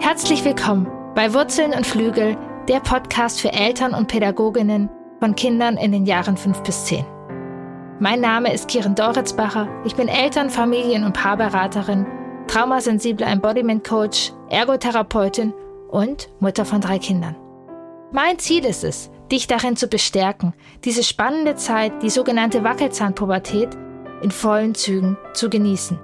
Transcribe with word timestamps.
Herzlich 0.00 0.44
willkommen 0.44 0.86
bei 1.16 1.34
Wurzeln 1.34 1.72
und 1.72 1.84
Flügel, 1.84 2.38
der 2.68 2.78
Podcast 2.78 3.40
für 3.40 3.52
Eltern 3.52 3.94
und 3.94 4.06
Pädagoginnen 4.06 4.88
von 5.18 5.34
Kindern 5.34 5.76
in 5.76 5.90
den 5.90 6.06
Jahren 6.06 6.36
5 6.36 6.62
bis 6.62 6.84
10. 6.84 7.04
Mein 7.98 8.20
Name 8.20 8.54
ist 8.54 8.68
Kiran 8.68 8.94
Doritzbacher. 8.94 9.68
Ich 9.84 9.96
bin 9.96 10.06
Eltern-, 10.06 10.50
Familien- 10.50 11.02
und 11.02 11.14
Paarberaterin, 11.14 12.06
traumasensible 12.46 13.26
Embodiment 13.26 13.82
Coach, 13.82 14.32
Ergotherapeutin 14.48 15.52
und 15.90 16.28
Mutter 16.38 16.64
von 16.64 16.80
drei 16.80 17.00
Kindern. 17.00 17.34
Mein 18.12 18.38
Ziel 18.38 18.64
ist 18.66 18.84
es, 18.84 19.10
dich 19.32 19.48
darin 19.48 19.76
zu 19.76 19.88
bestärken, 19.88 20.54
diese 20.84 21.02
spannende 21.02 21.56
Zeit, 21.56 22.04
die 22.04 22.10
sogenannte 22.10 22.62
Wackelzahnpubertät, 22.62 23.76
in 24.22 24.30
vollen 24.30 24.76
Zügen 24.76 25.18
zu 25.34 25.50
genießen. 25.50 25.98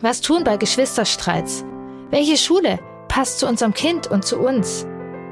Was 0.00 0.20
tun 0.20 0.44
bei 0.44 0.56
Geschwisterstreits? 0.56 1.64
Welche 2.10 2.36
Schule 2.36 2.78
passt 3.16 3.38
zu 3.38 3.48
unserem 3.48 3.72
Kind 3.72 4.10
und 4.10 4.26
zu 4.26 4.38
uns? 4.38 4.86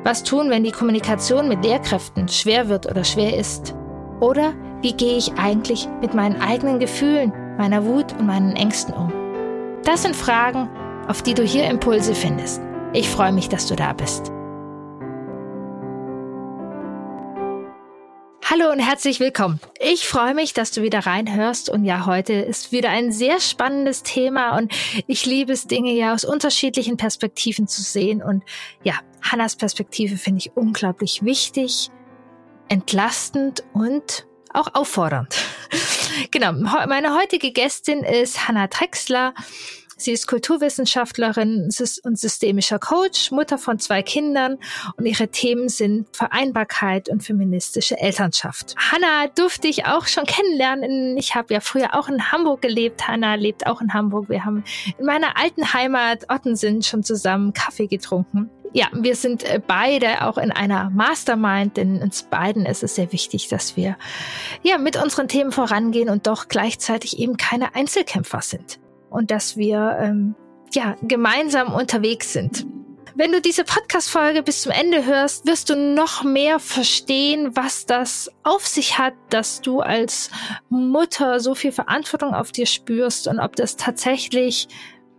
Was 0.05 0.23
tun, 0.23 0.49
wenn 0.49 0.65
die 0.65 0.73
Kommunikation 0.73 1.49
mit 1.51 1.63
Lehrkräften 1.63 2.29
schwer 2.29 2.71
wird 2.71 2.87
oder 2.87 3.05
schwer 3.05 3.37
ist? 3.37 3.75
Oder 4.21 4.55
wie 4.81 4.95
gehe 4.95 5.19
ich 5.19 5.35
eigentlich 5.35 5.87
mit 6.01 6.15
meinen 6.15 6.41
eigenen 6.41 6.79
Gefühlen, 6.79 7.31
meiner 7.59 7.85
Wut 7.85 8.15
und 8.19 8.25
meinen 8.25 8.57
Ängsten 8.57 8.95
um? 8.95 9.13
Das 9.85 10.01
sind 10.01 10.17
Fragen, 10.17 10.71
auf 11.09 11.21
die 11.21 11.35
du 11.35 11.43
hier 11.43 11.69
Impulse 11.69 12.15
findest. 12.15 12.63
Ich 12.95 13.07
freue 13.07 13.33
mich, 13.33 13.51
dass 13.51 13.67
du 13.67 13.77
da 13.77 13.93
bist. 13.93 14.33
Hallo 18.47 18.71
und 18.71 18.79
herzlich 18.79 19.21
willkommen. 19.21 19.59
Ich 19.81 20.07
freue 20.07 20.35
mich, 20.35 20.53
dass 20.53 20.71
du 20.71 20.83
wieder 20.83 20.99
reinhörst 21.07 21.71
und 21.71 21.87
ja, 21.87 22.05
heute 22.05 22.35
ist 22.35 22.73
wieder 22.73 22.91
ein 22.91 23.11
sehr 23.11 23.41
spannendes 23.41 24.03
Thema 24.03 24.59
und 24.59 24.71
ich 25.07 25.25
liebe 25.25 25.51
es, 25.51 25.67
Dinge 25.67 25.93
ja 25.93 26.13
aus 26.13 26.27
unterschiedlichen 26.27 26.99
Perspektiven 26.99 27.67
zu 27.67 27.81
sehen 27.81 28.23
und 28.23 28.45
ja, 28.83 28.97
Hannas 29.23 29.57
Perspektive 29.57 30.19
finde 30.19 30.41
ich 30.41 30.53
unglaublich 30.57 31.25
wichtig, 31.25 31.89
entlastend 32.69 33.65
und 33.73 34.27
auch 34.53 34.75
auffordernd. 34.75 35.35
genau, 36.31 36.53
meine 36.53 37.15
heutige 37.17 37.51
Gästin 37.51 38.01
ist 38.05 38.47
Hanna 38.47 38.67
Drexler. 38.67 39.33
Sie 39.97 40.13
ist 40.13 40.27
Kulturwissenschaftlerin 40.27 41.71
und 42.03 42.19
systemischer 42.19 42.79
Coach, 42.79 43.31
Mutter 43.31 43.59
von 43.59 43.79
zwei 43.79 44.03
Kindern 44.03 44.59
und 44.97 45.07
ihre 45.07 45.29
Themen 45.29 45.69
sind 45.69 46.09
Vereinbarkeit 46.15 47.09
und 47.09 47.23
feministische 47.23 47.99
Elternschaft. 47.99 48.75
Hanna 48.77 49.29
durfte 49.35 49.69
ich 49.69 49.87
auch 49.87 50.07
schon 50.07 50.25
kennenlernen. 50.25 51.17
Ich 51.17 51.35
habe 51.35 51.55
ja 51.55 51.61
früher 51.61 51.95
auch 51.95 52.09
in 52.09 52.33
Hamburg 52.33 52.63
gelebt. 52.63 53.07
Hanna 53.07 53.35
lebt 53.35 53.67
auch 53.67 53.81
in 53.81 53.95
Hamburg. 53.95 54.29
Wir 54.29 54.45
haben 54.45 54.65
in 54.99 55.07
meiner 55.07 55.39
alten 55.39 55.73
Heimat 55.73 56.31
Ottensen 56.31 56.83
schon 56.83 57.03
zusammen 57.03 57.53
Kaffee 57.53 57.87
getrunken. 57.87 58.51
Ja, 58.73 58.89
wir 58.93 59.15
sind 59.15 59.45
äh, 59.45 59.61
beide 59.65 60.27
auch 60.27 60.37
in 60.37 60.51
einer 60.51 60.91
Mastermind, 60.91 61.77
denn 61.77 62.03
uns 62.03 62.25
beiden 62.25 62.67
ist 62.67 62.83
es 62.83 62.97
sehr 62.97 63.13
wichtig, 63.13 63.47
dass 63.47 63.77
wir 63.77 63.97
ja 64.65 64.79
mit 64.79 65.01
unseren 65.01 65.29
Themen 65.29 65.53
vorangehen 65.53 66.09
und 66.09 66.27
doch 66.27 66.49
gleichzeitig 66.49 67.21
eben 67.21 67.37
keine 67.37 67.77
Einzelkämpfer 67.77 68.41
sind 68.43 68.81
und 69.15 69.31
dass 69.31 69.57
wir 69.57 69.97
ähm, 70.01 70.35
ja 70.75 70.97
gemeinsam 71.03 71.73
unterwegs 71.73 72.33
sind. 72.33 72.67
Wenn 73.17 73.31
du 73.31 73.41
diese 73.41 73.63
Podcast-Folge 73.63 74.43
bis 74.43 74.63
zum 74.63 74.73
Ende 74.73 75.07
hörst, 75.07 75.47
wirst 75.47 75.71
du 75.71 75.77
noch 75.77 76.25
mehr 76.25 76.59
verstehen, 76.59 77.55
was 77.55 77.87
das 77.87 78.29
auf 78.43 78.67
sich 78.67 78.99
hat, 78.99 79.15
dass 79.31 79.61
du 79.61 79.81
als 79.81 80.31
Mutter 80.69 81.39
so 81.39 81.55
viel 81.55 81.71
Verantwortung 81.71 82.35
auf 82.35 82.51
dir 82.51 82.67
spürst 82.67 83.29
und 83.29 83.39
ob 83.39 83.55
das 83.55 83.77
tatsächlich 83.77 84.67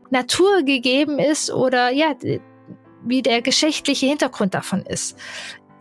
naturgegeben 0.09 1.19
ist 1.19 1.51
oder 1.51 1.89
ja, 1.89 2.15
wie 3.05 3.21
der 3.21 3.41
geschichtliche 3.41 4.07
Hintergrund 4.07 4.53
davon 4.53 4.85
ist 4.85 5.17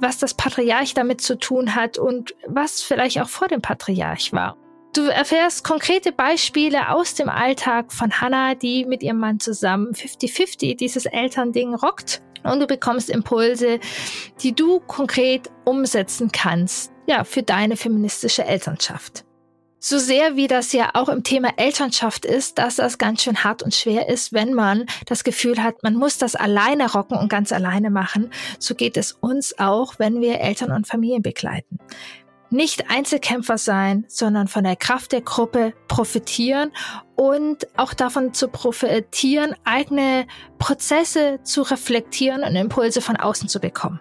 was 0.00 0.18
das 0.18 0.34
Patriarch 0.34 0.92
damit 0.92 1.20
zu 1.20 1.38
tun 1.38 1.74
hat 1.74 1.98
und 1.98 2.34
was 2.46 2.82
vielleicht 2.82 3.20
auch 3.20 3.28
vor 3.28 3.48
dem 3.48 3.62
Patriarch 3.62 4.32
war. 4.32 4.56
Du 4.94 5.08
erfährst 5.08 5.64
konkrete 5.64 6.12
Beispiele 6.12 6.90
aus 6.90 7.14
dem 7.14 7.28
Alltag 7.28 7.92
von 7.92 8.20
Hannah, 8.20 8.54
die 8.54 8.84
mit 8.84 9.02
ihrem 9.02 9.18
Mann 9.18 9.40
zusammen 9.40 9.92
50-50 9.92 10.76
dieses 10.76 11.06
Elternding 11.06 11.74
rockt. 11.74 12.22
Und 12.44 12.60
du 12.60 12.68
bekommst 12.68 13.10
Impulse, 13.10 13.80
die 14.40 14.54
du 14.54 14.78
konkret 14.78 15.50
umsetzen 15.64 16.30
kannst, 16.30 16.92
ja, 17.08 17.24
für 17.24 17.42
deine 17.42 17.76
feministische 17.76 18.44
Elternschaft. 18.44 19.24
So 19.80 19.98
sehr 19.98 20.36
wie 20.36 20.46
das 20.46 20.72
ja 20.72 20.90
auch 20.94 21.08
im 21.08 21.24
Thema 21.24 21.50
Elternschaft 21.56 22.24
ist, 22.24 22.58
dass 22.58 22.76
das 22.76 22.96
ganz 22.96 23.24
schön 23.24 23.42
hart 23.42 23.64
und 23.64 23.74
schwer 23.74 24.08
ist, 24.08 24.32
wenn 24.32 24.54
man 24.54 24.86
das 25.06 25.24
Gefühl 25.24 25.60
hat, 25.60 25.82
man 25.82 25.94
muss 25.94 26.18
das 26.18 26.36
alleine 26.36 26.92
rocken 26.92 27.18
und 27.18 27.28
ganz 27.28 27.50
alleine 27.50 27.90
machen, 27.90 28.30
so 28.60 28.76
geht 28.76 28.96
es 28.96 29.12
uns 29.12 29.58
auch, 29.58 29.98
wenn 29.98 30.20
wir 30.20 30.40
Eltern 30.40 30.70
und 30.70 30.86
Familien 30.86 31.20
begleiten 31.22 31.80
nicht 32.50 32.90
Einzelkämpfer 32.90 33.58
sein, 33.58 34.04
sondern 34.08 34.48
von 34.48 34.64
der 34.64 34.76
Kraft 34.76 35.12
der 35.12 35.20
Gruppe 35.20 35.72
profitieren 35.88 36.72
und 37.16 37.66
auch 37.76 37.94
davon 37.94 38.34
zu 38.34 38.48
profitieren, 38.48 39.54
eigene 39.64 40.26
Prozesse 40.58 41.40
zu 41.42 41.62
reflektieren 41.62 42.42
und 42.42 42.56
Impulse 42.56 43.00
von 43.00 43.16
außen 43.16 43.48
zu 43.48 43.60
bekommen. 43.60 44.00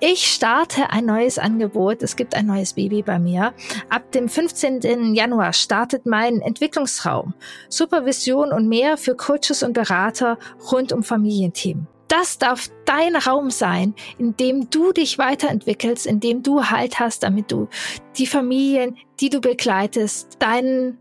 Ich 0.00 0.26
starte 0.26 0.90
ein 0.90 1.06
neues 1.06 1.38
Angebot. 1.38 2.02
Es 2.02 2.16
gibt 2.16 2.34
ein 2.34 2.46
neues 2.46 2.74
Baby 2.74 3.02
bei 3.02 3.18
mir. 3.18 3.54
Ab 3.88 4.12
dem 4.12 4.28
15. 4.28 5.14
Januar 5.14 5.52
startet 5.52 6.04
mein 6.04 6.40
Entwicklungsraum. 6.40 7.32
Supervision 7.68 8.52
und 8.52 8.68
mehr 8.68 8.98
für 8.98 9.16
Coaches 9.16 9.62
und 9.62 9.72
Berater 9.72 10.36
rund 10.70 10.92
um 10.92 11.02
Familienthemen 11.04 11.86
das 12.08 12.38
darf 12.38 12.70
dein 12.84 13.16
Raum 13.16 13.50
sein, 13.50 13.94
in 14.18 14.36
dem 14.36 14.70
du 14.70 14.92
dich 14.92 15.18
weiterentwickelst, 15.18 16.06
in 16.06 16.20
dem 16.20 16.42
du 16.42 16.64
Halt 16.64 17.00
hast, 17.00 17.22
damit 17.22 17.50
du 17.50 17.68
die 18.16 18.26
Familien, 18.26 18.96
die 19.20 19.30
du 19.30 19.40
begleitest, 19.40 20.36
deinen 20.38 20.98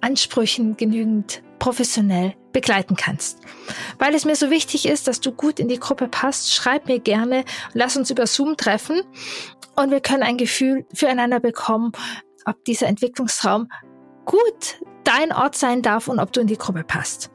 Ansprüchen 0.00 0.76
genügend 0.76 1.42
professionell 1.58 2.34
begleiten 2.52 2.96
kannst. 2.96 3.40
Weil 3.98 4.14
es 4.14 4.24
mir 4.24 4.36
so 4.36 4.50
wichtig 4.50 4.86
ist, 4.86 5.08
dass 5.08 5.20
du 5.20 5.32
gut 5.32 5.58
in 5.58 5.68
die 5.68 5.80
Gruppe 5.80 6.08
passt, 6.08 6.54
schreib 6.54 6.86
mir 6.86 7.00
gerne, 7.00 7.44
lass 7.74 7.96
uns 7.96 8.10
über 8.10 8.26
Zoom 8.26 8.56
treffen 8.56 9.02
und 9.74 9.90
wir 9.90 10.00
können 10.00 10.22
ein 10.22 10.38
Gefühl 10.38 10.86
füreinander 10.94 11.40
bekommen, 11.40 11.92
ob 12.44 12.64
dieser 12.64 12.86
Entwicklungsraum 12.86 13.68
gut 14.24 14.80
dein 15.04 15.32
Ort 15.32 15.56
sein 15.56 15.82
darf 15.82 16.08
und 16.08 16.18
ob 16.18 16.32
du 16.32 16.40
in 16.40 16.46
die 16.46 16.56
Gruppe 16.56 16.84
passt. 16.84 17.30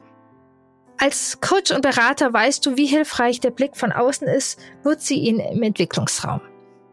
Als 1.02 1.40
Coach 1.40 1.72
und 1.72 1.82
Berater 1.82 2.32
weißt 2.32 2.64
du, 2.64 2.76
wie 2.76 2.86
hilfreich 2.86 3.40
der 3.40 3.50
Blick 3.50 3.76
von 3.76 3.90
außen 3.90 4.28
ist, 4.28 4.60
nutze 4.84 5.14
ihn 5.14 5.40
im 5.40 5.64
Entwicklungsraum. 5.64 6.40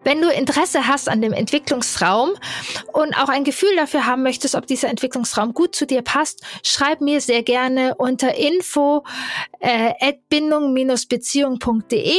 Wenn 0.03 0.19
du 0.19 0.29
Interesse 0.31 0.87
hast 0.87 1.07
an 1.07 1.21
dem 1.21 1.31
Entwicklungsraum 1.31 2.31
und 2.91 3.13
auch 3.13 3.29
ein 3.29 3.43
Gefühl 3.43 3.75
dafür 3.75 4.07
haben 4.07 4.23
möchtest, 4.23 4.55
ob 4.55 4.65
dieser 4.65 4.89
Entwicklungsraum 4.89 5.53
gut 5.53 5.75
zu 5.75 5.85
dir 5.85 6.01
passt, 6.01 6.41
schreib 6.63 7.01
mir 7.01 7.21
sehr 7.21 7.43
gerne 7.43 7.93
unter 7.99 8.33
info 8.33 9.03
äh, 9.59 10.13
bindung-beziehung.de. 10.29 12.15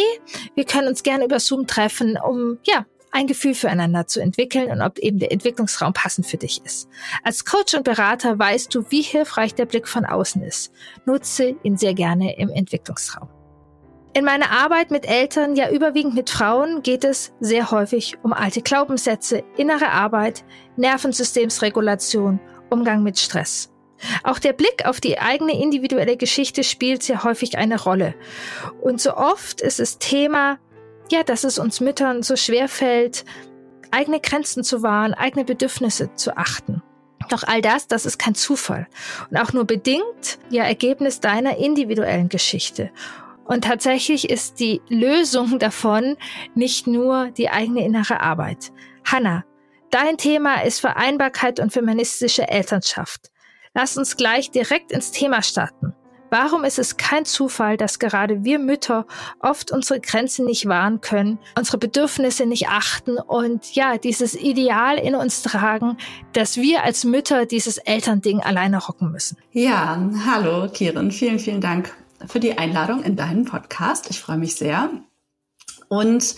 Wir 0.55 0.65
können 0.65 0.87
uns 0.87 1.03
gerne 1.03 1.25
über 1.25 1.41
Zoom 1.41 1.67
treffen, 1.67 2.17
um 2.25 2.61
ja 2.69 2.87
ein 3.13 3.27
Gefühl 3.27 3.55
füreinander 3.55 4.07
zu 4.07 4.21
entwickeln 4.21 4.71
und 4.71 4.83
ob 4.83 4.99
eben 4.99 5.19
der 5.19 5.33
Entwicklungsraum 5.33 5.93
passend 5.93 6.27
für 6.27 6.37
dich 6.37 6.63
ist. 6.65 6.89
Als 7.25 7.45
Coach 7.45 7.75
und 7.75 7.85
Berater 7.85 8.39
weißt 8.39 8.75
du, 8.75 8.85
wie 8.91 9.03
hilfreich 9.03 9.55
der 9.55 9.67
Blick 9.67 9.89
von 9.89 10.05
außen 10.05 10.43
ist. 10.43 10.73
Nutze 11.07 11.57
ihn 11.63 11.77
sehr 11.77 11.95
gerne 11.95 12.39
im 12.39 12.51
Entwicklungsraum. 12.51 13.29
In 14.13 14.25
meiner 14.25 14.51
Arbeit 14.51 14.91
mit 14.91 15.07
Eltern, 15.09 15.55
ja 15.55 15.71
überwiegend 15.71 16.15
mit 16.15 16.31
Frauen, 16.31 16.83
geht 16.83 17.05
es 17.05 17.33
sehr 17.39 17.71
häufig 17.71 18.17
um 18.23 18.33
alte 18.33 18.61
Glaubenssätze, 18.61 19.45
innere 19.57 19.91
Arbeit, 19.91 20.45
Nervensystemsregulation, 20.77 22.41
Umgang 22.71 23.05
mit 23.05 23.21
Stress. 23.21 23.71
Auch 24.25 24.39
der 24.39 24.53
Blick 24.53 24.85
auf 24.85 25.01
die 25.01 25.19
eigene 25.19 25.61
individuelle 25.61 26.17
Geschichte 26.17 26.65
spielt 26.65 27.03
sehr 27.03 27.23
häufig 27.23 27.59
eine 27.59 27.81
Rolle. 27.81 28.15
Und 28.81 29.01
so 29.01 29.15
oft 29.17 29.61
ist 29.61 29.79
es 29.79 29.99
Thema 29.99 30.59
ja, 31.13 31.23
dass 31.23 31.45
es 31.45 31.59
uns 31.59 31.81
Müttern 31.81 32.23
so 32.23 32.37
schwer 32.37 32.69
fällt, 32.69 33.25
eigene 33.91 34.21
Grenzen 34.21 34.65
zu 34.65 34.83
wahren, 34.83 35.15
eigene 35.15 35.45
Bedürfnisse 35.45 36.15
zu 36.15 36.37
achten. 36.37 36.83
Doch 37.29 37.43
all 37.45 37.61
das, 37.61 37.87
das 37.87 38.07
ist 38.07 38.19
kein 38.19 38.35
Zufall 38.35 38.87
und 39.31 39.37
auch 39.37 39.53
nur 39.53 39.65
bedingt 39.65 40.39
ja 40.51 40.65
Ergebnis 40.65 41.21
deiner 41.21 41.59
individuellen 41.59 42.29
Geschichte. 42.29 42.91
Und 43.45 43.65
tatsächlich 43.65 44.31
ist 44.31 44.61
die 44.61 44.81
Lösung 44.89 45.59
davon 45.59 46.17
nicht 46.55 46.87
nur 46.87 47.31
die 47.31 47.51
eigene 47.51 47.85
innere 47.85 48.21
Arbeit. 48.21 48.73
Hanna, 49.05 49.45
dein 49.91 50.17
Thema 50.17 50.63
ist 50.63 50.81
Vereinbarkeit 50.81 51.59
und 51.59 51.73
feministische 51.73 52.49
Elternschaft. 52.49 53.31
Lass 53.75 53.97
uns 53.97 54.17
gleich 54.17 54.51
direkt 54.51 54.93
ins 54.93 55.11
Thema 55.11 55.43
starten. 55.43 55.95
Warum 56.31 56.63
ist 56.63 56.79
es 56.79 56.97
kein 56.97 57.25
Zufall, 57.25 57.77
dass 57.77 57.99
gerade 57.99 58.45
wir 58.45 58.61
Mütter 58.61 59.05
oft 59.41 59.73
unsere 59.73 60.01
Grenzen 60.01 60.47
nicht 60.47 60.67
wahren 60.67 61.01
können, 61.01 61.39
unsere 61.59 61.79
Bedürfnisse 61.79 62.47
nicht 62.47 62.69
achten 62.69 63.19
und 63.19 63.75
ja, 63.75 63.99
dieses 63.99 64.35
Ideal 64.35 64.97
in 64.97 65.17
uns 65.17 65.43
tragen, 65.43 65.97
dass 66.33 66.57
wir 66.57 66.85
als 66.85 67.05
Mütter 67.05 67.47
dieses 67.47 67.79
Elternding 67.79 68.41
alleine 68.41 68.79
rocken 68.79 69.11
müssen? 69.11 69.39
Ja, 69.53 70.01
hallo 70.25 70.69
Kiran, 70.73 71.11
vielen, 71.11 71.41
vielen 71.41 71.61
Dank 71.61 71.93
für 72.27 72.39
die 72.39 72.57
Einladung 72.57 73.03
in 73.03 73.17
deinen 73.17 73.45
Podcast. 73.45 74.09
Ich 74.11 74.21
freue 74.21 74.39
mich 74.39 74.55
sehr. 74.55 74.91
Und 75.89 76.37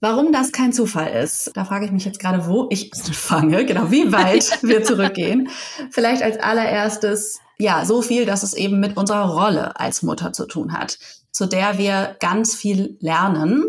warum 0.00 0.32
das 0.32 0.52
kein 0.52 0.72
Zufall 0.72 1.12
ist, 1.12 1.50
da 1.54 1.64
frage 1.64 1.86
ich 1.86 1.92
mich 1.92 2.04
jetzt 2.04 2.20
gerade, 2.20 2.46
wo 2.46 2.66
ich 2.70 2.90
fange, 3.12 3.64
genau, 3.64 3.90
wie 3.90 4.12
weit 4.12 4.62
wir 4.62 4.82
zurückgehen. 4.82 5.48
Vielleicht 5.90 6.22
als 6.22 6.38
allererstes, 6.38 7.40
ja, 7.58 7.84
so 7.84 8.02
viel, 8.02 8.26
dass 8.26 8.42
es 8.42 8.54
eben 8.54 8.80
mit 8.80 8.96
unserer 8.96 9.30
Rolle 9.30 9.78
als 9.78 10.02
Mutter 10.02 10.32
zu 10.32 10.46
tun 10.46 10.72
hat, 10.72 10.98
zu 11.32 11.46
der 11.46 11.78
wir 11.78 12.16
ganz 12.20 12.54
viel 12.54 12.96
lernen 13.00 13.64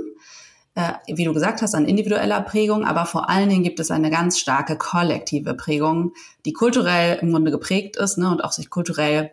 äh, 0.80 0.94
wie 1.08 1.26
du 1.26 1.34
gesagt 1.34 1.62
hast, 1.62 1.76
an 1.76 1.86
individueller 1.86 2.42
Prägung, 2.42 2.86
aber 2.86 3.06
vor 3.06 3.30
allen 3.30 3.50
Dingen 3.50 3.64
gibt 3.64 3.80
es 3.80 3.92
eine 3.92 4.10
ganz 4.10 4.40
starke 4.40 4.78
kollektive 4.78 5.54
Prägung, 5.54 6.14
die 6.46 6.54
kulturell 6.54 7.20
im 7.22 7.32
Grunde 7.32 7.52
geprägt 7.52 7.98
ist 7.98 8.18
ne, 8.18 8.32
und 8.32 8.44
auch 8.44 8.54
sich 8.54 8.70
kulturell 8.70 9.32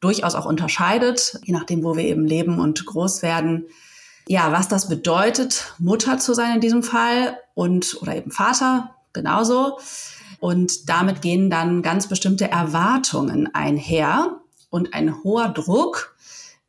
durchaus 0.00 0.34
auch 0.34 0.46
unterscheidet, 0.46 1.38
je 1.44 1.52
nachdem, 1.52 1.84
wo 1.84 1.96
wir 1.96 2.04
eben 2.04 2.26
leben 2.26 2.58
und 2.58 2.84
groß 2.84 3.22
werden. 3.22 3.66
Ja, 4.28 4.50
was 4.50 4.66
das 4.66 4.88
bedeutet, 4.88 5.74
Mutter 5.78 6.18
zu 6.18 6.34
sein 6.34 6.56
in 6.56 6.60
diesem 6.60 6.82
Fall 6.82 7.38
und 7.54 7.96
oder 8.02 8.16
eben 8.16 8.32
Vater 8.32 8.96
genauso. 9.12 9.78
Und 10.40 10.88
damit 10.88 11.22
gehen 11.22 11.48
dann 11.48 11.82
ganz 11.82 12.08
bestimmte 12.08 12.50
Erwartungen 12.50 13.54
einher 13.54 14.40
und 14.68 14.94
ein 14.94 15.22
hoher 15.22 15.48
Druck, 15.48 16.16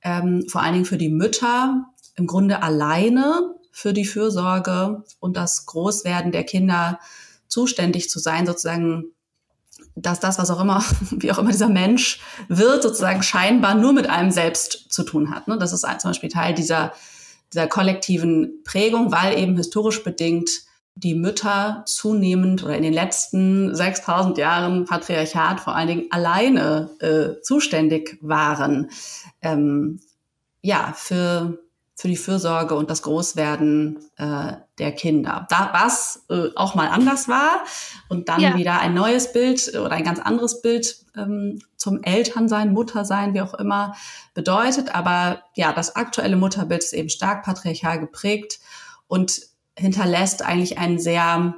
ähm, 0.02 0.48
vor 0.48 0.62
allen 0.62 0.74
Dingen 0.74 0.86
für 0.86 0.98
die 0.98 1.10
Mütter, 1.10 1.86
im 2.16 2.28
Grunde 2.28 2.62
alleine 2.64 3.56
für 3.72 3.94
die 3.94 4.06
Fürsorge 4.06 5.04
und 5.20 5.36
das 5.36 5.66
Großwerden 5.66 6.32
der 6.32 6.44
Kinder 6.44 7.00
zuständig 7.48 8.10
zu 8.10 8.20
sein, 8.20 8.46
sozusagen, 8.46 9.06
dass 9.96 10.20
das, 10.20 10.40
was 10.40 10.50
auch 10.50 10.62
immer, 10.62 10.84
wie 11.12 11.32
auch 11.32 11.40
immer 11.40 11.52
dieser 11.52 11.70
Mensch 11.70 12.20
wird, 12.48 12.84
sozusagen 12.84 13.24
scheinbar 13.24 13.76
nur 13.76 13.94
mit 13.94 14.10
einem 14.10 14.32
selbst 14.32 14.92
zu 14.92 15.04
tun 15.04 15.32
hat. 15.34 15.48
Ne? 15.48 15.58
Das 15.58 15.74
ist 15.74 15.82
zum 15.82 16.10
Beispiel 16.10 16.30
Teil 16.30 16.54
dieser, 16.54 16.94
dieser 17.54 17.68
kollektiven 17.68 18.64
Prägung, 18.64 19.12
weil 19.12 19.38
eben 19.38 19.56
historisch 19.56 20.04
bedingt 20.04 20.50
die 20.96 21.14
Mütter 21.14 21.84
zunehmend 21.86 22.64
oder 22.64 22.76
in 22.76 22.82
den 22.82 22.94
letzten 22.94 23.76
6000 23.76 24.38
Jahren 24.38 24.86
Patriarchat 24.86 25.60
vor 25.60 25.76
allen 25.76 25.88
Dingen 25.88 26.08
alleine 26.10 26.90
äh, 27.00 27.42
zuständig 27.42 28.18
waren. 28.22 28.90
Ähm, 29.42 30.00
ja, 30.62 30.94
für 30.96 31.60
für 32.00 32.08
die 32.08 32.16
Fürsorge 32.16 32.76
und 32.76 32.92
das 32.92 33.02
Großwerden 33.02 33.98
äh, 34.18 34.54
der 34.78 34.92
Kinder. 34.92 35.48
Da 35.50 35.72
was 35.74 36.26
äh, 36.30 36.50
auch 36.56 36.76
mal 36.76 36.90
anders 36.90 37.28
war 37.28 37.64
und 38.08 38.30
dann 38.30 38.40
ja. 38.40 38.56
wieder 38.56 38.80
ein 38.80 38.94
neues 38.94 39.34
Bild 39.34 39.76
oder 39.76 39.94
ein 39.94 40.04
ganz 40.04 40.20
anderes 40.20 40.62
Bild 40.62 41.06
ähm, 41.16 41.60
zum 41.76 42.04
Elternsein, 42.04 42.72
Muttersein, 42.72 43.34
wie 43.34 43.42
auch 43.42 43.56
immer 43.56 43.96
bedeutet. 44.36 44.94
Aber 44.94 45.42
ja, 45.56 45.74
das 45.74 45.96
aktuelle 45.96 46.36
Mutterbild 46.36 46.84
ist 46.84 46.94
eben 46.94 47.10
stark 47.10 47.44
patriarchal 47.44 48.00
geprägt 48.00 48.60
und 49.08 49.42
hinterlässt 49.76 50.46
eigentlich 50.46 50.78
einen 50.78 51.00
sehr 51.00 51.56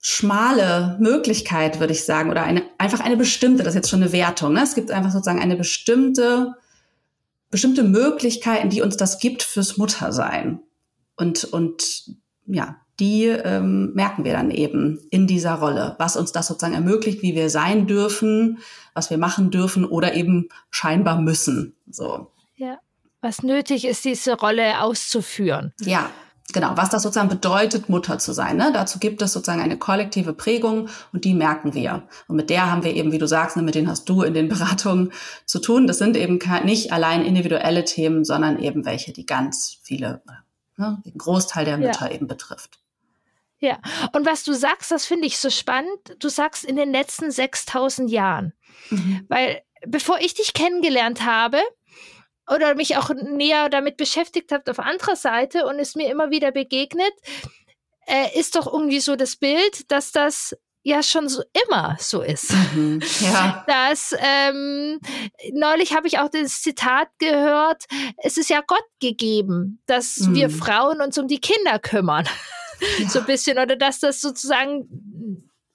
schmale 0.00 0.96
Möglichkeit, 1.00 1.80
würde 1.80 1.92
ich 1.92 2.04
sagen, 2.04 2.30
oder 2.30 2.44
eine, 2.44 2.62
einfach 2.78 3.00
eine 3.00 3.16
bestimmte, 3.16 3.64
das 3.64 3.72
ist 3.74 3.78
jetzt 3.78 3.90
schon 3.90 4.02
eine 4.02 4.12
Wertung. 4.12 4.52
Ne? 4.52 4.62
Es 4.62 4.76
gibt 4.76 4.92
einfach 4.92 5.10
sozusagen 5.10 5.40
eine 5.40 5.56
bestimmte 5.56 6.54
bestimmte 7.52 7.84
Möglichkeiten, 7.84 8.70
die 8.70 8.82
uns 8.82 8.96
das 8.96 9.20
gibt 9.20 9.44
fürs 9.44 9.76
Muttersein. 9.76 10.60
Und, 11.16 11.44
und 11.44 12.16
ja, 12.46 12.78
die 12.98 13.26
ähm, 13.26 13.92
merken 13.94 14.24
wir 14.24 14.32
dann 14.32 14.50
eben 14.50 14.98
in 15.10 15.26
dieser 15.26 15.54
Rolle, 15.54 15.94
was 15.98 16.16
uns 16.16 16.32
das 16.32 16.46
sozusagen 16.48 16.74
ermöglicht, 16.74 17.22
wie 17.22 17.34
wir 17.34 17.50
sein 17.50 17.86
dürfen, 17.86 18.58
was 18.94 19.10
wir 19.10 19.18
machen 19.18 19.50
dürfen 19.50 19.84
oder 19.84 20.14
eben 20.14 20.48
scheinbar 20.70 21.20
müssen. 21.20 21.76
So. 21.90 22.32
Ja, 22.56 22.78
was 23.20 23.42
nötig 23.42 23.84
ist, 23.84 24.04
diese 24.06 24.32
Rolle 24.38 24.80
auszuführen. 24.80 25.74
Ja, 25.80 26.10
genau, 26.52 26.72
was 26.76 26.90
das 26.90 27.02
sozusagen 27.02 27.28
bedeutet, 27.28 27.88
Mutter 27.88 28.18
zu 28.18 28.32
sein. 28.32 28.56
Ne? 28.56 28.70
Dazu 28.72 28.98
gibt 28.98 29.22
es 29.22 29.32
sozusagen 29.32 29.60
eine 29.60 29.78
kollektive 29.78 30.32
Prägung 30.32 30.88
und 31.12 31.24
die 31.24 31.34
merken 31.34 31.74
wir. 31.74 32.02
Und 32.28 32.36
mit 32.36 32.50
der 32.50 32.70
haben 32.70 32.84
wir 32.84 32.94
eben, 32.94 33.12
wie 33.12 33.18
du 33.18 33.26
sagst, 33.26 33.56
ne, 33.56 33.62
mit 33.62 33.74
denen 33.74 33.88
hast 33.88 34.08
du 34.08 34.22
in 34.22 34.34
den 34.34 34.48
Beratungen 34.50 35.12
zu 35.46 35.58
tun. 35.58 35.86
Das 35.86 35.98
sind 35.98 36.16
eben 36.16 36.38
nicht 36.64 36.92
allein 36.92 37.24
individuelle 37.24 37.84
Themen, 37.84 38.24
sondern 38.24 38.58
eben 38.58 38.84
welche, 38.84 39.12
die 39.12 39.26
ganz 39.26 39.78
viele, 39.82 40.22
ne, 40.76 41.02
den 41.04 41.18
Großteil 41.18 41.64
der 41.64 41.78
Mütter 41.78 42.08
ja. 42.08 42.12
eben 42.12 42.26
betrifft. 42.26 42.78
Ja, 43.58 43.78
und 44.12 44.26
was 44.26 44.42
du 44.42 44.54
sagst, 44.54 44.90
das 44.90 45.06
finde 45.06 45.26
ich 45.26 45.38
so 45.38 45.48
spannend. 45.48 46.16
Du 46.18 46.28
sagst 46.28 46.64
in 46.64 46.74
den 46.74 46.90
letzten 46.90 47.30
6000 47.30 48.10
Jahren. 48.10 48.52
Mhm. 48.90 49.24
Weil 49.28 49.62
bevor 49.86 50.18
ich 50.20 50.34
dich 50.34 50.52
kennengelernt 50.52 51.24
habe, 51.24 51.58
oder 52.48 52.74
mich 52.74 52.96
auch 52.96 53.10
näher 53.10 53.68
damit 53.68 53.96
beschäftigt 53.96 54.52
habe 54.52 54.70
auf 54.70 54.78
anderer 54.78 55.16
Seite 55.16 55.66
und 55.66 55.78
ist 55.78 55.96
mir 55.96 56.10
immer 56.10 56.30
wieder 56.30 56.52
begegnet, 56.52 57.12
äh, 58.06 58.38
ist 58.38 58.56
doch 58.56 58.70
irgendwie 58.72 59.00
so 59.00 59.16
das 59.16 59.36
Bild, 59.36 59.90
dass 59.90 60.12
das 60.12 60.56
ja 60.82 61.02
schon 61.02 61.28
so 61.28 61.42
immer 61.66 61.96
so 62.00 62.22
ist. 62.22 62.52
Mhm, 62.74 63.00
ja. 63.20 63.64
Dass 63.66 64.14
ähm, 64.18 64.98
neulich 65.52 65.94
habe 65.94 66.08
ich 66.08 66.18
auch 66.18 66.28
das 66.28 66.60
Zitat 66.60 67.08
gehört, 67.18 67.84
es 68.16 68.36
ist 68.36 68.50
ja 68.50 68.62
Gott 68.66 68.84
gegeben, 69.00 69.80
dass 69.86 70.18
mhm. 70.18 70.34
wir 70.34 70.50
Frauen 70.50 71.00
uns 71.00 71.18
um 71.18 71.28
die 71.28 71.40
Kinder 71.40 71.78
kümmern. 71.78 72.24
Ja. 72.24 72.30
So 73.08 73.20
ein 73.20 73.26
bisschen, 73.26 73.60
oder 73.60 73.76
dass 73.76 74.00
das 74.00 74.20
sozusagen 74.20 74.88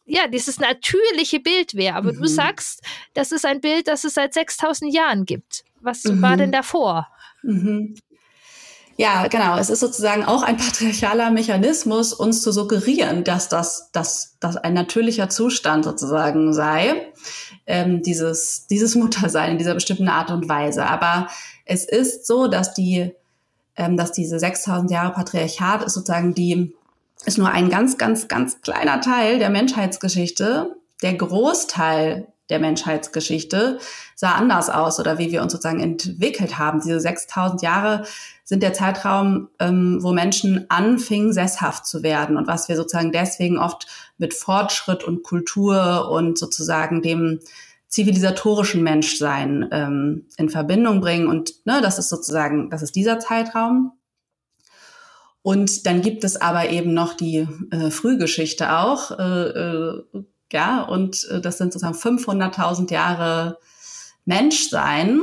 ja, 0.07 0.27
dieses 0.27 0.59
natürliche 0.59 1.39
Bild 1.39 1.73
wäre. 1.75 1.95
Aber 1.95 2.11
mhm. 2.11 2.21
du 2.21 2.27
sagst, 2.27 2.81
das 3.13 3.31
ist 3.31 3.45
ein 3.45 3.61
Bild, 3.61 3.87
das 3.87 4.03
es 4.03 4.15
seit 4.15 4.33
6000 4.33 4.93
Jahren 4.93 5.25
gibt. 5.25 5.63
Was 5.81 6.03
mhm. 6.03 6.21
war 6.21 6.37
denn 6.37 6.51
davor? 6.51 7.07
Mhm. 7.43 7.95
Ja, 8.99 9.27
genau. 9.27 9.57
Es 9.57 9.69
ist 9.69 9.79
sozusagen 9.79 10.25
auch 10.25 10.41
ein 10.41 10.57
patriarchaler 10.57 11.29
Mechanismus, 11.29 12.13
uns 12.13 12.41
zu 12.41 12.51
suggerieren, 12.51 13.23
dass 13.23 13.47
das, 13.47 13.91
dass, 13.91 14.37
dass 14.39 14.57
ein 14.57 14.73
natürlicher 14.73 15.29
Zustand 15.29 15.85
sozusagen 15.85 16.51
sei, 16.53 17.13
ähm, 17.67 18.01
dieses, 18.01 18.65
dieses 18.67 18.95
Muttersein 18.95 19.51
in 19.51 19.57
dieser 19.59 19.75
bestimmten 19.75 20.09
Art 20.09 20.31
und 20.31 20.49
Weise. 20.49 20.87
Aber 20.87 21.27
es 21.65 21.85
ist 21.85 22.25
so, 22.25 22.47
dass 22.47 22.73
die, 22.73 23.13
ähm, 23.75 23.97
dass 23.97 24.11
diese 24.11 24.39
6000 24.39 24.89
Jahre 24.89 25.13
Patriarchat 25.13 25.83
ist 25.83 25.93
sozusagen 25.93 26.33
die, 26.33 26.73
ist 27.25 27.37
nur 27.37 27.49
ein 27.49 27.69
ganz, 27.69 27.99
ganz, 27.99 28.27
ganz 28.27 28.61
kleiner 28.61 28.99
Teil 28.99 29.37
der 29.37 29.51
Menschheitsgeschichte. 29.51 30.75
Der 31.03 31.13
Großteil 31.13 32.27
der 32.49 32.59
Menschheitsgeschichte 32.59 33.79
sah 34.15 34.33
anders 34.33 34.69
aus 34.69 34.99
oder 34.99 35.17
wie 35.17 35.31
wir 35.31 35.41
uns 35.41 35.51
sozusagen 35.51 35.79
entwickelt 35.79 36.57
haben. 36.57 36.81
Diese 36.81 36.99
6000 36.99 37.61
Jahre 37.61 38.03
sind 38.43 38.63
der 38.63 38.73
Zeitraum, 38.73 39.49
ähm, 39.59 39.99
wo 40.01 40.13
Menschen 40.13 40.65
anfingen, 40.69 41.33
sesshaft 41.33 41.85
zu 41.85 42.03
werden 42.03 42.37
und 42.37 42.47
was 42.47 42.69
wir 42.69 42.75
sozusagen 42.75 43.11
deswegen 43.11 43.57
oft 43.57 43.87
mit 44.17 44.33
Fortschritt 44.33 45.03
und 45.03 45.23
Kultur 45.23 46.09
und 46.09 46.37
sozusagen 46.37 47.01
dem 47.01 47.39
zivilisatorischen 47.89 48.83
Menschsein 48.83 49.67
ähm, 49.71 50.25
in 50.37 50.49
Verbindung 50.49 51.01
bringen. 51.01 51.27
Und 51.27 51.65
ne, 51.65 51.81
das 51.81 51.99
ist 51.99 52.09
sozusagen, 52.09 52.69
das 52.69 52.81
ist 52.81 52.95
dieser 52.95 53.19
Zeitraum. 53.19 53.93
Und 55.41 55.85
dann 55.85 56.01
gibt 56.01 56.23
es 56.25 56.39
aber 56.39 56.69
eben 56.69 56.93
noch 56.93 57.13
die 57.13 57.47
äh, 57.71 57.89
Frühgeschichte 57.89 58.77
auch. 58.77 59.11
Äh, 59.17 59.23
äh, 59.23 60.03
ja, 60.51 60.81
und 60.81 61.27
äh, 61.29 61.41
das 61.41 61.57
sind 61.57 61.73
sozusagen 61.73 62.17
500.000 62.17 62.91
Jahre 62.91 63.57
Menschsein. 64.25 65.21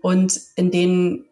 Und 0.00 0.38
in 0.56 0.70
denen 0.70 1.24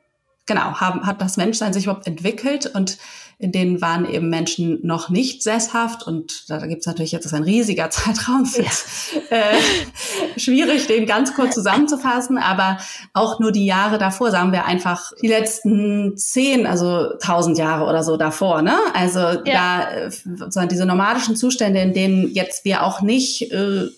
genau 0.47 0.81
haben, 0.81 1.07
hat 1.07 1.21
das 1.21 1.37
Menschsein 1.37 1.73
sich 1.73 1.85
überhaupt 1.85 2.07
entwickelt. 2.07 2.67
Und 2.67 2.99
in 3.43 3.51
denen 3.51 3.81
waren 3.83 4.09
eben 4.09 4.31
Menschen 4.31 4.79
noch 4.87 5.11
nicht 5.11 5.43
sesshaft 5.43 6.07
und 6.07 6.49
da, 6.49 6.65
gibt 6.67 6.83
es 6.83 6.87
natürlich 6.87 7.11
jetzt 7.11 7.33
ein 7.35 7.43
riesiger 7.43 7.91
Zeitraum, 7.91 8.49
ja. 8.57 9.37
äh, 9.37 10.39
schwierig, 10.39 10.87
den 10.87 11.07
ganz 11.07 11.35
kurz 11.35 11.55
zusammenzufassen, 11.55 12.39
aber 12.39 12.79
auch 13.13 13.41
nur 13.41 13.51
die 13.51 13.67
Jahre 13.67 13.99
davor, 13.99 14.31
sagen 14.31 14.53
wir 14.53 14.65
einfach 14.65 15.11
die 15.21 15.27
letzten 15.27 16.17
zehn, 16.17 16.67
also 16.67 17.15
tausend 17.21 17.59
Jahre 17.59 17.85
oder 17.87 18.05
so 18.05 18.17
davor, 18.17 18.63
ne? 18.63 18.77
Also 18.95 19.19
ja. 19.19 19.43
da 19.45 19.91
äh, 19.91 20.11
sozusagen 20.11 20.69
diese 20.69 20.87
nomadischen 20.87 21.35
Zustände, 21.35 21.81
in 21.81 21.93
denen 21.93 22.29
jetzt 22.33 22.65
wir 22.65 22.85
auch 22.85 23.03
nicht 23.03 23.51
äh, 23.51 23.89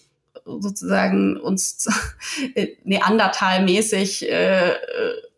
sozusagen 0.44 1.36
uns 1.36 1.88
Neandertal-mäßig 2.84 4.28
äh, 4.30 4.74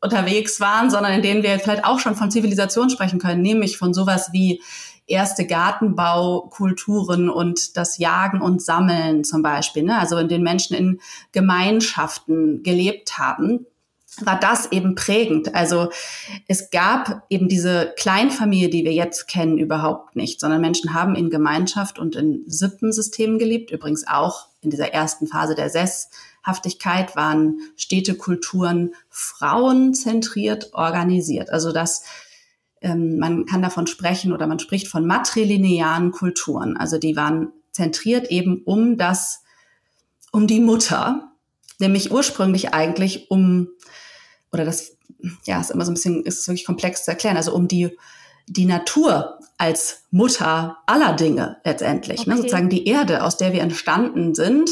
unterwegs 0.01 0.61
waren, 0.61 0.91
sondern 0.91 1.13
in 1.13 1.23
denen 1.23 1.43
wir 1.43 1.59
vielleicht 1.59 1.85
auch 1.85 1.99
schon 1.99 2.17
von 2.17 2.31
Zivilisation 2.31 2.91
sprechen 2.91 3.19
können, 3.19 3.43
nämlich 3.43 3.79
von 3.79 3.95
sowas 3.95 4.31
wie 4.33 4.61
erste 5.07 5.47
Gartenbaukulturen 5.47 7.31
und 7.31 7.77
das 7.77 7.99
Jagen 7.99 8.41
und 8.41 8.61
Sammeln 8.61 9.25
zum 9.25 9.43
Beispiel, 9.43 9.85
ne? 9.85 9.99
also 9.99 10.19
in 10.19 10.29
denen 10.29 10.45
Menschen 10.45 10.77
in 10.77 11.01
Gemeinschaften 11.33 12.63
gelebt 12.63 13.19
haben, 13.19 13.67
war 14.23 14.41
das 14.41 14.73
eben 14.73 14.95
prägend. 14.95 15.55
Also 15.55 15.91
es 16.49 16.71
gab 16.71 17.25
eben 17.29 17.49
diese 17.49 17.93
Kleinfamilie, 17.99 18.71
die 18.71 18.85
wir 18.85 18.93
jetzt 18.93 19.29
kennen, 19.29 19.59
überhaupt 19.59 20.17
nicht, 20.17 20.41
sondern 20.41 20.61
Menschen 20.61 20.95
haben 20.95 21.15
in 21.15 21.29
Gemeinschaft 21.29 21.99
und 21.99 22.17
in 22.17 22.43
Sippensystemen 22.47 23.39
gelebt, 23.39 23.71
übrigens 23.71 24.07
auch 24.07 24.47
in 24.67 24.71
dieser 24.71 24.93
ersten 24.93 25.27
Phase 25.27 25.55
der 25.55 25.71
Sess 25.71 26.11
Sinnhaftigkeit 26.47 27.17
waren 27.17 27.59
Städtekulturen 27.77 28.95
frauenzentriert 29.11 30.73
organisiert. 30.75 31.51
Also 31.51 31.73
das 31.73 32.05
ähm, 32.81 33.19
man 33.19 33.47
kann 33.47 33.63
davon 33.63 33.87
sprechen 33.87 34.33
oder 34.33 34.47
man 34.47 34.59
spricht 34.59 34.87
von 34.87 35.07
matrilinearen 35.07 36.13
Kulturen. 36.13 36.77
Also 36.77 36.99
die 36.99 37.17
waren 37.17 37.53
zentriert 37.73 38.31
eben 38.31 38.63
um 38.65 38.97
das, 38.97 39.43
um 40.31 40.47
die 40.47 40.61
Mutter, 40.61 41.33
nämlich 41.79 42.13
ursprünglich 42.13 42.73
eigentlich 42.75 43.31
um, 43.31 43.69
oder 44.53 44.65
das, 44.65 44.97
ja, 45.45 45.61
ist 45.61 45.71
immer 45.71 45.85
so 45.85 45.91
ein 45.91 45.95
bisschen, 45.95 46.23
ist 46.25 46.47
wirklich 46.47 46.67
komplex 46.67 47.05
zu 47.05 47.11
erklären, 47.11 47.37
also 47.37 47.55
um 47.55 47.67
die, 47.67 47.97
die 48.47 48.65
Natur 48.65 49.39
als 49.59 50.03
Mutter 50.11 50.79
aller 50.87 51.15
Dinge 51.15 51.57
letztendlich, 51.65 52.21
ne? 52.21 52.23
okay. 52.25 52.31
ne, 52.31 52.37
sozusagen 52.37 52.69
die 52.69 52.87
Erde, 52.87 53.23
aus 53.25 53.37
der 53.37 53.53
wir 53.53 53.63
entstanden 53.63 54.35
sind, 54.35 54.69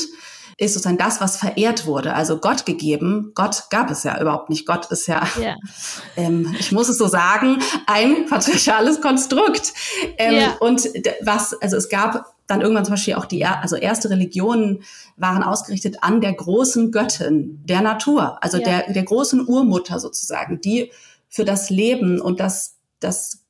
ist 0.56 0.74
sozusagen 0.74 0.98
das, 0.98 1.20
was 1.20 1.36
verehrt 1.36 1.86
wurde. 1.86 2.14
Also 2.14 2.38
Gott 2.38 2.64
gegeben. 2.64 3.32
Gott 3.34 3.64
gab 3.70 3.90
es 3.90 4.04
ja 4.04 4.20
überhaupt 4.20 4.50
nicht. 4.50 4.66
Gott 4.66 4.86
ist 4.86 5.06
ja, 5.06 5.26
yeah. 5.36 5.56
ähm, 6.16 6.54
ich 6.58 6.70
muss 6.70 6.88
es 6.88 6.98
so 6.98 7.08
sagen, 7.08 7.58
ein 7.86 8.26
patriarchales 8.26 9.00
Konstrukt. 9.00 9.72
Ähm, 10.16 10.34
yeah. 10.34 10.56
Und 10.60 10.88
was, 11.22 11.60
also 11.60 11.76
es 11.76 11.88
gab 11.88 12.34
dann 12.46 12.60
irgendwann 12.60 12.84
zum 12.84 12.92
Beispiel 12.92 13.14
auch 13.14 13.24
die, 13.24 13.44
also 13.44 13.74
erste 13.74 14.10
Religionen 14.10 14.84
waren 15.16 15.42
ausgerichtet 15.42 15.98
an 16.02 16.20
der 16.20 16.34
großen 16.34 16.92
Göttin 16.92 17.60
der 17.64 17.80
Natur, 17.80 18.38
also 18.42 18.58
yeah. 18.58 18.82
der, 18.82 18.92
der 18.92 19.04
großen 19.04 19.46
Urmutter 19.48 19.98
sozusagen, 19.98 20.60
die 20.60 20.92
für 21.28 21.44
das 21.44 21.70
Leben 21.70 22.20
und 22.20 22.38
das, 22.38 22.76
das 23.00 23.43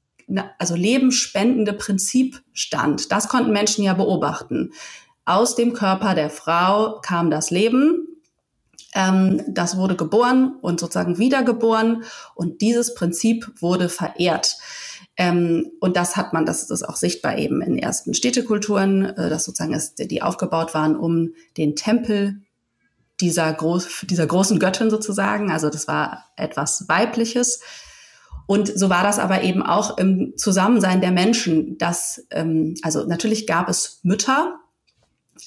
also 0.58 0.74
lebensspendende 0.74 1.72
Prinzip 1.72 2.42
stand. 2.52 3.12
Das 3.12 3.28
konnten 3.28 3.52
Menschen 3.52 3.84
ja 3.84 3.94
beobachten 3.94 4.70
aus 5.24 5.54
dem 5.54 5.72
Körper 5.72 6.14
der 6.14 6.30
Frau 6.30 7.00
kam 7.00 7.30
das 7.30 7.50
Leben. 7.50 8.08
Ähm, 8.94 9.42
das 9.48 9.76
wurde 9.76 9.96
geboren 9.96 10.56
und 10.60 10.80
sozusagen 10.80 11.18
wiedergeboren 11.18 12.04
und 12.34 12.60
dieses 12.60 12.94
Prinzip 12.94 13.50
wurde 13.60 13.88
verehrt. 13.88 14.56
Ähm, 15.16 15.70
und 15.80 15.96
das 15.96 16.16
hat 16.16 16.32
man, 16.32 16.44
das 16.44 16.70
ist 16.70 16.82
auch 16.82 16.96
sichtbar 16.96 17.38
eben 17.38 17.62
in 17.62 17.78
ersten 17.78 18.14
Städtekulturen, 18.14 19.04
äh, 19.04 19.30
dass 19.30 19.44
sozusagen 19.44 19.74
ist, 19.74 19.94
die 19.98 20.22
aufgebaut 20.22 20.74
waren, 20.74 20.96
um 20.96 21.30
den 21.56 21.76
Tempel 21.76 22.40
dieser, 23.20 23.52
groß, 23.52 24.06
dieser 24.10 24.26
großen 24.26 24.58
Göttin 24.58 24.90
sozusagen. 24.90 25.50
Also 25.50 25.70
das 25.70 25.88
war 25.88 26.24
etwas 26.36 26.88
Weibliches. 26.88 27.60
Und 28.46 28.78
so 28.78 28.90
war 28.90 29.02
das 29.02 29.18
aber 29.18 29.42
eben 29.42 29.62
auch 29.62 29.96
im 29.98 30.34
Zusammensein 30.36 31.00
der 31.00 31.12
Menschen, 31.12 31.78
dass, 31.78 32.26
ähm, 32.30 32.74
also 32.82 33.04
natürlich 33.06 33.46
gab 33.46 33.68
es 33.68 34.00
Mütter, 34.02 34.58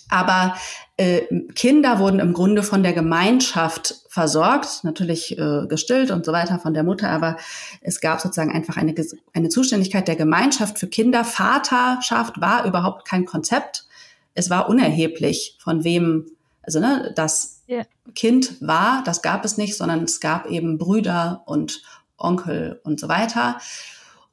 aber 0.09 0.55
äh, 0.97 1.21
Kinder 1.53 1.99
wurden 1.99 2.19
im 2.19 2.33
Grunde 2.33 2.63
von 2.63 2.83
der 2.83 2.93
Gemeinschaft 2.93 3.95
versorgt, 4.09 4.83
natürlich 4.83 5.37
äh, 5.37 5.67
gestillt 5.67 6.11
und 6.11 6.25
so 6.25 6.31
weiter 6.31 6.59
von 6.59 6.73
der 6.73 6.83
Mutter, 6.83 7.09
aber 7.09 7.37
es 7.81 8.01
gab 8.01 8.19
sozusagen 8.19 8.51
einfach 8.51 8.77
eine, 8.77 8.93
eine 9.33 9.49
Zuständigkeit 9.49 10.07
der 10.07 10.15
Gemeinschaft 10.15 10.79
für 10.79 10.87
Kinder. 10.87 11.23
Vaterschaft 11.23 12.41
war 12.41 12.65
überhaupt 12.65 13.07
kein 13.07 13.25
Konzept. 13.25 13.85
Es 14.33 14.49
war 14.49 14.69
unerheblich, 14.69 15.57
von 15.59 15.83
wem, 15.83 16.25
also 16.63 16.79
ne, 16.79 17.13
das 17.15 17.63
yeah. 17.69 17.85
Kind 18.15 18.55
war, 18.61 19.03
das 19.03 19.21
gab 19.21 19.45
es 19.45 19.57
nicht, 19.57 19.75
sondern 19.77 20.03
es 20.03 20.19
gab 20.19 20.47
eben 20.47 20.77
Brüder 20.77 21.43
und 21.45 21.81
Onkel 22.17 22.81
und 22.83 23.00
so 23.00 23.07
weiter. 23.07 23.59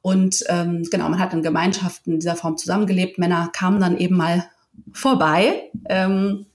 Und 0.01 0.43
ähm, 0.49 0.83
genau, 0.91 1.09
man 1.09 1.19
hat 1.19 1.33
in 1.33 1.41
Gemeinschaften 1.41 2.13
in 2.13 2.19
dieser 2.19 2.35
Form 2.35 2.57
zusammengelebt. 2.57 3.17
Männer 3.17 3.49
kamen 3.51 3.79
dann 3.79 3.97
eben 3.97 4.15
mal 4.15 4.45
vorbei. 4.93 5.71
Ähm, 5.89 6.45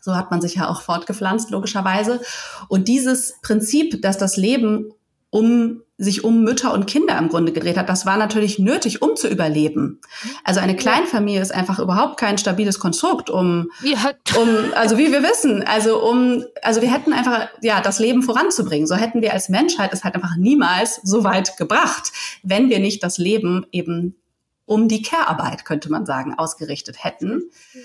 so 0.00 0.16
hat 0.16 0.30
man 0.30 0.40
sich 0.40 0.54
ja 0.54 0.68
auch 0.68 0.80
fortgepflanzt, 0.80 1.50
logischerweise. 1.50 2.20
Und 2.68 2.88
dieses 2.88 3.34
Prinzip, 3.42 4.00
dass 4.00 4.16
das 4.16 4.36
Leben 4.36 4.92
um 5.28 5.82
sich 6.00 6.24
um 6.24 6.42
Mütter 6.44 6.72
und 6.72 6.86
Kinder 6.86 7.18
im 7.18 7.28
Grunde 7.28 7.52
gedreht 7.52 7.76
hat. 7.76 7.90
Das 7.90 8.06
war 8.06 8.16
natürlich 8.16 8.58
nötig, 8.58 9.02
um 9.02 9.16
zu 9.16 9.28
überleben. 9.28 10.00
Also 10.44 10.58
eine 10.58 10.74
Kleinfamilie 10.74 11.42
ist 11.42 11.54
einfach 11.54 11.78
überhaupt 11.78 12.18
kein 12.18 12.38
stabiles 12.38 12.78
Konstrukt, 12.78 13.28
um, 13.28 13.70
ja. 13.82 14.12
um, 14.40 14.48
also 14.74 14.96
wie 14.96 15.12
wir 15.12 15.22
wissen, 15.22 15.62
also 15.62 16.02
um, 16.02 16.42
also 16.62 16.80
wir 16.80 16.90
hätten 16.90 17.12
einfach, 17.12 17.48
ja, 17.60 17.82
das 17.82 17.98
Leben 17.98 18.22
voranzubringen. 18.22 18.86
So 18.86 18.94
hätten 18.94 19.20
wir 19.20 19.34
als 19.34 19.50
Menschheit 19.50 19.92
es 19.92 20.02
halt 20.02 20.14
einfach 20.14 20.36
niemals 20.36 21.00
so 21.04 21.22
weit 21.22 21.58
gebracht, 21.58 22.12
wenn 22.42 22.70
wir 22.70 22.78
nicht 22.78 23.04
das 23.04 23.18
Leben 23.18 23.66
eben 23.70 24.16
um 24.64 24.88
die 24.88 25.02
Care-Arbeit, 25.02 25.66
könnte 25.66 25.90
man 25.90 26.06
sagen, 26.06 26.32
ausgerichtet 26.38 27.04
hätten. 27.04 27.50
Ja. 27.74 27.80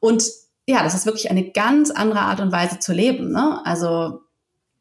Und 0.00 0.24
ja, 0.66 0.82
das 0.82 0.94
ist 0.94 1.06
wirklich 1.06 1.30
eine 1.30 1.50
ganz 1.50 1.90
andere 1.90 2.20
Art 2.20 2.40
und 2.40 2.52
Weise 2.52 2.78
zu 2.78 2.92
leben. 2.92 3.32
Ne? 3.32 3.62
Also 3.64 4.23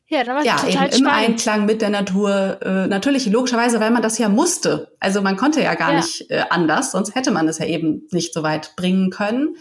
ja, 0.07 0.23
dann 0.23 0.45
ja 0.45 0.55
eben 0.63 0.71
spannend. 0.71 0.95
im 0.95 1.07
Einklang 1.07 1.65
mit 1.65 1.81
der 1.81 1.89
Natur. 1.89 2.59
Äh, 2.61 2.87
natürlich 2.87 3.25
logischerweise, 3.25 3.79
weil 3.79 3.91
man 3.91 4.01
das 4.01 4.17
ja 4.17 4.29
musste. 4.29 4.91
Also 4.99 5.21
man 5.21 5.37
konnte 5.37 5.61
ja 5.61 5.75
gar 5.75 5.91
ja. 5.91 5.97
nicht 5.97 6.29
äh, 6.29 6.43
anders, 6.49 6.91
sonst 6.91 7.15
hätte 7.15 7.31
man 7.31 7.47
es 7.47 7.57
ja 7.57 7.65
eben 7.65 8.07
nicht 8.11 8.33
so 8.33 8.43
weit 8.43 8.75
bringen 8.75 9.09
können. 9.09 9.55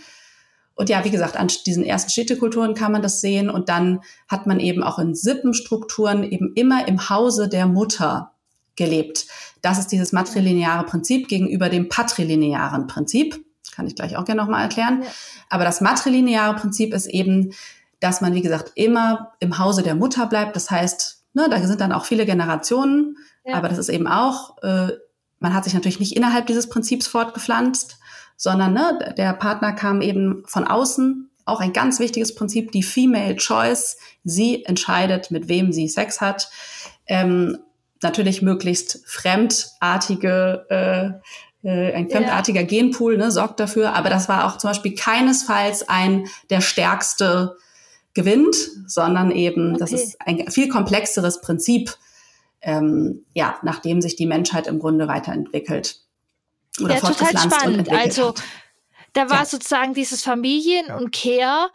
Und 0.75 0.89
ja, 0.89 1.05
wie 1.05 1.11
gesagt, 1.11 1.37
an 1.37 1.49
diesen 1.67 1.85
ersten 1.85 2.11
Städtekulturen 2.11 2.75
kann 2.75 2.93
man 2.93 3.03
das 3.03 3.21
sehen. 3.21 3.51
Und 3.51 3.69
dann 3.69 4.01
hat 4.29 4.47
man 4.47 4.59
eben 4.59 4.83
auch 4.83 4.99
in 4.99 5.15
Sippenstrukturen 5.15 6.25
eben 6.25 6.53
immer 6.55 6.89
im 6.89 7.09
Hause 7.09 7.49
der 7.49 7.67
Mutter 7.67 8.33
gelebt. 8.77 9.27
Das 9.61 9.79
ist 9.79 9.89
dieses 9.89 10.13
matrilineare 10.13 10.85
Prinzip 10.85 11.29
gegenüber 11.29 11.69
dem 11.69 11.89
patrilinearen 11.89 12.87
Prinzip. 12.87 13.45
Kann 13.75 13.87
ich 13.87 13.95
gleich 13.95 14.17
auch 14.17 14.25
gerne 14.25 14.41
nochmal 14.41 14.63
erklären. 14.63 15.03
Ja. 15.03 15.09
Aber 15.51 15.65
das 15.65 15.81
matrilineare 15.81 16.57
Prinzip 16.57 16.95
ist 16.95 17.07
eben, 17.07 17.53
dass 18.03 18.21
man, 18.21 18.35
wie 18.35 18.43
gesagt, 18.43 18.73
immer 18.75 19.33
im 19.39 19.59
Hause 19.59 19.85
der 19.85 19.95
Mutter 19.95 20.27
bleibt. 20.27 20.57
Das 20.57 20.71
heißt, 20.71 21.25
ne, 21.35 21.49
da 21.49 21.65
sind 21.65 21.81
dann 21.81 21.93
auch 21.93 22.05
viele 22.05 22.27
Generationen, 22.27 23.17
ja. 23.45 23.55
aber 23.55 23.69
das 23.69 23.79
ist 23.79 23.89
eben 23.89 24.09
auch, 24.09 24.61
äh, 24.63 24.89
man 25.39 25.55
hat 25.55 25.65
sich 25.65 25.75
natürlich 25.75 26.01
nicht 26.01 26.17
innerhalb 26.17 26.47
dieses 26.47 26.69
Prinzips 26.69 27.07
fortgepflanzt, 27.07 27.99
sondern 28.37 28.73
ne, 28.73 29.15
der 29.17 29.33
Partner 29.35 29.73
kam 29.73 30.01
eben 30.01 30.43
von 30.47 30.67
außen. 30.67 31.31
Auch 31.45 31.61
ein 31.61 31.73
ganz 31.73 32.01
wichtiges 32.01 32.35
Prinzip, 32.35 32.73
die 32.73 32.83
Female 32.83 33.37
Choice. 33.37 33.97
Sie 34.25 34.65
entscheidet, 34.65 35.31
mit 35.31 35.49
wem 35.49 35.73
sie 35.73 35.89
Sex 35.89 36.21
hat. 36.21 36.51
Ähm, 37.07 37.59
natürlich 38.01 38.43
möglichst 38.43 39.01
fremdartige, 39.07 40.67
äh, 40.71 41.69
äh, 41.69 41.95
ein 41.95 42.11
fremdartiger 42.11 42.63
ja. 42.63 42.67
Genpool 42.67 43.17
ne, 43.17 43.31
sorgt 43.31 43.61
dafür. 43.61 43.95
Aber 43.95 44.11
das 44.11 44.29
war 44.29 44.47
auch 44.47 44.59
zum 44.59 44.71
Beispiel 44.71 44.97
keinesfalls 44.97 45.89
ein 45.89 46.27
der 46.51 46.61
stärkste 46.61 47.57
gewinnt, 48.15 48.57
sondern 48.87 49.31
eben, 49.31 49.71
okay. 49.71 49.79
das 49.79 49.93
ist 49.93 50.21
ein 50.21 50.51
viel 50.51 50.69
komplexeres 50.69 51.41
Prinzip, 51.41 51.97
ähm, 52.61 53.25
ja, 53.35 53.59
nachdem 53.63 54.01
sich 54.01 54.17
die 54.17 54.27
Menschheit 54.27 54.67
im 54.67 54.79
Grunde 54.79 55.09
weiterentwickelt 55.09 56.01
oder 56.81 56.95
ja, 56.95 57.01
fortgepflanzt 57.01 57.45
total 57.45 57.59
spannend. 57.59 57.79
und 57.79 57.89
entwickelt 57.89 58.19
also. 58.19 58.35
Da 59.15 59.29
war 59.29 59.41
ja. 59.41 59.45
sozusagen 59.45 59.93
dieses 59.93 60.23
Familien- 60.23 60.91
und 60.91 61.13
Care-Paket 61.13 61.69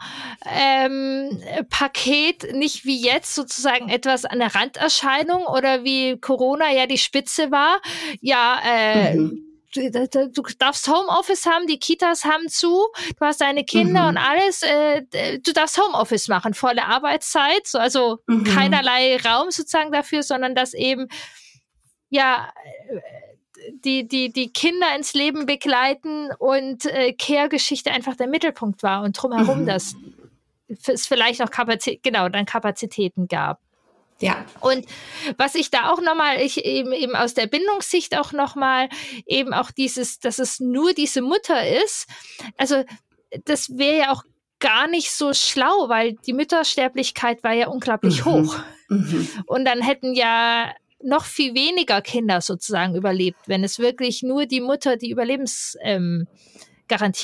ähm, 2.44 2.58
nicht 2.58 2.84
wie 2.84 3.00
jetzt 3.00 3.32
sozusagen 3.32 3.88
etwas 3.88 4.24
an 4.24 4.40
der 4.40 4.52
Randerscheinung 4.56 5.44
oder 5.44 5.84
wie 5.84 6.18
Corona 6.18 6.72
ja 6.72 6.86
die 6.86 6.98
Spitze 6.98 7.52
war. 7.52 7.80
Ja, 8.20 8.58
äh, 8.66 9.14
mhm. 9.14 9.47
Du, 9.74 9.90
du, 9.90 10.42
darfst 10.58 10.88
Homeoffice 10.88 11.44
haben, 11.44 11.66
die 11.66 11.78
Kitas 11.78 12.24
haben 12.24 12.48
zu, 12.48 12.88
du 13.18 13.20
hast 13.20 13.42
deine 13.42 13.64
Kinder 13.64 14.02
mhm. 14.04 14.08
und 14.08 14.16
alles, 14.16 14.62
äh, 14.62 15.02
du 15.40 15.52
darfst 15.52 15.78
Homeoffice 15.78 16.28
machen, 16.28 16.54
volle 16.54 16.86
Arbeitszeit, 16.86 17.66
so, 17.66 17.78
also 17.78 18.18
mhm. 18.26 18.44
keinerlei 18.44 19.18
Raum 19.18 19.50
sozusagen 19.50 19.92
dafür, 19.92 20.22
sondern 20.22 20.54
dass 20.54 20.72
eben 20.72 21.08
ja 22.08 22.50
die, 23.84 24.08
die, 24.08 24.32
die 24.32 24.52
Kinder 24.52 24.94
ins 24.96 25.12
Leben 25.12 25.44
begleiten 25.44 26.30
und 26.38 26.86
äh, 26.86 27.12
Care-Geschichte 27.12 27.90
einfach 27.90 28.16
der 28.16 28.28
Mittelpunkt 28.28 28.82
war 28.82 29.02
und 29.02 29.12
drumherum 29.12 29.62
mhm. 29.62 29.66
das 29.66 29.94
es 30.68 31.06
vielleicht 31.06 31.42
auch 31.42 31.50
Kapazität, 31.50 32.02
genau, 32.02 32.28
dann 32.28 32.46
Kapazitäten 32.46 33.26
gab. 33.28 33.60
Ja. 34.20 34.44
Und 34.60 34.86
was 35.36 35.54
ich 35.54 35.70
da 35.70 35.90
auch 35.90 36.00
nochmal, 36.00 36.40
ich 36.40 36.64
eben, 36.64 36.92
eben 36.92 37.14
aus 37.14 37.34
der 37.34 37.46
Bindungssicht 37.46 38.16
auch 38.18 38.32
nochmal, 38.32 38.88
eben 39.26 39.54
auch 39.54 39.70
dieses, 39.70 40.18
dass 40.18 40.38
es 40.38 40.60
nur 40.60 40.92
diese 40.92 41.22
Mutter 41.22 41.66
ist. 41.82 42.06
Also, 42.56 42.84
das 43.44 43.76
wäre 43.76 43.98
ja 43.98 44.12
auch 44.12 44.22
gar 44.58 44.88
nicht 44.88 45.12
so 45.12 45.32
schlau, 45.34 45.88
weil 45.88 46.14
die 46.26 46.32
Müttersterblichkeit 46.32 47.44
war 47.44 47.52
ja 47.52 47.68
unglaublich 47.68 48.24
mhm. 48.24 48.30
hoch. 48.30 48.58
Mhm. 48.88 49.28
Und 49.46 49.64
dann 49.64 49.82
hätten 49.82 50.14
ja 50.14 50.72
noch 51.00 51.24
viel 51.24 51.54
weniger 51.54 52.02
Kinder 52.02 52.40
sozusagen 52.40 52.96
überlebt, 52.96 53.38
wenn 53.46 53.62
es 53.62 53.78
wirklich 53.78 54.22
nur 54.22 54.46
die 54.46 54.60
Mutter 54.60 54.96
die 54.96 55.10
Überlebensgarantie 55.10 55.94
ähm, 55.94 56.26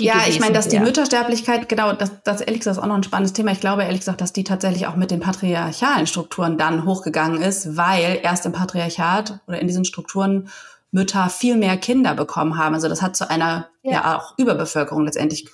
Ja, 0.06 0.28
ich 0.28 0.40
meine, 0.40 0.52
dass 0.52 0.68
die 0.68 0.78
Müttersterblichkeit, 0.78 1.68
genau, 1.68 1.92
das, 1.92 2.12
das 2.22 2.40
ehrlich 2.40 2.60
gesagt 2.60 2.76
ist 2.76 2.82
auch 2.82 2.86
noch 2.86 2.96
ein 2.96 3.02
spannendes 3.02 3.32
Thema. 3.32 3.52
Ich 3.52 3.60
glaube 3.60 3.82
ehrlich 3.82 4.00
gesagt, 4.00 4.20
dass 4.20 4.32
die 4.32 4.44
tatsächlich 4.44 4.86
auch 4.86 4.96
mit 4.96 5.10
den 5.10 5.20
patriarchalen 5.20 6.06
Strukturen 6.06 6.58
dann 6.58 6.84
hochgegangen 6.84 7.42
ist, 7.42 7.76
weil 7.76 8.20
erst 8.22 8.46
im 8.46 8.52
Patriarchat 8.52 9.40
oder 9.46 9.58
in 9.58 9.66
diesen 9.66 9.84
Strukturen 9.84 10.48
Mütter 10.90 11.28
viel 11.28 11.56
mehr 11.56 11.76
Kinder 11.76 12.14
bekommen 12.14 12.56
haben. 12.56 12.74
Also 12.74 12.88
das 12.88 13.02
hat 13.02 13.16
zu 13.16 13.28
einer 13.28 13.68
ja, 13.82 13.92
ja 13.92 14.16
auch 14.16 14.38
Überbevölkerung 14.38 15.04
letztendlich 15.04 15.48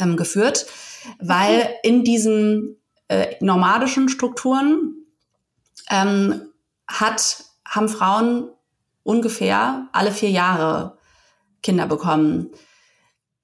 ähm, 0.00 0.16
geführt, 0.16 0.66
weil 1.20 1.60
okay. 1.60 1.74
in 1.84 2.02
diesen 2.02 2.76
äh, 3.08 3.36
nomadischen 3.40 4.08
Strukturen 4.08 4.94
ähm, 5.90 6.42
hat, 6.88 7.44
haben 7.64 7.88
Frauen 7.88 8.48
ungefähr 9.02 9.86
alle 9.92 10.12
vier 10.12 10.30
Jahre 10.30 10.98
Kinder 11.62 11.86
bekommen. 11.86 12.50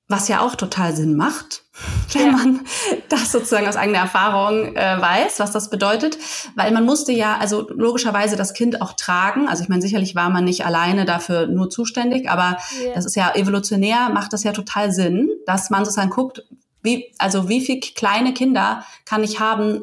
Was 0.09 0.29
ja 0.29 0.41
auch 0.41 0.55
total 0.55 0.95
Sinn 0.95 1.17
macht, 1.17 1.65
wenn 2.13 2.27
ja. 2.27 2.33
man 2.33 2.61
das 3.09 3.33
sozusagen 3.33 3.67
aus 3.67 3.77
eigener 3.77 3.99
Erfahrung 3.99 4.77
äh, 4.77 5.01
weiß, 5.01 5.41
was 5.41 5.51
das 5.51 5.69
bedeutet. 5.69 6.17
Weil 6.55 6.71
man 6.71 6.85
musste 6.85 7.13
ja, 7.13 7.39
also 7.39 7.69
logischerweise 7.71 8.37
das 8.37 8.55
Kind 8.55 8.81
auch 8.81 8.93
tragen. 8.93 9.49
Also 9.49 9.65
ich 9.65 9.69
meine, 9.69 9.83
sicherlich 9.83 10.15
war 10.15 10.31
man 10.31 10.45
nicht 10.45 10.65
alleine 10.65 11.07
dafür 11.07 11.49
nur 11.49 11.71
zuständig, 11.71 12.31
aber 12.31 12.59
ja. 12.85 12.95
das 12.95 13.05
ist 13.05 13.17
ja 13.17 13.35
evolutionär, 13.35 14.11
macht 14.11 14.33
das 14.33 14.45
ja 14.45 14.53
total 14.53 14.93
Sinn, 14.93 15.29
dass 15.45 15.71
man 15.71 15.85
sozusagen 15.85 16.11
guckt, 16.11 16.45
wie, 16.83 17.13
also 17.19 17.49
wie 17.49 17.61
viele 17.61 17.81
kleine 17.81 18.33
Kinder 18.33 18.85
kann 19.05 19.25
ich 19.25 19.41
haben 19.41 19.83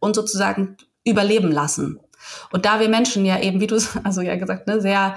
und 0.00 0.16
sozusagen 0.16 0.78
überleben 1.04 1.52
lassen. 1.52 2.00
Und 2.50 2.64
da 2.64 2.80
wir 2.80 2.88
Menschen 2.88 3.24
ja 3.24 3.40
eben, 3.40 3.60
wie 3.60 3.66
du 3.66 3.76
also 4.04 4.22
ja 4.22 4.36
gesagt, 4.36 4.66
ne, 4.66 4.80
sehr 4.80 5.16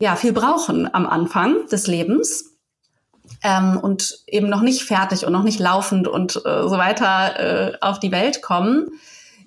ja 0.00 0.16
viel 0.16 0.32
brauchen 0.32 0.92
am 0.92 1.06
Anfang 1.06 1.66
des 1.66 1.86
Lebens, 1.86 2.49
ähm, 3.42 3.78
und 3.78 4.22
eben 4.26 4.48
noch 4.48 4.62
nicht 4.62 4.84
fertig 4.84 5.24
und 5.24 5.32
noch 5.32 5.42
nicht 5.42 5.58
laufend 5.58 6.08
und 6.08 6.36
äh, 6.44 6.62
so 6.62 6.76
weiter 6.78 7.72
äh, 7.72 7.78
auf 7.80 8.00
die 8.00 8.12
Welt 8.12 8.42
kommen, 8.42 8.88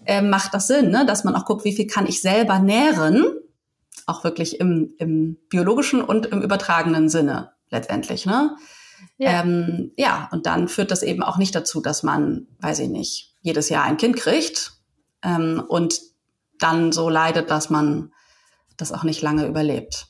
äh, 0.05 0.21
macht 0.21 0.53
das 0.53 0.67
Sinn, 0.67 0.89
ne? 0.89 1.05
dass 1.05 1.23
man 1.23 1.35
auch 1.35 1.45
guckt, 1.45 1.63
wie 1.63 1.75
viel 1.75 1.87
kann 1.87 2.07
ich 2.07 2.21
selber 2.21 2.59
nähren, 2.59 3.25
auch 4.05 4.23
wirklich 4.23 4.59
im, 4.59 4.93
im 4.97 5.37
biologischen 5.49 6.01
und 6.01 6.25
im 6.25 6.41
übertragenen 6.41 7.09
Sinne 7.09 7.51
letztendlich. 7.69 8.25
Ne? 8.25 8.55
Ja. 9.17 9.41
Ähm, 9.41 9.91
ja, 9.95 10.27
und 10.31 10.45
dann 10.45 10.67
führt 10.67 10.91
das 10.91 11.03
eben 11.03 11.23
auch 11.23 11.37
nicht 11.37 11.55
dazu, 11.55 11.81
dass 11.81 12.03
man, 12.03 12.47
weiß 12.59 12.79
ich 12.79 12.89
nicht, 12.89 13.35
jedes 13.41 13.69
Jahr 13.69 13.83
ein 13.83 13.97
Kind 13.97 14.15
kriegt 14.15 14.73
ähm, 15.23 15.63
und 15.67 16.01
dann 16.59 16.91
so 16.91 17.09
leidet, 17.09 17.49
dass 17.49 17.69
man 17.69 18.11
das 18.77 18.91
auch 18.91 19.03
nicht 19.03 19.21
lange 19.21 19.45
überlebt. 19.47 20.07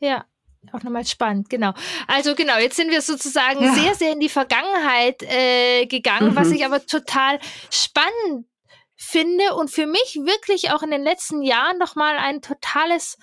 Ja, 0.00 0.24
auch 0.72 0.82
nochmal 0.82 1.04
spannend, 1.04 1.50
genau. 1.50 1.72
Also 2.06 2.34
genau, 2.34 2.56
jetzt 2.58 2.76
sind 2.76 2.90
wir 2.90 3.02
sozusagen 3.02 3.62
ja. 3.62 3.74
sehr, 3.74 3.94
sehr 3.94 4.12
in 4.12 4.20
die 4.20 4.28
Vergangenheit 4.28 5.22
äh, 5.22 5.86
gegangen, 5.86 6.30
mhm. 6.30 6.36
was 6.36 6.50
ich 6.50 6.64
aber 6.64 6.86
total 6.86 7.40
spannend 7.70 8.46
finde 8.96 9.54
und 9.54 9.70
für 9.70 9.86
mich 9.86 10.20
wirklich 10.22 10.70
auch 10.70 10.82
in 10.82 10.90
den 10.90 11.02
letzten 11.02 11.42
Jahren 11.42 11.78
nochmal 11.78 12.16
ein 12.18 12.40
totales 12.40 13.18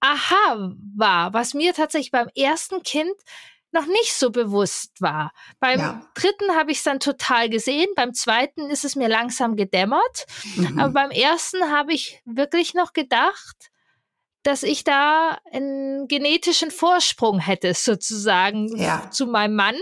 Aha 0.00 0.72
war, 0.96 1.32
was 1.32 1.54
mir 1.54 1.72
tatsächlich 1.72 2.10
beim 2.10 2.28
ersten 2.34 2.82
Kind 2.82 3.14
noch 3.70 3.86
nicht 3.86 4.12
so 4.12 4.30
bewusst 4.30 5.00
war. 5.00 5.32
Beim 5.58 5.80
ja. 5.80 6.06
dritten 6.14 6.54
habe 6.54 6.72
ich 6.72 6.78
es 6.78 6.84
dann 6.84 7.00
total 7.00 7.48
gesehen, 7.48 7.88
beim 7.96 8.12
zweiten 8.12 8.68
ist 8.68 8.84
es 8.84 8.96
mir 8.96 9.08
langsam 9.08 9.56
gedämmert, 9.56 10.26
mhm. 10.56 10.78
aber 10.78 10.92
beim 10.92 11.10
ersten 11.10 11.70
habe 11.70 11.94
ich 11.94 12.20
wirklich 12.26 12.74
noch 12.74 12.92
gedacht, 12.92 13.71
dass 14.42 14.62
ich 14.62 14.84
da 14.84 15.38
einen 15.52 16.08
genetischen 16.08 16.70
Vorsprung 16.70 17.38
hätte, 17.38 17.74
sozusagen 17.74 18.76
ja. 18.76 19.10
zu 19.10 19.26
meinem 19.26 19.54
Mann. 19.54 19.76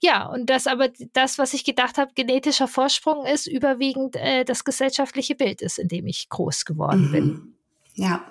Ja, 0.00 0.26
und 0.26 0.50
das 0.50 0.66
aber 0.66 0.88
das, 1.12 1.38
was 1.38 1.54
ich 1.54 1.64
gedacht 1.64 1.96
habe, 1.96 2.12
genetischer 2.14 2.66
Vorsprung 2.66 3.24
ist, 3.24 3.46
überwiegend 3.46 4.16
äh, 4.16 4.44
das 4.44 4.64
gesellschaftliche 4.64 5.36
Bild 5.36 5.62
ist, 5.62 5.78
in 5.78 5.88
dem 5.88 6.06
ich 6.06 6.28
groß 6.28 6.64
geworden 6.64 7.08
mhm. 7.08 7.12
bin. 7.12 7.54
Ja, 7.94 8.26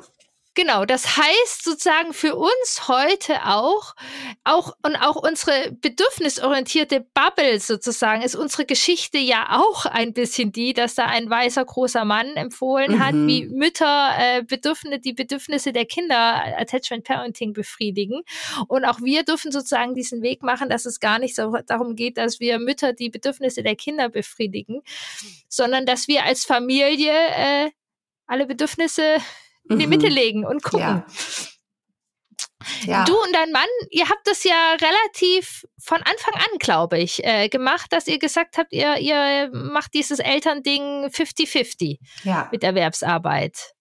Genau, 0.54 0.84
das 0.84 1.16
heißt 1.16 1.64
sozusagen 1.64 2.12
für 2.12 2.36
uns 2.36 2.90
heute 2.90 3.46
auch, 3.46 3.96
auch 4.44 4.74
und 4.84 4.98
auch 4.98 5.16
unsere 5.16 5.72
bedürfnisorientierte 5.72 7.06
Bubble 7.14 7.58
sozusagen 7.62 8.22
ist 8.22 8.36
unsere 8.36 8.66
Geschichte 8.66 9.18
ja 9.18 9.62
auch 9.62 9.86
ein 9.86 10.12
bisschen 10.12 10.52
die, 10.52 10.74
dass 10.74 10.96
da 10.96 11.06
ein 11.06 11.30
weißer 11.30 11.64
großer 11.64 12.04
Mann 12.04 12.36
empfohlen 12.36 12.96
mhm. 12.96 13.00
hat, 13.00 13.14
wie 13.16 13.46
Mütter 13.46 14.12
äh, 14.18 14.44
Bedürfnisse, 14.44 15.00
die 15.00 15.14
Bedürfnisse 15.14 15.72
der 15.72 15.86
Kinder 15.86 16.44
Attachment 16.58 17.06
Parenting 17.06 17.54
befriedigen. 17.54 18.22
Und 18.68 18.84
auch 18.84 19.00
wir 19.00 19.24
dürfen 19.24 19.54
sozusagen 19.54 19.96
diesen 19.96 20.22
Weg 20.22 20.44
machen, 20.44 20.70
dass 20.70 20.86
es 20.86 21.00
gar 21.00 21.18
nicht 21.18 21.34
so 21.34 21.56
darum 21.66 21.96
geht, 21.96 22.18
dass 22.18 22.42
wir 22.42 22.60
Mütter 22.60 22.92
die 22.92 23.10
Bedürfnisse 23.10 23.64
der 23.64 23.78
Kinder 23.78 24.10
befriedigen, 24.10 24.82
sondern 25.48 25.86
dass 25.86 26.10
wir 26.10 26.26
als 26.26 26.44
Familie 26.44 27.14
äh, 27.14 27.70
alle 28.28 28.46
Bedürfnisse 28.46 29.22
in 29.70 29.80
die 29.80 29.88
Mitte 29.88 30.08
mhm. 30.08 30.14
legen 30.14 30.46
und 30.46 30.64
gucken. 30.64 30.80
Ja. 30.80 31.06
Ja. 32.86 33.04
Du 33.06 33.16
und 33.16 33.34
dein 33.34 33.52
Mann, 33.52 33.68
ihr 33.90 34.08
habt 34.10 34.26
das 34.28 34.44
ja 34.44 34.74
relativ 34.74 35.66
von 35.80 35.98
Anfang 35.98 36.34
an, 36.36 36.58
glaube 36.60 37.00
ich, 37.00 37.24
äh, 37.24 37.50
gemacht, 37.50 37.92
dass 37.92 38.08
ihr 38.08 38.20
gesagt 38.20 38.58
habt, 38.58 38.74
ihr, 38.74 38.98
ihr 38.98 39.50
macht 39.52 39.94
dieses 39.94 40.20
Elternding 40.20 41.08
50-50 41.08 41.98
ja. 42.24 42.50
mit 42.52 42.64
Erwerbsarbeit. 42.64 43.74